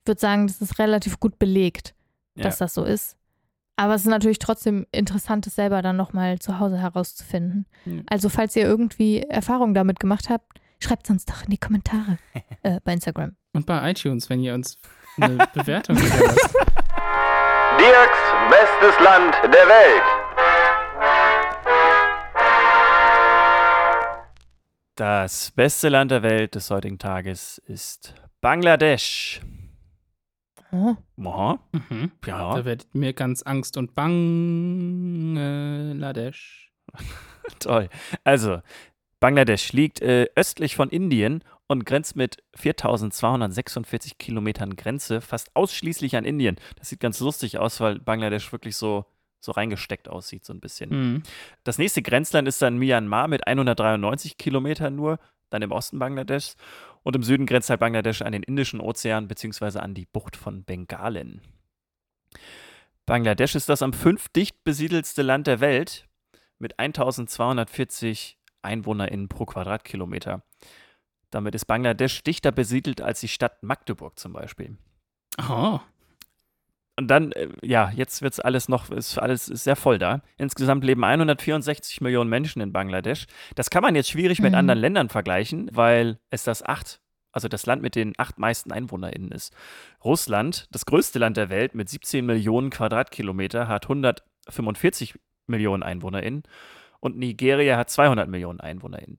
Ich 0.00 0.06
würde 0.08 0.20
sagen, 0.20 0.46
das 0.46 0.62
ist 0.62 0.78
relativ 0.78 1.20
gut 1.20 1.38
belegt, 1.38 1.94
Ja. 2.34 2.44
dass 2.44 2.56
das 2.58 2.72
so 2.72 2.84
ist. 2.84 3.16
Aber 3.76 3.94
es 3.94 4.00
ist 4.02 4.08
natürlich 4.08 4.38
trotzdem 4.40 4.86
interessant, 4.90 5.46
es 5.46 5.54
selber 5.54 5.82
dann 5.82 5.96
nochmal 5.96 6.38
zu 6.40 6.58
Hause 6.58 6.78
herauszufinden. 6.78 7.66
Ja. 7.84 8.00
Also 8.08 8.28
falls 8.28 8.56
ihr 8.56 8.62
irgendwie 8.64 9.20
Erfahrungen 9.20 9.74
damit 9.74 10.00
gemacht 10.00 10.30
habt, 10.30 10.60
schreibt 10.80 11.06
es 11.06 11.10
uns 11.10 11.26
doch 11.26 11.44
in 11.44 11.50
die 11.50 11.58
Kommentare 11.58 12.18
äh, 12.62 12.80
bei 12.82 12.92
Instagram. 12.94 13.36
Und 13.52 13.66
bei 13.66 13.90
iTunes, 13.90 14.28
wenn 14.30 14.40
ihr 14.40 14.54
uns 14.54 14.78
eine 15.20 15.46
Bewertung 15.54 15.96
hinterlasst. 15.96 16.54
Dirks 17.78 18.18
bestes 18.50 18.98
Land 19.04 19.34
der 19.44 19.68
Welt. 19.68 20.02
Das 24.96 25.52
beste 25.52 25.88
Land 25.88 26.10
der 26.10 26.24
Welt 26.24 26.56
des 26.56 26.72
heutigen 26.72 26.98
Tages 26.98 27.58
ist 27.66 28.14
Bangladesch. 28.40 29.40
Oh. 30.72 30.96
Aha. 31.24 31.60
Mhm. 31.72 32.10
Ja. 32.26 32.56
Da 32.56 32.64
werdet 32.64 32.92
mir 32.94 33.12
ganz 33.12 33.42
Angst 33.42 33.76
und 33.76 33.94
Bangladesch. 33.94 36.72
Toll. 37.60 37.88
Also, 38.24 38.60
Bangladesch 39.20 39.72
liegt 39.72 40.00
äh, 40.00 40.26
östlich 40.36 40.76
von 40.76 40.90
Indien 40.90 41.42
und 41.66 41.84
grenzt 41.84 42.16
mit 42.16 42.42
4246 42.54 44.18
Kilometern 44.18 44.76
Grenze 44.76 45.20
fast 45.20 45.54
ausschließlich 45.54 46.16
an 46.16 46.24
Indien. 46.24 46.56
Das 46.76 46.88
sieht 46.88 47.00
ganz 47.00 47.20
lustig 47.20 47.58
aus, 47.58 47.80
weil 47.80 47.98
Bangladesch 47.98 48.50
wirklich 48.52 48.76
so, 48.76 49.04
so 49.40 49.52
reingesteckt 49.52 50.08
aussieht, 50.08 50.44
so 50.44 50.52
ein 50.52 50.60
bisschen. 50.60 50.90
Mhm. 50.90 51.22
Das 51.64 51.78
nächste 51.78 52.02
Grenzland 52.02 52.48
ist 52.48 52.62
dann 52.62 52.78
Myanmar 52.78 53.28
mit 53.28 53.46
193 53.46 54.38
Kilometern 54.38 54.96
nur, 54.96 55.18
dann 55.50 55.62
im 55.62 55.72
Osten 55.72 55.98
Bangladeschs. 55.98 56.56
Und 57.02 57.16
im 57.16 57.22
Süden 57.22 57.46
grenzt 57.46 57.70
halt 57.70 57.80
Bangladesch 57.80 58.22
an 58.22 58.32
den 58.32 58.42
Indischen 58.42 58.80
Ozean 58.80 59.28
beziehungsweise 59.28 59.82
an 59.82 59.94
die 59.94 60.06
Bucht 60.06 60.36
von 60.36 60.64
Bengalen. 60.64 61.40
Bangladesch 63.06 63.54
ist 63.54 63.68
das 63.68 63.82
am 63.82 63.92
fünf 63.92 64.28
dicht 64.28 64.62
besiedelste 64.64 65.22
Land 65.22 65.46
der 65.46 65.60
Welt 65.60 66.06
mit 66.58 66.78
1240 66.78 68.37
EinwohnerInnen 68.62 69.28
pro 69.28 69.46
Quadratkilometer. 69.46 70.42
Damit 71.30 71.54
ist 71.54 71.66
Bangladesch 71.66 72.22
dichter 72.22 72.52
besiedelt 72.52 73.00
als 73.00 73.20
die 73.20 73.28
Stadt 73.28 73.62
Magdeburg 73.62 74.18
zum 74.18 74.32
Beispiel. 74.32 74.76
Oh. 75.48 75.78
Und 76.98 77.06
dann, 77.08 77.30
äh, 77.32 77.48
ja, 77.62 77.90
jetzt 77.94 78.22
wird 78.22 78.32
es 78.32 78.40
alles 78.40 78.68
noch, 78.68 78.90
ist 78.90 79.18
alles 79.18 79.48
ist 79.48 79.62
sehr 79.64 79.76
voll 79.76 79.98
da. 79.98 80.22
Insgesamt 80.36 80.82
leben 80.84 81.04
164 81.04 82.00
Millionen 82.00 82.28
Menschen 82.28 82.60
in 82.60 82.72
Bangladesch. 82.72 83.26
Das 83.54 83.70
kann 83.70 83.82
man 83.82 83.94
jetzt 83.94 84.10
schwierig 84.10 84.40
mit 84.40 84.52
Mhm. 84.52 84.58
anderen 84.58 84.80
Ländern 84.80 85.08
vergleichen, 85.08 85.70
weil 85.72 86.18
es 86.30 86.42
das 86.42 86.64
acht, 86.64 87.00
also 87.30 87.46
das 87.46 87.66
Land 87.66 87.82
mit 87.82 87.94
den 87.94 88.14
acht 88.18 88.38
meisten 88.38 88.72
EinwohnerInnen 88.72 89.30
ist. 89.30 89.54
Russland, 90.02 90.66
das 90.72 90.86
größte 90.86 91.20
Land 91.20 91.36
der 91.36 91.50
Welt 91.50 91.74
mit 91.74 91.88
17 91.88 92.26
Millionen 92.26 92.70
Quadratkilometer, 92.70 93.68
hat 93.68 93.84
145 93.84 95.14
Millionen 95.46 95.84
EinwohnerInnen 95.84 96.42
und 97.00 97.16
Nigeria 97.16 97.76
hat 97.76 97.90
200 97.90 98.28
Millionen 98.28 98.60
EinwohnerInnen. 98.60 99.18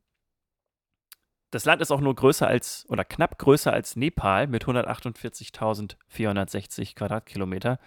Das 1.52 1.66
Land 1.66 1.82
ist 1.82 1.92
auch 1.92 2.02
nur 2.02 2.14
größer 2.16 2.48
als 2.48 2.86
oder 2.90 3.04
knapp 3.04 3.38
größer 3.40 3.74
als 3.74 3.96
Nepal 3.96 4.46
mit 4.48 4.66
148.460 4.66 6.96
Quadratkilometer. 6.96 7.80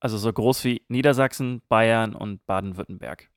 Also 0.00 0.18
so 0.18 0.32
groß 0.32 0.64
wie 0.64 0.84
Niedersachsen, 0.88 1.62
Bayern 1.68 2.14
und 2.14 2.44
Baden-Württemberg. 2.46 3.30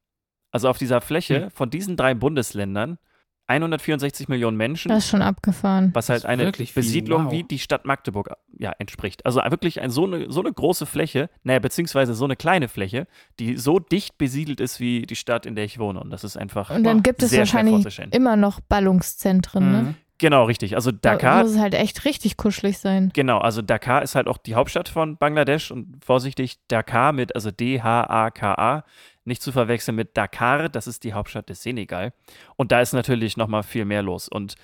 Also 0.52 0.70
auf 0.70 0.78
dieser 0.78 1.02
Fläche 1.02 1.46
Hm. 1.46 1.52
von 1.52 1.70
diesen 1.70 1.98
drei 1.98 2.14
Bundesländern 2.14 3.00
164 3.48 4.28
Millionen 4.28 4.58
Menschen, 4.58 4.90
Das 4.90 5.06
ist 5.06 5.10
schon 5.10 5.22
abgefahren. 5.22 5.92
was 5.94 6.10
halt 6.10 6.26
eine 6.26 6.52
Besiedlung 6.52 7.26
wow. 7.26 7.32
wie 7.32 7.44
die 7.44 7.60
Stadt 7.60 7.86
Magdeburg 7.86 8.32
ja, 8.58 8.74
entspricht. 8.78 9.26
Also 9.26 9.40
wirklich 9.40 9.82
ein, 9.82 9.90
so, 9.90 10.06
eine, 10.06 10.30
so 10.30 10.42
eine 10.42 10.52
große 10.52 10.86
Fläche, 10.86 11.30
naja, 11.44 11.60
beziehungsweise 11.60 12.14
so 12.14 12.26
eine 12.26 12.36
kleine 12.36 12.68
Fläche, 12.68 13.08
die 13.40 13.58
so 13.58 13.80
dicht 13.80 14.18
besiedelt 14.18 14.60
ist 14.60 14.80
wie 14.80 15.04
die 15.04 15.16
Stadt, 15.16 15.46
in 15.46 15.56
der 15.56 15.64
ich 15.64 15.80
wohne. 15.80 16.00
Und 16.02 16.10
das 16.10 16.24
ist 16.24 16.38
einfach 16.38 16.70
Und 16.70 16.84
dann 16.84 17.04
gibt 17.04 17.24
es 17.24 17.36
wahrscheinlich 17.36 17.88
immer 18.12 18.36
noch 18.36 18.60
Ballungszentren, 18.60 19.72
ne? 19.72 19.82
Mhm. 19.82 19.96
Genau, 20.20 20.46
richtig. 20.46 20.76
Also 20.76 20.92
Da 20.92 21.12
Dakar, 21.12 21.44
muss 21.44 21.52
es 21.52 21.60
halt 21.60 21.76
echt 21.76 22.04
richtig 22.06 22.38
kuschelig 22.38 22.80
sein. 22.80 23.12
Genau, 23.14 23.38
also 23.38 23.62
Dakar 23.62 24.02
ist 24.02 24.16
halt 24.16 24.28
auch 24.28 24.38
die 24.38 24.56
Hauptstadt 24.56 24.90
von 24.90 25.18
Bangladesch 25.18 25.70
und 25.72 26.04
vorsichtig, 26.04 26.58
Dakar 26.68 27.14
mit, 27.14 27.36
also 27.36 27.52
D-H-A-K-A, 27.52 28.84
nicht 29.28 29.42
zu 29.42 29.52
verwechseln 29.52 29.96
mit 29.96 30.16
Dakar, 30.18 30.70
das 30.70 30.88
ist 30.88 31.04
die 31.04 31.14
Hauptstadt 31.14 31.50
des 31.50 31.62
Senegal. 31.62 32.14
Und 32.56 32.72
da 32.72 32.82
ist 32.82 32.94
natürlich 32.94 33.38
nochmal 33.38 33.64
viel 33.64 33.86
mehr 33.86 34.02
los. 34.02 34.28
Und 34.28 34.56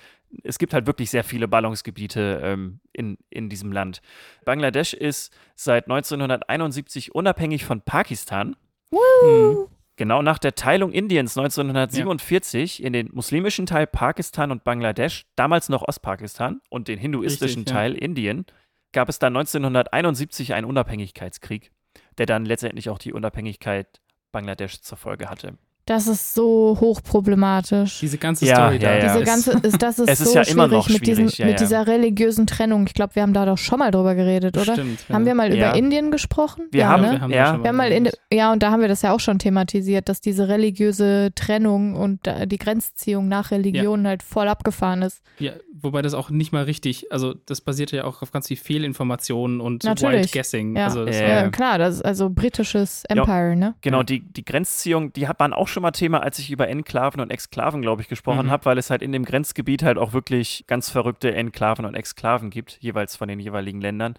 es 0.42 0.58
gibt 0.58 0.74
halt 0.74 0.86
wirklich 0.86 1.10
sehr 1.10 1.24
viele 1.24 1.46
Ballungsgebiete 1.46 2.40
ähm, 2.42 2.80
in, 2.92 3.18
in 3.30 3.48
diesem 3.48 3.70
Land. 3.70 4.00
Bangladesch 4.44 4.94
ist 4.94 5.32
seit 5.54 5.84
1971 5.84 7.14
unabhängig 7.14 7.64
von 7.64 7.82
Pakistan. 7.82 8.56
Mhm. 8.90 9.66
Genau 9.96 10.22
nach 10.22 10.38
der 10.38 10.56
Teilung 10.56 10.90
Indiens 10.90 11.38
1947 11.38 12.82
in 12.82 12.92
den 12.92 13.10
muslimischen 13.12 13.66
Teil 13.66 13.86
Pakistan 13.86 14.50
und 14.50 14.64
Bangladesch, 14.64 15.26
damals 15.36 15.68
noch 15.68 15.86
Ostpakistan, 15.86 16.60
und 16.68 16.88
den 16.88 16.98
hinduistischen 16.98 17.60
Richtig, 17.60 17.72
ja. 17.72 17.80
Teil 17.80 17.94
Indien, 17.94 18.44
gab 18.92 19.08
es 19.08 19.20
dann 19.20 19.36
1971 19.36 20.54
einen 20.54 20.66
Unabhängigkeitskrieg, 20.66 21.70
der 22.18 22.26
dann 22.26 22.44
letztendlich 22.44 22.90
auch 22.90 22.98
die 22.98 23.12
Unabhängigkeit 23.12 24.00
Bangladesch 24.34 24.82
zur 24.82 24.98
Folge 24.98 25.30
hatte. 25.30 25.56
Das 25.86 26.06
ist 26.06 26.34
so 26.34 26.76
hochproblematisch. 26.80 28.00
Diese 28.00 28.18
ganze 28.18 28.46
Ja, 28.46 28.56
Story 28.56 28.76
ja, 28.76 28.80
da. 28.80 28.96
ja. 28.96 29.02
Diese 29.04 29.18
ist- 29.20 29.26
ganze, 29.26 29.66
ist, 29.66 29.82
das 29.82 29.98
ist 29.98 30.08
Es 30.14 30.20
ist 30.20 30.32
so 30.32 30.38
ja 30.38 30.42
immer 30.42 30.66
noch 30.66 30.84
schwierig 30.86 31.00
mit, 31.00 31.06
diesem, 31.08 31.24
schwierig, 31.28 31.38
ja, 31.38 31.46
mit 31.46 31.60
dieser 31.60 31.86
religiösen 31.86 32.46
Trennung. 32.46 32.86
Ich 32.86 32.94
glaube, 32.94 33.14
wir 33.14 33.22
haben 33.22 33.32
da 33.34 33.44
doch 33.44 33.58
schon 33.58 33.78
mal 33.78 33.90
drüber 33.90 34.14
geredet, 34.14 34.56
oder? 34.56 34.72
Stimmt. 34.74 35.00
Haben 35.12 35.26
wir 35.26 35.34
mal 35.34 35.54
Ja. 35.54 35.68
über 35.70 35.78
Indien 35.78 36.10
gesprochen? 36.10 36.68
Wir 36.70 36.80
ja, 36.82 36.88
haben- 36.88 37.02
ne? 37.02 37.12
wir 37.12 37.20
haben 37.20 37.30
Ja. 37.32 37.62
Wir 37.62 37.68
haben 37.68 37.76
mal 37.76 37.92
in, 37.92 38.08
ja, 38.32 38.52
und 38.52 38.62
da 38.62 38.70
haben 38.70 38.80
wir 38.80 38.88
das 38.88 39.02
ja 39.02 39.12
auch 39.12 39.20
schon 39.20 39.38
thematisiert, 39.38 40.08
dass 40.08 40.20
diese 40.20 40.48
religiöse 40.48 41.30
Trennung 41.34 41.94
und 41.96 42.20
die 42.46 42.58
Grenzziehung 42.58 43.28
nach 43.28 43.50
Religion 43.50 44.06
halt 44.06 44.22
voll 44.22 44.48
abgefahren 44.48 45.02
ist. 45.02 45.20
Ja, 45.38 45.52
wobei 45.80 46.00
das 46.02 46.14
auch 46.14 46.30
nicht 46.30 46.52
mal 46.52 46.64
richtig, 46.64 47.10
also 47.12 47.34
das 47.46 47.60
basierte 47.60 47.96
ja 47.96 48.04
auch 48.04 48.22
auf 48.22 48.30
ganz 48.30 48.48
viel 48.48 48.56
Fehlinformationen 48.56 49.60
und 49.60 49.84
Natürlich. 49.84 50.14
Wild 50.22 50.32
Guessing. 50.32 50.76
Ja. 50.76 50.86
Also 50.86 51.04
das 51.04 51.16
Ja. 51.16 51.22
war, 51.22 51.28
Ja, 51.34 51.48
klar, 51.50 51.78
das 51.78 51.96
ist 51.96 52.04
also 52.04 52.30
britisches 52.30 53.02
Empire, 53.08 53.56
ne? 53.56 53.74
Genau, 53.80 54.02
die, 54.02 54.20
die 54.20 54.44
Grenzziehung, 54.44 55.12
die 55.12 55.26
hat- 55.28 55.40
waren 55.40 55.52
auch 55.52 55.68
schon 55.68 55.73
mal 55.82 55.90
Thema, 55.90 56.22
als 56.22 56.38
ich 56.38 56.50
über 56.50 56.68
Enklaven 56.68 57.20
und 57.20 57.30
Exklaven, 57.30 57.82
glaube 57.82 58.02
ich, 58.02 58.08
gesprochen 58.08 58.46
Mhm. 58.46 58.50
habe, 58.50 58.64
weil 58.66 58.78
es 58.78 58.90
halt 58.90 59.02
in 59.02 59.12
dem 59.12 59.24
Grenzgebiet 59.24 59.82
halt 59.82 59.98
auch 59.98 60.12
wirklich 60.12 60.64
ganz 60.66 60.90
verrückte 60.90 61.34
Enklaven 61.34 61.84
und 61.84 61.94
Exklaven 61.94 62.50
gibt, 62.50 62.78
jeweils 62.80 63.16
von 63.16 63.28
den 63.28 63.40
jeweiligen 63.40 63.80
Ländern. 63.80 64.14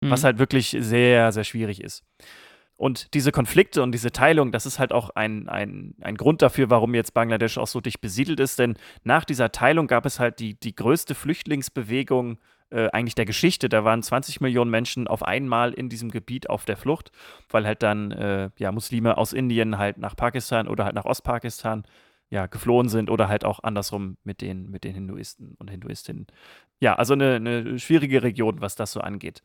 Mhm. 0.00 0.10
was 0.10 0.22
halt 0.22 0.38
wirklich 0.38 0.76
sehr, 0.78 1.32
sehr 1.32 1.42
schwierig 1.42 1.82
ist. 1.82 2.04
Und 2.76 3.14
diese 3.14 3.32
Konflikte 3.32 3.82
und 3.82 3.90
diese 3.90 4.12
Teilung, 4.12 4.52
das 4.52 4.64
ist 4.64 4.78
halt 4.78 4.92
auch 4.92 5.10
ein, 5.10 5.48
ein, 5.48 5.96
ein 6.00 6.14
Grund 6.16 6.40
dafür, 6.40 6.70
warum 6.70 6.94
jetzt 6.94 7.14
Bangladesch 7.14 7.58
auch 7.58 7.66
so 7.66 7.80
dicht 7.80 8.00
besiedelt 8.00 8.38
ist. 8.38 8.60
Denn 8.60 8.76
nach 9.02 9.24
dieser 9.24 9.50
Teilung 9.50 9.88
gab 9.88 10.06
es 10.06 10.20
halt 10.20 10.38
die, 10.38 10.54
die 10.54 10.76
größte 10.76 11.16
Flüchtlingsbewegung 11.16 12.38
äh, 12.70 12.88
eigentlich 12.90 13.14
der 13.14 13.24
Geschichte. 13.24 13.68
Da 13.68 13.84
waren 13.84 14.02
20 14.02 14.40
Millionen 14.40 14.70
Menschen 14.70 15.08
auf 15.08 15.22
einmal 15.22 15.72
in 15.72 15.88
diesem 15.88 16.10
Gebiet 16.10 16.50
auf 16.50 16.64
der 16.64 16.76
Flucht, 16.76 17.10
weil 17.50 17.66
halt 17.66 17.82
dann 17.82 18.12
äh, 18.12 18.50
ja, 18.58 18.72
Muslime 18.72 19.16
aus 19.16 19.32
Indien 19.32 19.78
halt 19.78 19.98
nach 19.98 20.16
Pakistan 20.16 20.68
oder 20.68 20.84
halt 20.84 20.94
nach 20.94 21.04
Ostpakistan 21.04 21.84
ja, 22.30 22.46
geflohen 22.46 22.88
sind 22.88 23.10
oder 23.10 23.28
halt 23.28 23.44
auch 23.44 23.62
andersrum 23.62 24.18
mit 24.22 24.40
den, 24.40 24.70
mit 24.70 24.84
den 24.84 24.92
Hinduisten 24.92 25.54
und 25.58 25.70
Hinduistinnen. 25.70 26.26
Ja, 26.78 26.94
also 26.94 27.14
eine, 27.14 27.36
eine 27.36 27.78
schwierige 27.78 28.22
Region, 28.22 28.60
was 28.60 28.76
das 28.76 28.92
so 28.92 29.00
angeht. 29.00 29.42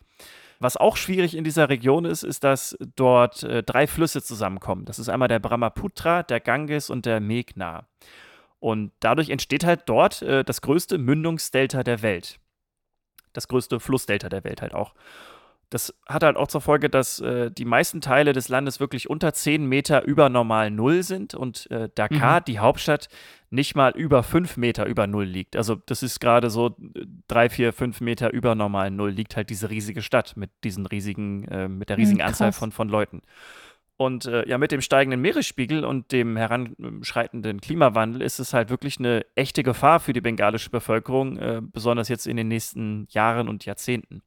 Was 0.60 0.78
auch 0.78 0.98
schwierig 0.98 1.36
in 1.36 1.43
dieser 1.43 1.70
Region 1.70 2.06
ist, 2.06 2.24
ist, 2.24 2.43
dass 2.43 2.78
dort 2.95 3.43
äh, 3.43 3.64
drei 3.64 3.88
Flüsse 3.88 4.22
zusammenkommen. 4.22 4.86
Das 4.86 5.00
ist 5.00 5.10
einmal 5.10 5.28
der 5.28 5.39
Brahmaputra, 5.39 6.24
der 6.24 6.39
Ganges 6.39 6.89
und 6.89 7.06
der 7.06 7.20
Meghna. 7.20 7.88
Und 8.60 8.91
dadurch 9.00 9.30
entsteht 9.30 9.66
halt 9.66 9.84
dort 9.88 10.22
äh, 10.22 10.43
das 10.43 10.62
größte 10.62 10.98
Mündungsdelta 10.98 11.84
der 11.84 12.02
Welt. 12.02 12.39
Das 13.34 13.48
größte 13.48 13.80
Flussdelta 13.80 14.30
der 14.30 14.44
Welt 14.44 14.62
halt 14.62 14.74
auch. 14.74 14.94
Das 15.70 15.92
hat 16.08 16.22
halt 16.22 16.38
auch 16.38 16.50
zur 16.50 16.62
Folge, 16.62 16.88
dass 16.88 17.20
äh, 17.20 17.50
die 17.50 17.66
meisten 17.66 18.00
Teile 18.00 18.34
des 18.34 18.48
Landes 18.48 18.80
wirklich 18.80 19.10
unter 19.10 19.34
10 19.34 19.66
Meter 19.66 20.04
über 20.04 20.30
normal 20.30 20.70
Null 20.70 21.02
sind 21.02 21.34
und 21.34 21.70
äh, 21.72 21.90
Dakar, 21.96 22.42
Mhm. 22.42 22.46
die 22.46 22.60
Hauptstadt, 22.60 23.08
nicht 23.50 23.76
mal 23.76 23.92
über 23.96 24.22
5 24.22 24.56
Meter 24.58 24.86
über 24.86 25.08
Null 25.08 25.26
liegt. 25.26 25.56
Also 25.56 25.74
das 25.76 26.04
ist 26.04 26.20
gerade 26.20 26.52
so 26.52 26.76
3, 27.28 27.50
4, 27.50 27.74
5 27.74 28.02
Meter 28.02 28.32
über 28.32 28.54
normal 28.54 28.92
Null 28.92 29.10
liegt 29.10 29.36
halt 29.36 29.50
diese 29.50 29.72
riesige 29.72 30.04
Stadt 30.04 30.38
mit 30.38 30.52
diesen 30.64 30.86
riesigen, 30.86 31.48
äh, 31.48 31.68
mit 31.68 31.90
der 31.90 31.98
Hm, 31.98 32.02
riesigen 32.04 32.22
Anzahl 32.22 32.50
krass. 32.50 32.60
von, 32.60 32.72
von 32.72 32.88
Leuten. 32.90 33.22
Und 33.96 34.26
äh, 34.26 34.48
ja, 34.50 34.58
mit 34.58 34.72
dem 34.72 34.82
steigenden 34.82 35.22
Meeresspiegel 35.22 35.86
und 35.86 36.12
dem 36.12 36.36
heranschreitenden 36.36 37.62
Klimawandel 37.62 38.22
ist 38.22 38.39
es 38.39 38.54
halt 38.54 38.70
wirklich 38.70 38.98
eine 38.98 39.26
echte 39.36 39.62
Gefahr 39.64 40.00
für 40.00 40.14
die 40.14 40.22
bengalische 40.22 40.72
Bevölkerung, 40.72 41.38
äh, 41.38 41.62
besonders 41.62 42.10
jetzt 42.10 42.26
in 42.26 42.36
den 42.38 42.48
nächsten 42.48 43.06
Jahren 43.10 43.48
und 43.48 43.66
Jahrzehnten. 43.66 44.24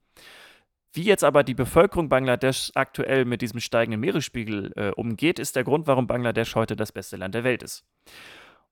Wie 0.93 1.03
jetzt 1.03 1.25
aber 1.25 1.43
die 1.43 1.55
Bevölkerung 1.55 2.09
Bangladeschs 2.09 2.73
aktuell 2.75 3.25
mit 3.27 3.43
diesem 3.43 3.61
steigenden 3.61 4.01
Meeresspiegel 4.01 4.73
äh, 4.77 4.91
umgeht, 4.93 5.39
ist 5.39 5.57
der 5.57 5.65
Grund, 5.65 5.87
warum 5.87 6.07
Bangladesch 6.07 6.55
heute 6.55 6.75
das 6.75 6.93
beste 6.93 7.17
Land 7.17 7.35
der 7.35 7.45
Welt 7.45 7.63
ist. 7.63 7.85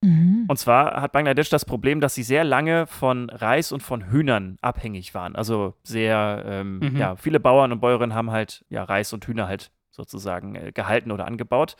Mhm. 0.01 0.45
Und 0.49 0.57
zwar 0.59 1.03
hat 1.03 1.13
Bangladesch 1.13 1.51
das 1.51 1.65
Problem, 1.65 2.01
dass 2.01 2.15
sie 2.15 2.23
sehr 2.23 2.45
lange 2.45 2.87
von 2.87 3.29
Reis 3.31 3.73
und 3.73 3.83
von 3.83 4.11
Hühnern 4.11 4.57
abhängig 4.63 5.13
waren. 5.13 5.37
Also 5.37 5.75
sehr, 5.83 6.45
ähm, 6.47 6.79
Mhm. 6.79 6.97
ja, 6.97 7.17
viele 7.17 7.41
Bauern 7.41 7.73
und 7.73 7.81
Bäuerinnen 7.81 8.15
haben 8.15 8.31
halt 8.31 8.65
ja, 8.71 8.85
Reis 8.85 9.13
und 9.13 9.27
Hühner 9.27 9.47
halt 9.49 9.71
sozusagen 9.95 10.55
äh, 10.57 10.73
gehalten 10.73 11.11
oder 11.13 11.27
angebaut. 11.27 11.77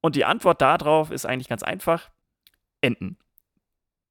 Und 0.00 0.16
die 0.16 0.24
Antwort 0.24 0.60
darauf 0.60 1.10
ist 1.10 1.24
eigentlich 1.26 1.48
ganz 1.48 1.62
einfach: 1.62 2.10
Enten. 2.80 3.18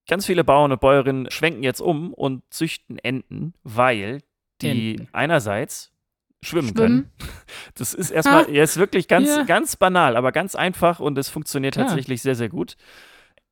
Ganz 0.10 0.26
viele 0.26 0.44
Bauern 0.44 0.72
und 0.72 0.82
Bäuerinnen 0.82 1.32
schwenken 1.32 1.64
jetzt 1.64 1.80
um 1.80 2.14
und 2.14 2.44
züchten 2.54 2.98
Enten, 3.00 3.54
weil 3.64 4.22
die 4.62 4.96
Enten. 4.98 5.08
einerseits 5.14 5.94
schwimmen, 6.42 6.70
Schwimmen. 6.70 6.76
können. 6.76 7.12
Das 7.76 7.94
ist 7.94 8.12
erstmal, 8.12 8.50
er 8.54 8.64
ist 8.66 8.78
wirklich 8.78 9.08
ganz, 9.08 9.30
Ja. 9.30 9.44
ganz 9.44 9.78
banal, 9.78 10.16
aber 10.18 10.32
ganz 10.32 10.56
einfach 10.56 11.00
und 11.00 11.18
es 11.18 11.30
funktioniert 11.30 11.76
tatsächlich 11.76 12.22
sehr, 12.22 12.36
sehr 12.36 12.50
gut. 12.50 12.76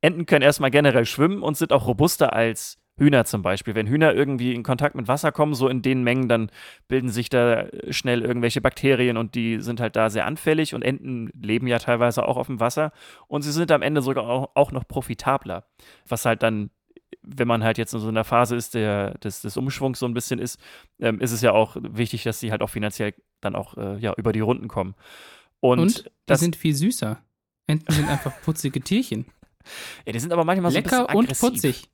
Enten 0.01 0.25
können 0.25 0.41
erstmal 0.43 0.69
generell 0.71 1.05
schwimmen 1.05 1.41
und 1.41 1.55
sind 1.57 1.71
auch 1.71 1.87
robuster 1.87 2.33
als 2.33 2.77
Hühner 3.01 3.25
zum 3.25 3.41
Beispiel. 3.41 3.73
Wenn 3.73 3.87
Hühner 3.87 4.13
irgendwie 4.13 4.53
in 4.53 4.61
Kontakt 4.61 4.95
mit 4.95 5.07
Wasser 5.07 5.31
kommen, 5.31 5.55
so 5.55 5.67
in 5.67 5.81
den 5.81 6.03
Mengen, 6.03 6.29
dann 6.29 6.51
bilden 6.87 7.09
sich 7.09 7.29
da 7.29 7.65
schnell 7.89 8.21
irgendwelche 8.21 8.61
Bakterien 8.61 9.17
und 9.17 9.33
die 9.33 9.59
sind 9.59 9.79
halt 9.79 9.95
da 9.95 10.09
sehr 10.09 10.27
anfällig 10.27 10.75
und 10.75 10.83
Enten 10.83 11.31
leben 11.33 11.67
ja 11.67 11.79
teilweise 11.79 12.23
auch 12.23 12.37
auf 12.37 12.47
dem 12.47 12.59
Wasser 12.59 12.91
und 13.27 13.41
sie 13.41 13.51
sind 13.51 13.71
am 13.71 13.81
Ende 13.81 14.01
sogar 14.01 14.29
auch, 14.29 14.51
auch 14.53 14.71
noch 14.71 14.87
profitabler. 14.87 15.65
Was 16.07 16.25
halt 16.25 16.43
dann, 16.43 16.69
wenn 17.23 17.47
man 17.47 17.63
halt 17.63 17.79
jetzt 17.79 17.93
in 17.93 17.99
so 17.99 18.07
einer 18.07 18.23
Phase 18.23 18.55
ist, 18.55 18.75
der, 18.75 19.17
des, 19.17 19.41
des 19.41 19.57
Umschwungs 19.57 19.97
so 19.97 20.05
ein 20.05 20.13
bisschen 20.13 20.39
ist, 20.39 20.59
ähm, 20.99 21.19
ist 21.19 21.31
es 21.31 21.41
ja 21.41 21.53
auch 21.53 21.75
wichtig, 21.79 22.23
dass 22.23 22.39
sie 22.39 22.51
halt 22.51 22.61
auch 22.61 22.69
finanziell 22.69 23.15
dann 23.41 23.55
auch 23.55 23.75
äh, 23.77 23.97
ja, 23.97 24.13
über 24.15 24.31
die 24.31 24.41
Runden 24.41 24.67
kommen. 24.67 24.93
Und, 25.59 25.79
Und 25.79 26.05
die 26.05 26.11
das, 26.27 26.39
sind 26.39 26.55
viel 26.55 26.75
süßer. 26.75 27.19
Enten 27.65 27.91
sind 27.91 28.09
einfach 28.09 28.41
putzige 28.43 28.81
Tierchen. 28.81 29.25
ja, 30.05 30.13
die 30.13 30.19
sind 30.19 30.33
aber 30.33 30.45
manchmal 30.45 30.71
so 30.71 30.77
ein 30.77 30.83
Lecker 30.83 31.15
und 31.15 31.39
putzig. 31.39 31.90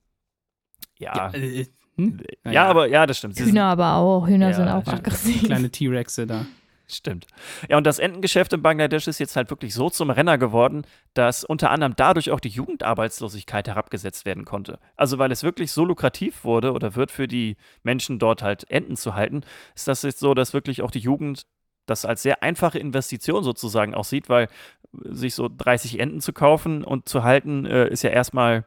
Ja, 1.00 1.32
äh, 1.34 1.66
hm? 1.98 2.20
ja, 2.20 2.36
Naja. 2.44 2.66
aber 2.66 2.88
ja, 2.88 3.06
das 3.06 3.18
stimmt. 3.18 3.36
Sie 3.36 3.44
sind- 3.44 3.54
Hühner 3.54 3.66
aber 3.66 3.96
auch. 3.96 4.28
Hühner 4.28 4.50
Ja, 4.50 4.54
sind 4.54 4.68
auch 4.70 4.86
aggressiv. 4.88 5.44
Kleine 5.46 5.70
T-Rexe 5.70 6.28
da. 6.28 6.46
Stimmt. 6.90 7.28
Ja, 7.68 7.76
und 7.78 7.86
das 7.86 8.00
Entengeschäft 8.00 8.54
in 8.54 8.62
Bangladesch 8.62 9.08
ist 9.08 9.20
jetzt 9.20 9.36
halt 9.36 9.50
wirklich 9.50 9.74
so 9.74 9.90
zum 9.90 10.10
Renner 10.10 10.38
geworden, 10.38 10.84
dass 11.14 11.44
unter 11.44 11.70
anderem 11.70 11.94
dadurch 11.98 12.32
auch 12.32 12.40
die 12.40 12.48
Jugendarbeitslosigkeit 12.48 13.68
herabgesetzt 13.68 14.26
werden 14.26 14.46
konnte. 14.46 14.80
Also 14.96 15.18
weil 15.18 15.32
es 15.34 15.44
wirklich 15.44 15.74
so 15.74 15.84
lukrativ 15.84 16.46
wurde 16.46 16.72
oder 16.72 16.96
wird 16.96 17.12
für 17.12 17.28
die 17.28 17.58
Menschen 17.84 18.20
dort 18.20 18.42
halt 18.42 18.70
Enten 18.72 18.96
zu 18.96 19.16
halten, 19.16 19.42
ist 19.76 19.90
das 19.90 20.02
jetzt 20.04 20.20
so, 20.20 20.34
dass 20.34 20.54
wirklich 20.54 20.82
auch 20.82 20.92
die 20.92 21.00
Jugend 21.00 21.46
das 21.88 22.06
als 22.06 22.22
sehr 22.24 22.42
einfache 22.42 22.80
Investition 22.80 23.44
sozusagen 23.44 23.94
auch 23.94 24.06
sieht, 24.06 24.30
weil 24.30 24.48
sich 24.94 25.36
so 25.36 25.50
30 25.50 26.00
Enten 26.00 26.22
zu 26.22 26.32
kaufen 26.32 26.86
und 26.86 27.10
zu 27.10 27.24
halten, 27.24 27.66
äh, 27.66 27.90
ist 27.90 28.04
ja 28.04 28.10
erstmal, 28.12 28.66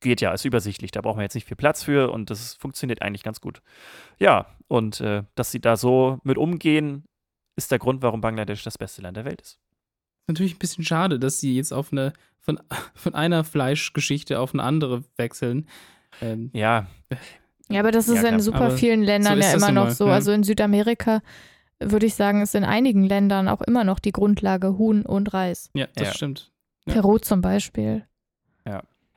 geht 0.00 0.20
ja, 0.20 0.32
ist 0.32 0.44
übersichtlich. 0.44 0.90
Da 0.90 1.00
braucht 1.00 1.16
man 1.16 1.22
jetzt 1.22 1.34
nicht 1.34 1.46
viel 1.46 1.56
Platz 1.56 1.82
für 1.82 2.10
und 2.12 2.30
das 2.30 2.54
funktioniert 2.54 3.02
eigentlich 3.02 3.22
ganz 3.22 3.40
gut. 3.40 3.62
Ja, 4.18 4.46
und 4.68 5.00
äh, 5.00 5.22
dass 5.34 5.50
sie 5.50 5.60
da 5.60 5.76
so 5.76 6.18
mit 6.22 6.38
umgehen, 6.38 7.04
ist 7.56 7.70
der 7.70 7.78
Grund, 7.78 8.02
warum 8.02 8.20
Bangladesch 8.20 8.62
das 8.62 8.76
beste 8.78 9.02
Land 9.02 9.16
der 9.16 9.24
Welt 9.24 9.40
ist. 9.40 9.58
Natürlich 10.28 10.56
ein 10.56 10.58
bisschen 10.58 10.84
schade, 10.84 11.18
dass 11.18 11.38
sie 11.40 11.56
jetzt 11.56 11.72
auf 11.72 11.92
eine, 11.92 12.12
von, 12.40 12.60
von 12.94 13.14
einer 13.14 13.44
Fleischgeschichte 13.44 14.38
auf 14.40 14.52
eine 14.54 14.62
andere 14.62 15.04
wechseln. 15.16 15.68
Ähm, 16.20 16.50
Ja, 16.52 16.86
Ja, 17.68 17.80
aber 17.80 17.90
das 17.90 18.08
ist 18.08 18.22
Ja, 18.22 18.28
in 18.28 18.40
super 18.40 18.60
Aber 18.66 18.76
vielen 18.76 19.02
Ländern 19.02 19.38
ist 19.38 19.46
ja 19.46 19.54
immer 19.56 19.72
noch 19.72 19.90
so. 19.90 20.06
ja. 20.06 20.12
Also 20.14 20.32
in 20.32 20.42
Südamerika 20.42 21.20
würde 21.80 22.06
ich 22.06 22.14
sagen, 22.14 22.40
ist 22.42 22.54
in 22.54 22.64
einigen 22.64 23.02
Ländern 23.04 23.48
auch 23.48 23.60
immer 23.60 23.84
noch 23.84 23.98
die 23.98 24.12
Grundlage 24.12 24.78
Huhn 24.78 25.04
und 25.04 25.32
Reis. 25.34 25.70
ja, 25.74 25.86
das 25.94 26.08
Ja. 26.08 26.14
stimmt. 26.14 26.52
Ja. 26.86 26.94
Peru 26.94 27.18
zum 27.18 27.40
Beispiel. 27.40 28.06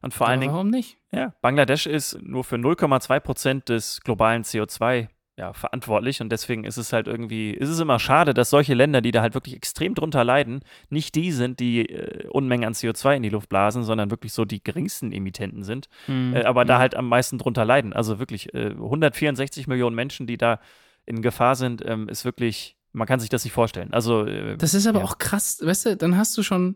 Und 0.02 0.14
vor 0.14 0.28
allen 0.28 0.42
Dingen, 0.42 0.54
warum 0.54 0.70
nicht? 0.70 0.98
ja, 1.12 1.34
Bangladesch 1.42 1.86
ist 1.86 2.20
nur 2.22 2.44
für 2.44 2.56
0,2 2.56 3.20
Prozent 3.20 3.70
des 3.70 4.02
globalen 4.02 4.44
CO2 4.44 5.08
ja, 5.40 5.54
verantwortlich 5.54 6.20
und 6.20 6.30
deswegen 6.34 6.66
ist 6.66 6.76
es 6.76 6.92
halt 6.92 7.08
irgendwie, 7.08 7.52
ist 7.52 7.70
es 7.70 7.80
immer 7.80 7.98
schade, 7.98 8.34
dass 8.34 8.50
solche 8.50 8.74
Länder, 8.74 9.00
die 9.00 9.12
da 9.12 9.22
halt 9.22 9.36
wirklich 9.36 9.56
extrem 9.56 9.96
drunter 9.96 10.26
leiden, 10.26 10.60
nicht 10.90 11.16
die 11.16 11.32
sind, 11.32 11.62
die 11.62 11.86
äh, 11.90 12.28
Unmengen 12.28 12.66
an 12.68 12.74
CO2 12.74 13.16
in 13.16 13.24
die 13.24 13.30
Luft 13.30 13.48
blasen, 13.48 13.84
sondern 13.84 14.12
wirklich 14.12 14.34
so 14.34 14.44
die 14.44 14.62
geringsten 14.62 15.14
Emittenten 15.14 15.64
sind, 15.64 15.88
Hm, 16.08 16.36
äh, 16.36 16.44
aber 16.44 16.66
da 16.66 16.74
hm. 16.76 16.80
halt 16.82 16.96
am 16.96 17.08
meisten 17.08 17.38
drunter 17.38 17.64
leiden. 17.64 17.94
Also 17.94 18.20
wirklich 18.20 18.54
äh, 18.54 18.72
164 18.72 19.68
Millionen 19.68 19.96
Menschen, 19.96 20.28
die 20.28 20.38
da 20.38 20.60
in 21.06 21.22
Gefahr 21.22 21.56
sind, 21.56 21.84
ähm, 21.86 22.10
ist 22.10 22.26
wirklich, 22.26 22.76
man 22.92 23.08
kann 23.08 23.22
sich 23.22 23.30
das 23.30 23.46
nicht 23.46 23.54
vorstellen. 23.54 23.94
Also 23.94 24.26
äh, 24.26 24.58
Das 24.58 24.74
ist 24.74 24.88
aber 24.88 25.00
ja. 25.00 25.06
auch 25.06 25.20
krass, 25.20 25.62
weißt 25.64 25.86
du, 25.86 25.96
dann 25.96 26.18
hast 26.18 26.38
du 26.38 26.44
schon. 26.44 26.76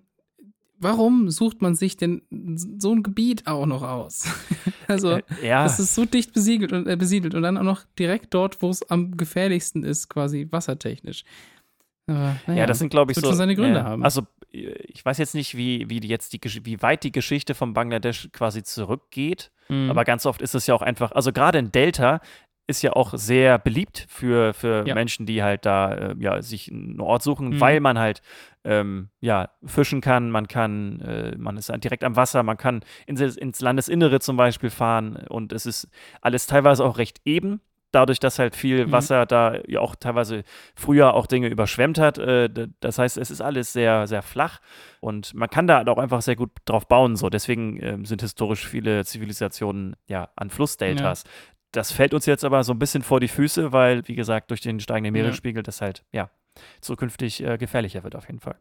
Warum 0.83 1.29
sucht 1.29 1.61
man 1.61 1.75
sich 1.75 1.97
denn 1.97 2.21
so 2.77 2.93
ein 2.93 3.03
Gebiet 3.03 3.47
auch 3.47 3.65
noch 3.65 3.81
aus? 3.81 4.25
also, 4.87 5.11
äh, 5.13 5.23
ja. 5.41 5.63
das 5.63 5.79
ist 5.79 5.95
so 5.95 6.05
dicht 6.05 6.33
besiegelt 6.33 6.71
und, 6.73 6.87
äh, 6.87 6.95
besiedelt 6.95 7.33
und 7.35 7.41
dann 7.41 7.57
auch 7.57 7.63
noch 7.63 7.83
direkt 7.97 8.33
dort, 8.33 8.61
wo 8.61 8.69
es 8.69 8.89
am 8.89 9.17
gefährlichsten 9.17 9.83
ist, 9.83 10.09
quasi 10.09 10.47
wassertechnisch. 10.51 11.23
Aber, 12.07 12.35
naja, 12.47 12.61
Ja, 12.61 12.65
das 12.65 12.79
sind, 12.79 12.89
glaube 12.89 13.11
ich, 13.11 13.17
so. 13.17 13.27
schon 13.27 13.35
seine 13.35 13.55
Gründe 13.55 13.79
ja, 13.79 13.83
haben. 13.85 14.03
Also, 14.03 14.21
äh, 14.51 14.73
ich 14.87 15.03
weiß 15.05 15.17
jetzt 15.17 15.35
nicht, 15.35 15.55
wie, 15.57 15.89
wie 15.89 16.05
jetzt 16.05 16.33
die, 16.33 16.39
wie 16.65 16.81
weit 16.81 17.03
die 17.03 17.11
Geschichte 17.11 17.55
von 17.55 17.73
Bangladesch 17.73 18.29
quasi 18.33 18.63
zurückgeht, 18.63 19.51
Mhm. 19.69 19.89
aber 19.89 20.03
ganz 20.03 20.25
oft 20.25 20.41
ist 20.41 20.55
es 20.55 20.67
ja 20.67 20.75
auch 20.75 20.81
einfach, 20.81 21.13
also 21.13 21.31
gerade 21.31 21.57
in 21.57 21.71
Delta 21.71 22.19
ist 22.67 22.81
ja 22.81 22.93
auch 22.93 23.13
sehr 23.15 23.59
beliebt 23.59 24.05
für, 24.09 24.53
für 24.53 24.85
Ja. 24.87 24.95
Menschen, 24.95 25.25
die 25.25 25.43
halt 25.43 25.65
da 25.65 25.93
äh, 25.93 26.15
ja, 26.19 26.41
sich 26.41 26.71
einen 26.71 27.01
Ort 27.01 27.21
suchen, 27.23 27.49
Mhm. 27.49 27.59
weil 27.61 27.79
man 27.79 27.99
halt 27.99 28.21
ähm, 28.63 29.09
ja, 29.19 29.49
fischen 29.65 29.99
kann, 29.99 30.29
man 30.31 30.47
kann, 30.47 31.01
äh, 31.01 31.35
man 31.37 31.57
ist 31.57 31.69
direkt 31.83 32.05
am 32.05 32.15
Wasser, 32.15 32.43
man 32.43 32.55
kann 32.55 32.81
ins, 33.05 33.19
ins 33.35 33.59
Landesinnere 33.59 34.21
zum 34.21 34.37
Beispiel 34.37 34.69
fahren 34.69 35.17
und 35.27 35.51
es 35.51 35.65
ist 35.65 35.89
alles 36.21 36.47
teilweise 36.47 36.85
auch 36.85 36.97
recht 36.97 37.19
eben. 37.25 37.59
Dadurch, 37.91 38.19
dass 38.19 38.39
halt 38.39 38.55
viel 38.55 38.87
Mhm. 38.87 38.91
Wasser 38.91 39.25
da 39.27 39.55
ja 39.67 39.79
auch 39.79 39.95
teilweise 39.95 40.43
früher 40.75 41.13
auch 41.13 41.27
Dinge 41.27 41.47
überschwemmt 41.49 41.99
hat. 41.99 42.17
Äh, 42.17 42.49
das 42.79 42.97
heißt, 42.97 43.17
es 43.19 43.29
ist 43.29 43.39
alles 43.41 43.71
sehr, 43.71 44.07
sehr 44.07 44.23
flach 44.23 44.61
und 44.99 45.35
man 45.35 45.47
kann 45.47 45.67
da 45.67 45.83
auch 45.85 45.99
einfach 45.99 46.23
sehr 46.23 46.35
gut 46.35 46.49
drauf 46.65 46.87
bauen. 46.87 47.15
So. 47.17 47.29
Deswegen 47.29 47.77
ähm, 47.83 48.05
sind 48.05 48.21
historisch 48.21 48.65
viele 48.67 49.05
Zivilisationen 49.05 49.95
ja 50.07 50.29
an 50.35 50.49
Flussdeltas. 50.49 51.23
Das 51.73 51.91
fällt 51.91 52.13
uns 52.13 52.27
jetzt 52.27 52.45
aber 52.45 52.63
so 52.63 52.71
ein 52.71 52.77
bisschen 52.77 53.01
vor 53.01 53.19
die 53.19 53.27
Füße, 53.27 53.71
weil, 53.71 54.07
wie 54.07 54.13
gesagt, 54.13 54.51
durch 54.51 54.61
den 54.61 54.79
steigenden 54.79 55.15
Ja. 55.15 55.23
Meeresspiegel 55.23 55.63
das 55.63 55.81
halt, 55.81 56.05
ja, 56.11 56.29
zukünftig 56.81 57.43
äh, 57.43 57.57
gefährlicher 57.57 58.03
wird 58.03 58.15
auf 58.15 58.27
jeden 58.27 58.39
Fall. 58.39 58.59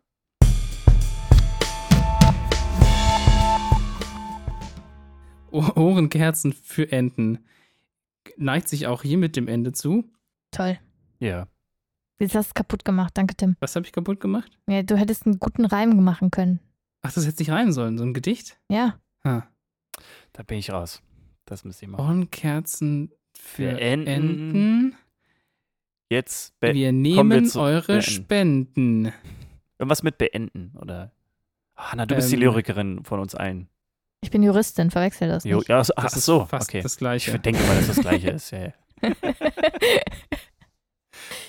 Ohrenkerzen 5.51 6.55
für 6.55 6.91
Enten 6.91 7.45
neigt 8.39 8.69
sich 8.69 8.87
auch 8.87 9.03
hier 9.03 9.19
mit 9.19 9.37
dem 9.37 9.47
Ende 9.47 9.73
zu. 9.73 10.11
Toll. 10.51 10.79
Ja. 11.19 11.49
Jetzt 12.19 12.35
hast 12.35 12.47
du 12.47 12.51
es 12.51 12.55
kaputt 12.55 12.87
gemacht. 12.87 13.13
Danke, 13.15 13.37
Tim. 13.37 13.57
Was 13.61 13.77
habe 13.77 13.85
ich 13.85 13.93
kaputt 13.93 14.21
gemacht? 14.21 14.59
Ja, 14.67 14.83
du 14.83 14.97
hättest 14.97 15.27
einen 15.27 15.39
guten 15.39 15.67
Reim 15.67 16.03
machen 16.03 16.31
können. 16.31 16.61
Ach, 17.03 17.13
das 17.13 17.27
hätte 17.27 17.43
nicht 17.43 17.51
rein 17.51 17.73
sollen, 17.73 17.99
so 17.99 18.05
ein 18.05 18.15
Gedicht? 18.15 18.59
Ja. 18.71 18.99
Ha. 19.25 19.47
Da 20.33 20.43
bin 20.45 20.57
ich 20.57 20.71
raus. 20.71 21.03
Das 21.53 21.65
müsst 21.67 21.83
ihr 21.83 21.89
machen. 21.89 22.03
Ohrenkerzen 22.03 23.13
für 23.39 23.73
Für 23.73 23.79
Enten. 23.79 24.09
Enten. 24.09 24.97
Jetzt 26.09 26.55
Wir 26.61 26.73
wir 26.73 26.93
nehmen 26.93 27.45
zu 27.45 27.61
eure 27.61 27.99
beenden. 27.99 28.03
Spenden. 28.03 29.13
irgendwas 29.79 30.03
mit 30.03 30.17
beenden, 30.17 30.73
oder? 30.81 31.13
Hanna, 31.77 32.07
du 32.07 32.15
bist 32.15 32.31
die 32.33 32.37
Ähm, 32.37 32.41
Lyrikerin 32.41 33.05
von 33.05 33.21
uns 33.21 33.35
allen. 33.35 33.69
Ich 34.23 34.31
bin 34.31 34.43
Juristin, 34.43 34.91
verwechsel 34.91 35.29
das 35.29 35.45
Jo, 35.45 35.59
nicht. 35.59 35.69
ja, 35.69 35.85
so, 35.85 35.93
ach 35.95 36.05
Das 36.05 36.17
ist 36.17 36.25
so, 36.25 36.47
fast 36.47 36.71
okay. 36.71 36.81
das 36.81 36.93
Ich 36.95 36.99
Gleiche. 36.99 37.39
denke 37.39 37.63
mal, 37.65 37.77
dass 37.77 37.89
das 37.89 38.01
gleiche 38.01 38.31
ist. 38.37 38.51
Ja, 38.51 38.59
ja. 38.67 38.73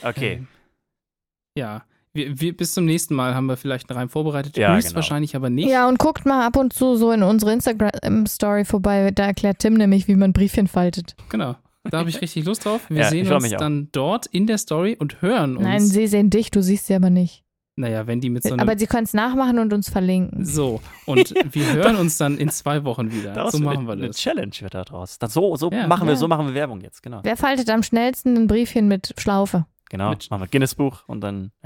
Okay. 0.04 0.34
Ähm, 0.34 0.48
Ja. 1.58 1.86
Wir, 2.16 2.40
wir, 2.40 2.56
bis 2.56 2.74
zum 2.76 2.86
nächsten 2.86 3.16
Mal 3.16 3.34
haben 3.34 3.48
wir 3.48 3.58
vielleicht 3.58 3.90
einen 3.90 3.98
Reim 3.98 4.10
vorbereitet. 4.10 4.56
Ja, 4.58 4.76
Höchstwahrscheinlich 4.76 5.36
aber 5.36 5.50
nicht. 5.50 5.68
Ja, 5.70 5.88
und 5.88 5.98
guckt 5.98 6.26
mal 6.28 6.46
ab 6.46 6.56
und 6.58 6.72
zu 6.72 6.96
so 6.96 7.12
in 7.12 7.24
unsere 7.24 7.52
Instagram-Story 7.54 8.66
vorbei. 8.66 9.10
Da 9.12 9.26
erklärt 9.26 9.60
Tim 9.60 9.74
nämlich, 9.74 10.08
wie 10.08 10.16
man 10.16 10.32
Briefchen 10.34 10.68
faltet. 10.68 11.16
Genau. 11.30 11.56
Da 11.90 11.98
habe 12.00 12.10
ich 12.10 12.22
richtig 12.22 12.46
Lust 12.46 12.66
drauf. 12.66 12.82
Wir 12.90 13.02
Ja, 13.02 13.10
sehen 13.10 13.30
uns 13.32 13.50
dann 13.50 13.90
dort 13.92 14.28
in 14.28 14.48
der 14.48 14.58
Story 14.60 14.96
und 14.98 15.22
hören 15.22 15.58
uns. 15.58 15.66
Nein, 15.66 15.82
sie 15.82 16.08
sehen 16.08 16.30
dich, 16.30 16.52
du 16.52 16.62
siehst 16.62 16.88
sie 16.88 16.94
aber 16.96 17.10
nicht. 17.10 17.44
naja, 17.76 18.06
wenn 18.08 18.22
die 18.22 18.30
mit 18.30 18.44
so 18.44 18.50
einem. 18.54 18.60
aber 18.60 18.78
sie 18.78 18.86
können 18.86 19.04
es 19.06 19.14
nachmachen 19.16 19.58
und 19.60 19.74
uns 19.74 19.90
verlinken. 19.90 20.46
so, 20.46 20.80
und 21.08 21.34
wir 21.54 21.74
hören 21.74 21.96
uns 21.96 22.18
dann 22.18 22.38
in 22.38 22.50
zwei 22.50 22.84
Wochen 22.86 23.12
wieder. 23.12 23.34
Daraus 23.34 23.54
so 23.54 23.60
machen 23.60 23.86
wir 23.88 23.94
eine 23.94 24.08
das. 24.08 24.18
Challenge 24.18 24.54
wird 24.60 24.76
da 24.76 24.84
draus. 24.84 25.18
Das, 25.20 25.34
so 25.34 25.56
so 25.56 25.72
Ja. 25.72 25.88
machen 25.88 26.06
wir, 26.08 26.14
Ja. 26.14 26.20
so 26.20 26.28
machen 26.28 26.46
wir 26.48 26.54
Werbung 26.54 26.80
jetzt, 26.82 27.02
genau. 27.02 27.20
Wer 27.24 27.36
faltet 27.36 27.70
am 27.72 27.82
schnellsten 27.84 28.38
ein 28.38 28.48
Briefchen 28.48 28.88
mit 28.88 29.14
Schlaufe? 29.18 29.66
Genau, 29.94 30.10
Mit- 30.10 30.28
machen 30.32 30.42
wir 30.42 30.48
Guinness-Buch 30.48 31.04
und 31.08 31.22
dann, 31.22 31.52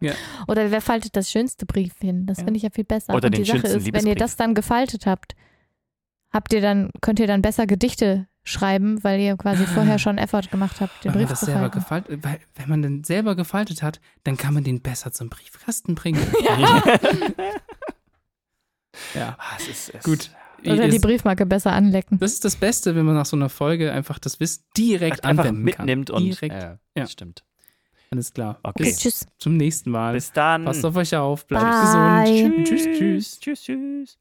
ja. 0.00 0.12
Oder 0.46 0.70
wer 0.70 0.82
faltet 0.82 1.16
das 1.16 1.30
schönste 1.30 1.64
Briefchen? 1.64 2.26
Das 2.26 2.36
Ja. 2.38 2.44
finde 2.44 2.58
ich 2.58 2.62
ja 2.64 2.68
viel 2.70 2.84
besser. 2.84 3.14
Oder 3.14 3.28
und 3.28 3.34
den 3.34 3.44
die 3.44 3.48
Sache 3.50 3.60
schönsten 3.60 3.78
ist, 3.88 3.92
wenn 3.94 4.06
ihr 4.06 4.14
das 4.14 4.36
dann 4.36 4.54
gefaltet 4.54 5.06
habt, 5.06 5.34
habt 6.30 6.52
ihr 6.52 6.60
dann, 6.60 6.90
könnt 7.00 7.18
ihr 7.18 7.26
dann 7.26 7.40
besser 7.40 7.66
Gedichte 7.66 8.28
schreiben, 8.44 9.02
weil 9.02 9.20
ihr 9.20 9.38
quasi 9.38 9.64
vorher 9.74 9.98
schon 9.98 10.18
Effort 10.18 10.50
gemacht 10.50 10.82
habt, 10.82 11.02
den 11.02 11.14
Wenn 11.14 11.20
man 11.20 11.28
Brief 11.28 11.30
das 11.30 11.40
zu 11.40 11.46
selber 11.46 11.60
falten. 11.60 11.78
gefaltet, 11.80 12.22
weil, 12.24 12.40
wenn 12.56 12.68
man 12.68 12.82
den 12.82 13.04
selber 13.04 13.34
gefaltet 13.34 13.82
hat, 13.82 13.98
dann 14.24 14.36
kann 14.36 14.52
man 14.52 14.64
den 14.64 14.82
besser 14.82 15.10
zum 15.12 15.30
Briefkasten 15.30 15.94
bringen. 15.94 16.20
ja, 19.14 19.34
Ah, 19.38 19.56
es 19.58 19.68
ist, 19.68 19.94
es 19.94 20.04
gut. 20.04 20.30
Oder 20.64 20.84
Ihr- 20.84 20.88
die 20.88 20.98
Briefmarke 20.98 21.46
besser 21.46 21.72
anlecken. 21.72 22.18
das 22.18 22.32
ist 22.32 22.44
das 22.44 22.56
Beste, 22.56 22.94
wenn 22.96 23.04
man 23.06 23.14
nach 23.14 23.26
so 23.26 23.36
einer 23.36 23.48
Folge 23.48 23.92
einfach 23.92 24.18
das 24.18 24.40
Wissen 24.40 24.64
direkt 24.76 25.24
einfach 25.24 25.44
anwenden 25.44 25.62
mitnimmt 25.62 26.08
kann. 26.08 26.16
und 26.16 26.24
direkt. 26.24 26.54
ja, 26.54 26.60
Ja. 26.70 26.78
das 26.94 27.12
stimmt. 27.12 27.44
Alles 28.10 28.32
klar. 28.32 28.58
Okay. 28.62 28.84
Bis 28.84 28.98
Tschüss. 28.98 29.26
zum 29.38 29.56
nächsten 29.56 29.90
Mal. 29.90 30.14
Bis 30.14 30.32
dann. 30.32 30.64
Passt 30.64 30.84
auf 30.84 30.96
euch 30.96 31.14
auf. 31.14 31.46
Bleibt 31.46 31.64
Bye. 31.64 32.32
gesund. 32.32 32.66
Tschüss, 32.66 32.84
tschüss. 32.98 33.40
Tschüss, 33.40 33.62
tschüss. 33.62 34.18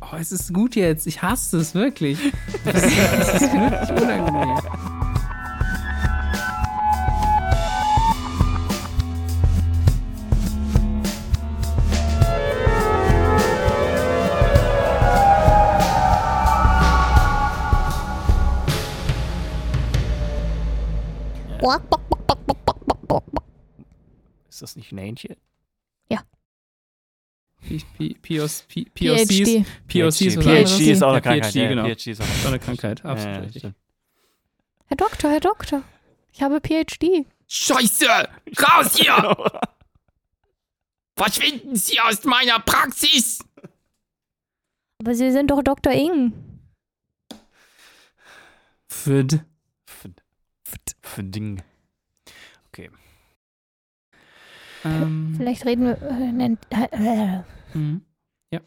Oh, 0.00 0.16
es 0.18 0.32
ist 0.32 0.52
gut 0.52 0.76
jetzt. 0.76 1.06
Ich 1.06 1.22
hasse 1.22 1.58
es 1.58 1.74
wirklich. 1.74 2.18
Ist, 2.64 2.64
das 2.64 3.34
ist 3.34 3.52
wirklich 3.52 4.02
unangenehm. 4.02 4.58
Ist 24.48 24.62
das 24.62 24.76
nicht 24.76 24.92
ein 24.92 24.98
Hähnchen? 24.98 25.36
P- 27.62 27.78
P- 27.98 28.14
POS 28.14 28.62
P- 28.68 28.86
POCs, 28.86 29.28
PhD. 29.28 29.66
POC 29.86 30.20
ist 30.22 31.02
auch 31.02 31.08
eine 31.08 31.16
Ja, 31.16 31.20
Krankheit. 31.20 31.44
PhD, 31.52 31.54
ja, 31.56 31.68
genau. 31.68 31.84
PhD 31.84 32.06
ist 32.06 32.22
auch 32.22 32.46
eine 32.48 32.58
Krankheit, 32.58 33.04
absolut 33.04 33.36
Ja, 33.36 33.40
richtig. 33.42 33.62
Herr 34.86 34.96
Doktor, 34.96 35.30
Herr 35.30 35.40
Doktor, 35.40 35.82
ich 36.32 36.42
habe 36.42 36.58
PhD. 36.62 37.26
Scheiße! 37.46 38.06
Raus 38.06 38.96
hier! 38.96 39.52
Verschwinden 41.18 41.76
Sie 41.76 42.00
aus 42.00 42.24
meiner 42.24 42.60
Praxis! 42.60 43.40
Aber 44.98 45.14
Sie 45.14 45.30
sind 45.30 45.50
doch 45.50 45.62
Dr. 45.62 45.92
Ing. 45.92 46.32
Fid. 48.88 49.44
F- 50.72 50.94
F- 51.02 51.20
Ding. 51.22 51.62
Okay. 52.68 52.90
Ähm, 54.84 55.34
Vielleicht 55.36 55.64
reden 55.66 55.84
wir. 55.84 56.00
Äh, 56.02 56.32
nennt- 56.32 56.66
äh, 56.70 57.42
mhm. 57.76 58.02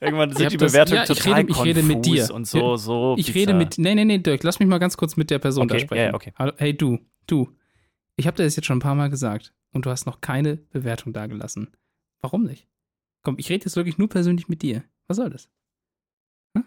Irgendwann 0.00 0.30
Ihr 0.30 0.36
sind 0.36 0.52
die 0.52 0.56
Bewertungen 0.56 0.96
ja, 0.96 1.02
ich 1.02 1.08
total 1.08 1.34
rede- 1.34 1.50
ich 1.52 1.62
rede 1.64 1.82
mit 1.82 2.04
dir. 2.06 2.30
und 2.32 2.46
so, 2.46 2.76
so 2.76 3.14
Ich 3.18 3.26
bizarr. 3.26 3.40
rede 3.40 3.54
mit. 3.54 3.78
Nee, 3.78 3.94
nee, 3.94 4.04
nee, 4.04 4.18
Dirk, 4.18 4.42
lass 4.42 4.58
mich 4.58 4.68
mal 4.68 4.78
ganz 4.78 4.96
kurz 4.96 5.16
mit 5.16 5.30
der 5.30 5.38
Person 5.38 5.68
da 5.68 5.74
Okay, 5.74 5.84
sprechen. 5.84 6.00
ja, 6.00 6.06
ja, 6.08 6.14
okay. 6.14 6.32
Hallo, 6.36 6.52
hey, 6.56 6.76
du, 6.76 6.98
du. 7.26 7.54
Ich 8.16 8.26
habe 8.26 8.36
dir 8.36 8.44
das 8.44 8.56
jetzt 8.56 8.64
schon 8.66 8.78
ein 8.78 8.80
paar 8.80 8.94
Mal 8.94 9.10
gesagt 9.10 9.52
und 9.72 9.84
du 9.86 9.90
hast 9.90 10.06
noch 10.06 10.20
keine 10.20 10.56
Bewertung 10.56 11.12
dagelassen. 11.12 11.76
Warum 12.20 12.44
nicht? 12.44 12.66
Komm, 13.22 13.36
ich 13.38 13.50
rede 13.50 13.64
jetzt 13.66 13.76
wirklich 13.76 13.98
nur 13.98 14.08
persönlich 14.08 14.48
mit 14.48 14.62
dir. 14.62 14.82
Was 15.08 15.18
soll 15.18 15.30
das? 15.30 15.48
Hm? 16.56 16.64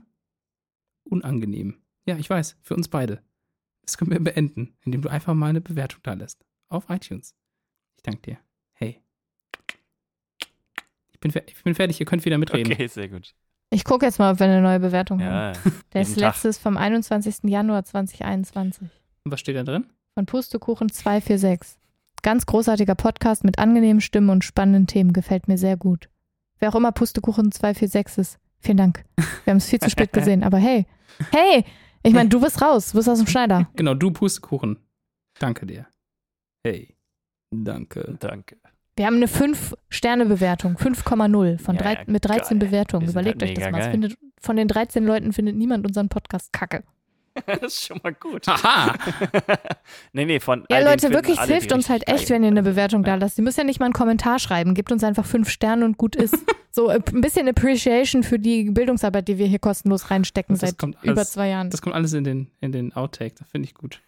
Unangenehm. 1.05 1.81
Ja, 2.09 2.17
ich 2.17 2.27
weiß, 2.27 2.57
für 2.63 2.73
uns 2.75 2.87
beide. 2.87 3.21
Das 3.83 3.99
können 3.99 4.09
wir 4.09 4.19
beenden, 4.19 4.75
indem 4.81 5.03
du 5.03 5.09
einfach 5.09 5.35
mal 5.35 5.51
eine 5.51 5.61
Bewertung 5.61 5.99
da 6.01 6.13
lässt. 6.13 6.43
Auf 6.67 6.89
iTunes. 6.89 7.35
Ich 7.97 8.01
danke 8.01 8.21
dir. 8.21 8.37
Hey. 8.73 8.99
Ich 11.11 11.19
bin, 11.19 11.31
ich 11.45 11.63
bin 11.63 11.75
fertig, 11.75 11.99
ihr 11.99 12.07
könnt 12.07 12.25
wieder 12.25 12.39
mitreden. 12.39 12.73
Okay, 12.73 12.87
sehr 12.87 13.09
gut. 13.09 13.35
Ich 13.69 13.83
gucke 13.83 14.07
jetzt 14.07 14.17
mal, 14.17 14.31
ob 14.33 14.39
wir 14.39 14.47
eine 14.47 14.63
neue 14.63 14.79
Bewertung 14.79 15.21
haben. 15.21 15.53
Ja, 15.63 15.71
Der 15.93 16.01
jeden 16.01 16.13
ist 16.13 16.19
Tag. 16.19 16.33
letztes 16.33 16.57
vom 16.57 16.77
21. 16.77 17.41
Januar 17.43 17.85
2021. 17.85 18.87
Und 19.25 19.31
was 19.31 19.39
steht 19.39 19.55
da 19.55 19.61
drin? 19.63 19.85
Von 20.15 20.25
Pustekuchen 20.25 20.91
246. 20.91 21.77
Ganz 22.23 22.47
großartiger 22.47 22.95
Podcast 22.95 23.43
mit 23.43 23.59
angenehmen 23.59 24.01
Stimmen 24.01 24.31
und 24.31 24.43
spannenden 24.43 24.87
Themen. 24.87 25.13
Gefällt 25.13 25.47
mir 25.47 25.59
sehr 25.59 25.77
gut. 25.77 26.09
Wer 26.57 26.69
auch 26.69 26.75
immer 26.75 26.91
Pustekuchen 26.91 27.51
246 27.51 28.17
ist. 28.17 28.39
Vielen 28.61 28.77
Dank. 28.77 29.05
Wir 29.45 29.51
haben 29.51 29.57
es 29.57 29.69
viel 29.69 29.79
zu 29.79 29.91
spät 29.91 30.11
gesehen, 30.13 30.43
aber 30.43 30.57
hey. 30.57 30.87
Hey! 31.31 31.65
Ich 32.03 32.13
meine, 32.13 32.29
du 32.29 32.39
bist 32.39 32.61
raus. 32.61 32.91
Du 32.91 32.97
bist 32.97 33.09
aus 33.09 33.17
dem 33.17 33.27
Schneider. 33.27 33.69
Genau, 33.75 33.93
du 33.93 34.11
Pustekuchen. 34.11 34.77
Danke 35.39 35.65
dir. 35.65 35.87
Hey. 36.63 36.95
Danke. 37.51 38.17
danke. 38.19 38.57
Wir 38.95 39.05
haben 39.05 39.15
eine 39.15 39.27
5-Sterne-Bewertung. 39.27 40.75
5,0 40.75 41.57
von 41.57 41.75
Ja, 41.75 41.81
drei, 41.81 41.93
ja, 41.93 42.03
mit 42.05 42.25
13 42.25 42.59
geil. 42.59 42.67
Bewertungen. 42.67 43.09
Überlegt 43.09 43.41
halt 43.41 43.57
euch 43.57 43.63
das 43.63 43.71
mal. 43.71 43.91
Findet, 43.91 44.17
von 44.41 44.55
den 44.55 44.67
13 44.67 45.05
Leuten 45.05 45.31
findet 45.33 45.55
niemand 45.55 45.85
unseren 45.85 46.09
Podcast 46.09 46.51
kacke. 46.51 46.83
das 47.45 47.61
ist 47.73 47.85
schon 47.85 47.99
mal 48.03 48.13
gut. 48.13 48.47
Haha! 48.47 48.95
nee, 50.13 50.25
nee, 50.25 50.39
von 50.39 50.65
Ja, 50.69 50.79
Leute, 50.79 51.11
wirklich, 51.11 51.39
es 51.39 51.47
hilft 51.47 51.71
uns 51.71 51.89
halt 51.89 52.07
echt, 52.07 52.29
wenn 52.29 52.43
ihr 52.43 52.49
eine 52.49 52.63
Bewertung 52.63 53.03
da 53.03 53.15
lasst. 53.15 53.37
Ihr 53.37 53.43
müsst 53.43 53.57
ja 53.57 53.63
nicht 53.63 53.79
mal 53.79 53.85
einen 53.85 53.93
Kommentar 53.93 54.39
schreiben. 54.39 54.73
Gebt 54.73 54.91
uns 54.91 55.03
einfach 55.03 55.25
fünf 55.25 55.49
Sterne 55.49 55.85
und 55.85 55.97
gut 55.97 56.15
ist. 56.15 56.37
so 56.71 56.89
äh, 56.89 56.99
ein 57.13 57.21
bisschen 57.21 57.47
Appreciation 57.47 58.23
für 58.23 58.39
die 58.39 58.69
Bildungsarbeit, 58.71 59.27
die 59.27 59.37
wir 59.37 59.47
hier 59.47 59.59
kostenlos 59.59 60.11
reinstecken 60.11 60.55
Das 60.55 60.69
seit 60.69 60.77
kommt 60.77 60.97
über 61.03 61.13
alles- 61.17 61.31
zwei 61.31 61.49
Jahren. 61.49 61.69
Das 61.69 61.81
kommt 61.81 61.95
alles 61.95 62.13
in 62.13 62.23
den, 62.23 62.51
in 62.61 62.71
den 62.71 62.93
Outtake, 62.93 63.35
das 63.37 63.49
finde 63.49 63.67
ich 63.67 63.73
gut. 63.73 64.01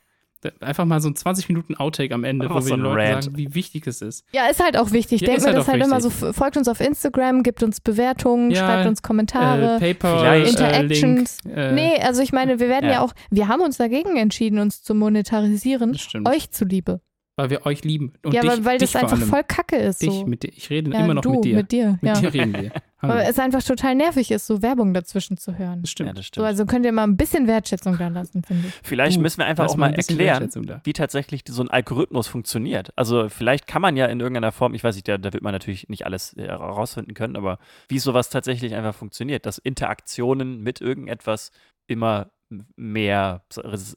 Einfach 0.59 0.85
mal 0.85 0.99
so 1.01 1.09
ein 1.09 1.15
20 1.15 1.49
Minuten 1.49 1.75
Outtake 1.75 2.13
am 2.13 2.23
Ende, 2.23 2.45
Einfach 2.45 2.55
wo 2.57 2.59
so 2.61 2.67
wir 2.69 2.75
den 2.77 2.81
ein 2.81 2.83
Leuten 2.95 3.13
Rant. 3.13 3.23
sagen, 3.25 3.37
wie 3.37 3.53
wichtig 3.53 3.85
es 3.87 4.01
ist. 4.01 4.25
Ja, 4.33 4.47
ist 4.47 4.63
halt 4.63 4.77
auch 4.77 4.91
wichtig. 4.91 5.21
Ja, 5.21 5.27
Denkt 5.27 5.41
mir 5.41 5.47
halt 5.49 5.57
das 5.57 5.67
halt 5.67 5.83
immer 5.83 6.01
so, 6.01 6.09
folgt 6.09 6.57
uns 6.57 6.67
auf 6.67 6.79
Instagram, 6.79 7.43
gibt 7.43 7.63
uns 7.63 7.79
Bewertungen, 7.81 8.51
Ja, 8.51 8.57
schreibt 8.65 8.87
uns 8.87 9.01
Kommentare. 9.01 9.75
Äh, 9.75 9.79
PayPal, 9.79 10.19
Vielleicht- 10.19 10.59
äh, 10.59 10.65
Interactions. 10.81 11.37
Link, 11.43 11.57
äh, 11.57 11.71
nee, 11.73 12.01
also 12.01 12.21
ich 12.21 12.31
meine, 12.31 12.59
wir 12.59 12.69
werden 12.69 12.85
ja. 12.85 12.91
Ja. 12.93 13.01
auch, 13.01 13.13
wir 13.29 13.47
haben 13.47 13.61
uns 13.61 13.77
dagegen 13.77 14.17
entschieden, 14.17 14.59
uns 14.59 14.81
zu 14.83 14.95
monetarisieren, 14.95 15.93
Das 15.93 16.01
stimmt. 16.01 16.27
euch 16.27 16.51
zuliebe. 16.51 17.01
Weil 17.41 17.49
wir 17.49 17.65
euch 17.65 17.83
lieben. 17.83 18.13
Und 18.23 18.33
ja, 18.33 18.41
dich, 18.41 18.51
weil, 18.51 18.65
weil 18.65 18.77
dich 18.77 18.91
das 18.91 19.01
einfach 19.01 19.17
allem. 19.17 19.27
voll 19.27 19.43
kacke 19.43 19.75
ist. 19.75 20.03
Dich 20.03 20.11
so. 20.11 20.25
mit 20.27 20.43
dir. 20.43 20.51
Ich 20.55 20.69
rede 20.69 20.91
ja, 20.91 20.99
immer 21.03 21.15
noch 21.15 21.23
du, 21.23 21.31
mit 21.31 21.43
dir. 21.45 21.55
Mit 21.55 21.71
dir, 21.71 21.97
Mit 21.99 22.03
ja. 22.03 22.21
dir 22.21 22.33
reden 22.33 22.53
wir. 22.53 22.71
Hallo. 23.01 23.13
Aber 23.13 23.23
es 23.23 23.39
einfach 23.39 23.63
total 23.63 23.95
nervig 23.95 24.29
ist, 24.29 24.45
so 24.45 24.61
Werbung 24.61 24.93
dazwischen 24.93 25.35
zu 25.37 25.57
hören. 25.57 25.81
das 25.81 25.89
stimmt. 25.89 26.09
Ja, 26.09 26.13
das 26.13 26.25
So, 26.25 26.27
stimmt. 26.27 26.45
also 26.45 26.65
könnt 26.67 26.85
ihr 26.85 26.91
mal 26.91 27.01
ein 27.03 27.17
bisschen 27.17 27.47
Wertschätzung 27.47 27.97
da 27.97 28.09
lassen, 28.09 28.43
finde 28.43 28.67
ich. 28.67 28.73
Vielleicht 28.83 29.17
Du, 29.17 29.21
müssen 29.21 29.39
wir 29.39 29.47
einfach 29.47 29.65
auch 29.67 29.75
mal 29.75 29.87
ein 29.87 29.95
erklären, 29.95 30.51
wie 30.83 30.93
tatsächlich 30.93 31.41
so 31.49 31.63
ein 31.63 31.71
Algorithmus 31.71 32.27
funktioniert. 32.27 32.93
Also 32.95 33.27
vielleicht 33.27 33.65
kann 33.65 33.81
man 33.81 33.97
ja 33.97 34.05
in 34.05 34.19
irgendeiner 34.19 34.51
Form, 34.51 34.75
ich 34.75 34.83
weiß 34.83 34.93
nicht, 34.93 35.07
da, 35.07 35.17
da 35.17 35.33
wird 35.33 35.41
man 35.41 35.51
natürlich 35.51 35.89
nicht 35.89 36.05
alles 36.05 36.37
äh, 36.37 36.43
herausfinden 36.43 37.15
können, 37.15 37.35
aber 37.35 37.57
wie 37.89 37.97
sowas 37.97 38.29
tatsächlich 38.29 38.75
einfach 38.75 38.93
funktioniert, 38.93 39.47
dass 39.47 39.57
Interaktionen 39.57 40.61
mit 40.61 40.79
irgendetwas 40.79 41.49
immer 41.87 42.29
mehr 42.75 43.43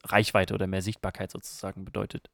Reichweite 0.05 0.55
oder 0.55 0.67
mehr 0.67 0.81
Sichtbarkeit 0.81 1.31
sozusagen 1.31 1.85
bedeutet. 1.85 2.31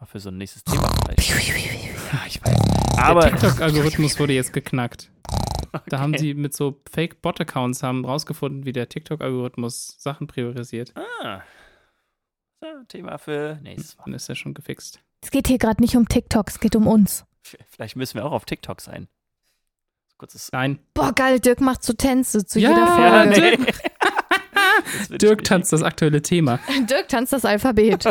Mal 0.00 0.06
für 0.06 0.18
so 0.20 0.30
ein 0.30 0.38
nächstes 0.38 0.64
Thema 0.64 0.88
vielleicht. 1.04 1.28
Ja, 1.28 1.36
ich 2.26 2.42
weiß. 2.44 2.56
Aber 2.98 3.20
Der 3.22 3.30
TikTok-Algorithmus 3.32 4.18
wurde 4.18 4.32
jetzt 4.32 4.52
geknackt. 4.52 5.10
Da 5.86 6.00
haben 6.00 6.16
sie 6.18 6.34
mit 6.34 6.54
so 6.56 6.80
Fake-Bot-Accounts 6.90 7.82
haben 7.82 8.04
rausgefunden, 8.04 8.64
wie 8.64 8.72
der 8.72 8.88
TikTok-Algorithmus 8.88 9.96
Sachen 9.98 10.26
priorisiert. 10.26 10.92
ah, 11.22 11.42
so, 12.60 12.66
Thema 12.88 13.18
für 13.18 13.58
nächstes 13.62 13.96
Mal. 13.96 14.04
Dann 14.06 14.14
ist 14.14 14.28
er 14.28 14.34
schon 14.34 14.54
gefixt. 14.54 15.00
Es 15.22 15.30
geht 15.30 15.46
hier 15.48 15.58
gerade 15.58 15.80
nicht 15.82 15.96
um 15.96 16.08
TikTok, 16.08 16.48
es 16.48 16.58
geht 16.60 16.74
um 16.76 16.86
uns. 16.86 17.24
Vielleicht 17.42 17.96
müssen 17.96 18.14
wir 18.16 18.24
auch 18.24 18.32
auf 18.32 18.44
TikTok 18.44 18.80
sein. 18.80 19.06
Kurzes. 20.18 20.50
Nein, 20.52 20.78
Boah, 20.92 21.12
geil, 21.14 21.40
Dirk 21.40 21.60
macht 21.62 21.82
so 21.82 21.92
Tänze 21.94 22.44
zu 22.44 22.58
Ja, 22.58 22.70
jeder 22.70 22.82
Ja, 22.98 23.22
Folge. 23.24 23.58
nee. 25.10 25.16
Dirk- 25.18 25.44
tanzt 25.44 25.72
das 25.72 25.82
aktuelle 25.82 26.20
Thema. 26.20 26.58
Dirk 26.88 27.08
tanzt 27.08 27.32
das 27.32 27.44
Alphabet. 27.46 28.04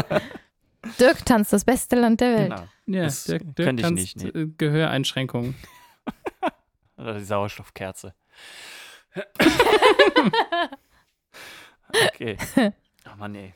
Dirk 0.99 1.25
tanzt 1.25 1.51
das 1.53 1.65
beste 1.65 1.95
Land 1.95 2.21
der 2.21 2.37
Welt. 2.37 2.49
Genau. 2.49 2.67
Ja, 2.87 3.03
Das 3.03 3.23
Dirk, 3.25 3.43
Dirk 3.43 3.55
könnte 3.67 3.81
ich 3.81 3.87
tanzt 3.87 4.15
nicht, 4.17 4.33
nee. 4.35 4.41
äh, 4.41 4.47
Gehöreinschränkungen. 4.57 5.55
Oder 6.97 7.15
die 7.19 7.23
Sauerstoffkerze. 7.25 8.13
okay. 12.07 12.37
Oh 13.11 13.15
Mann, 13.17 13.33
ey. 13.33 13.55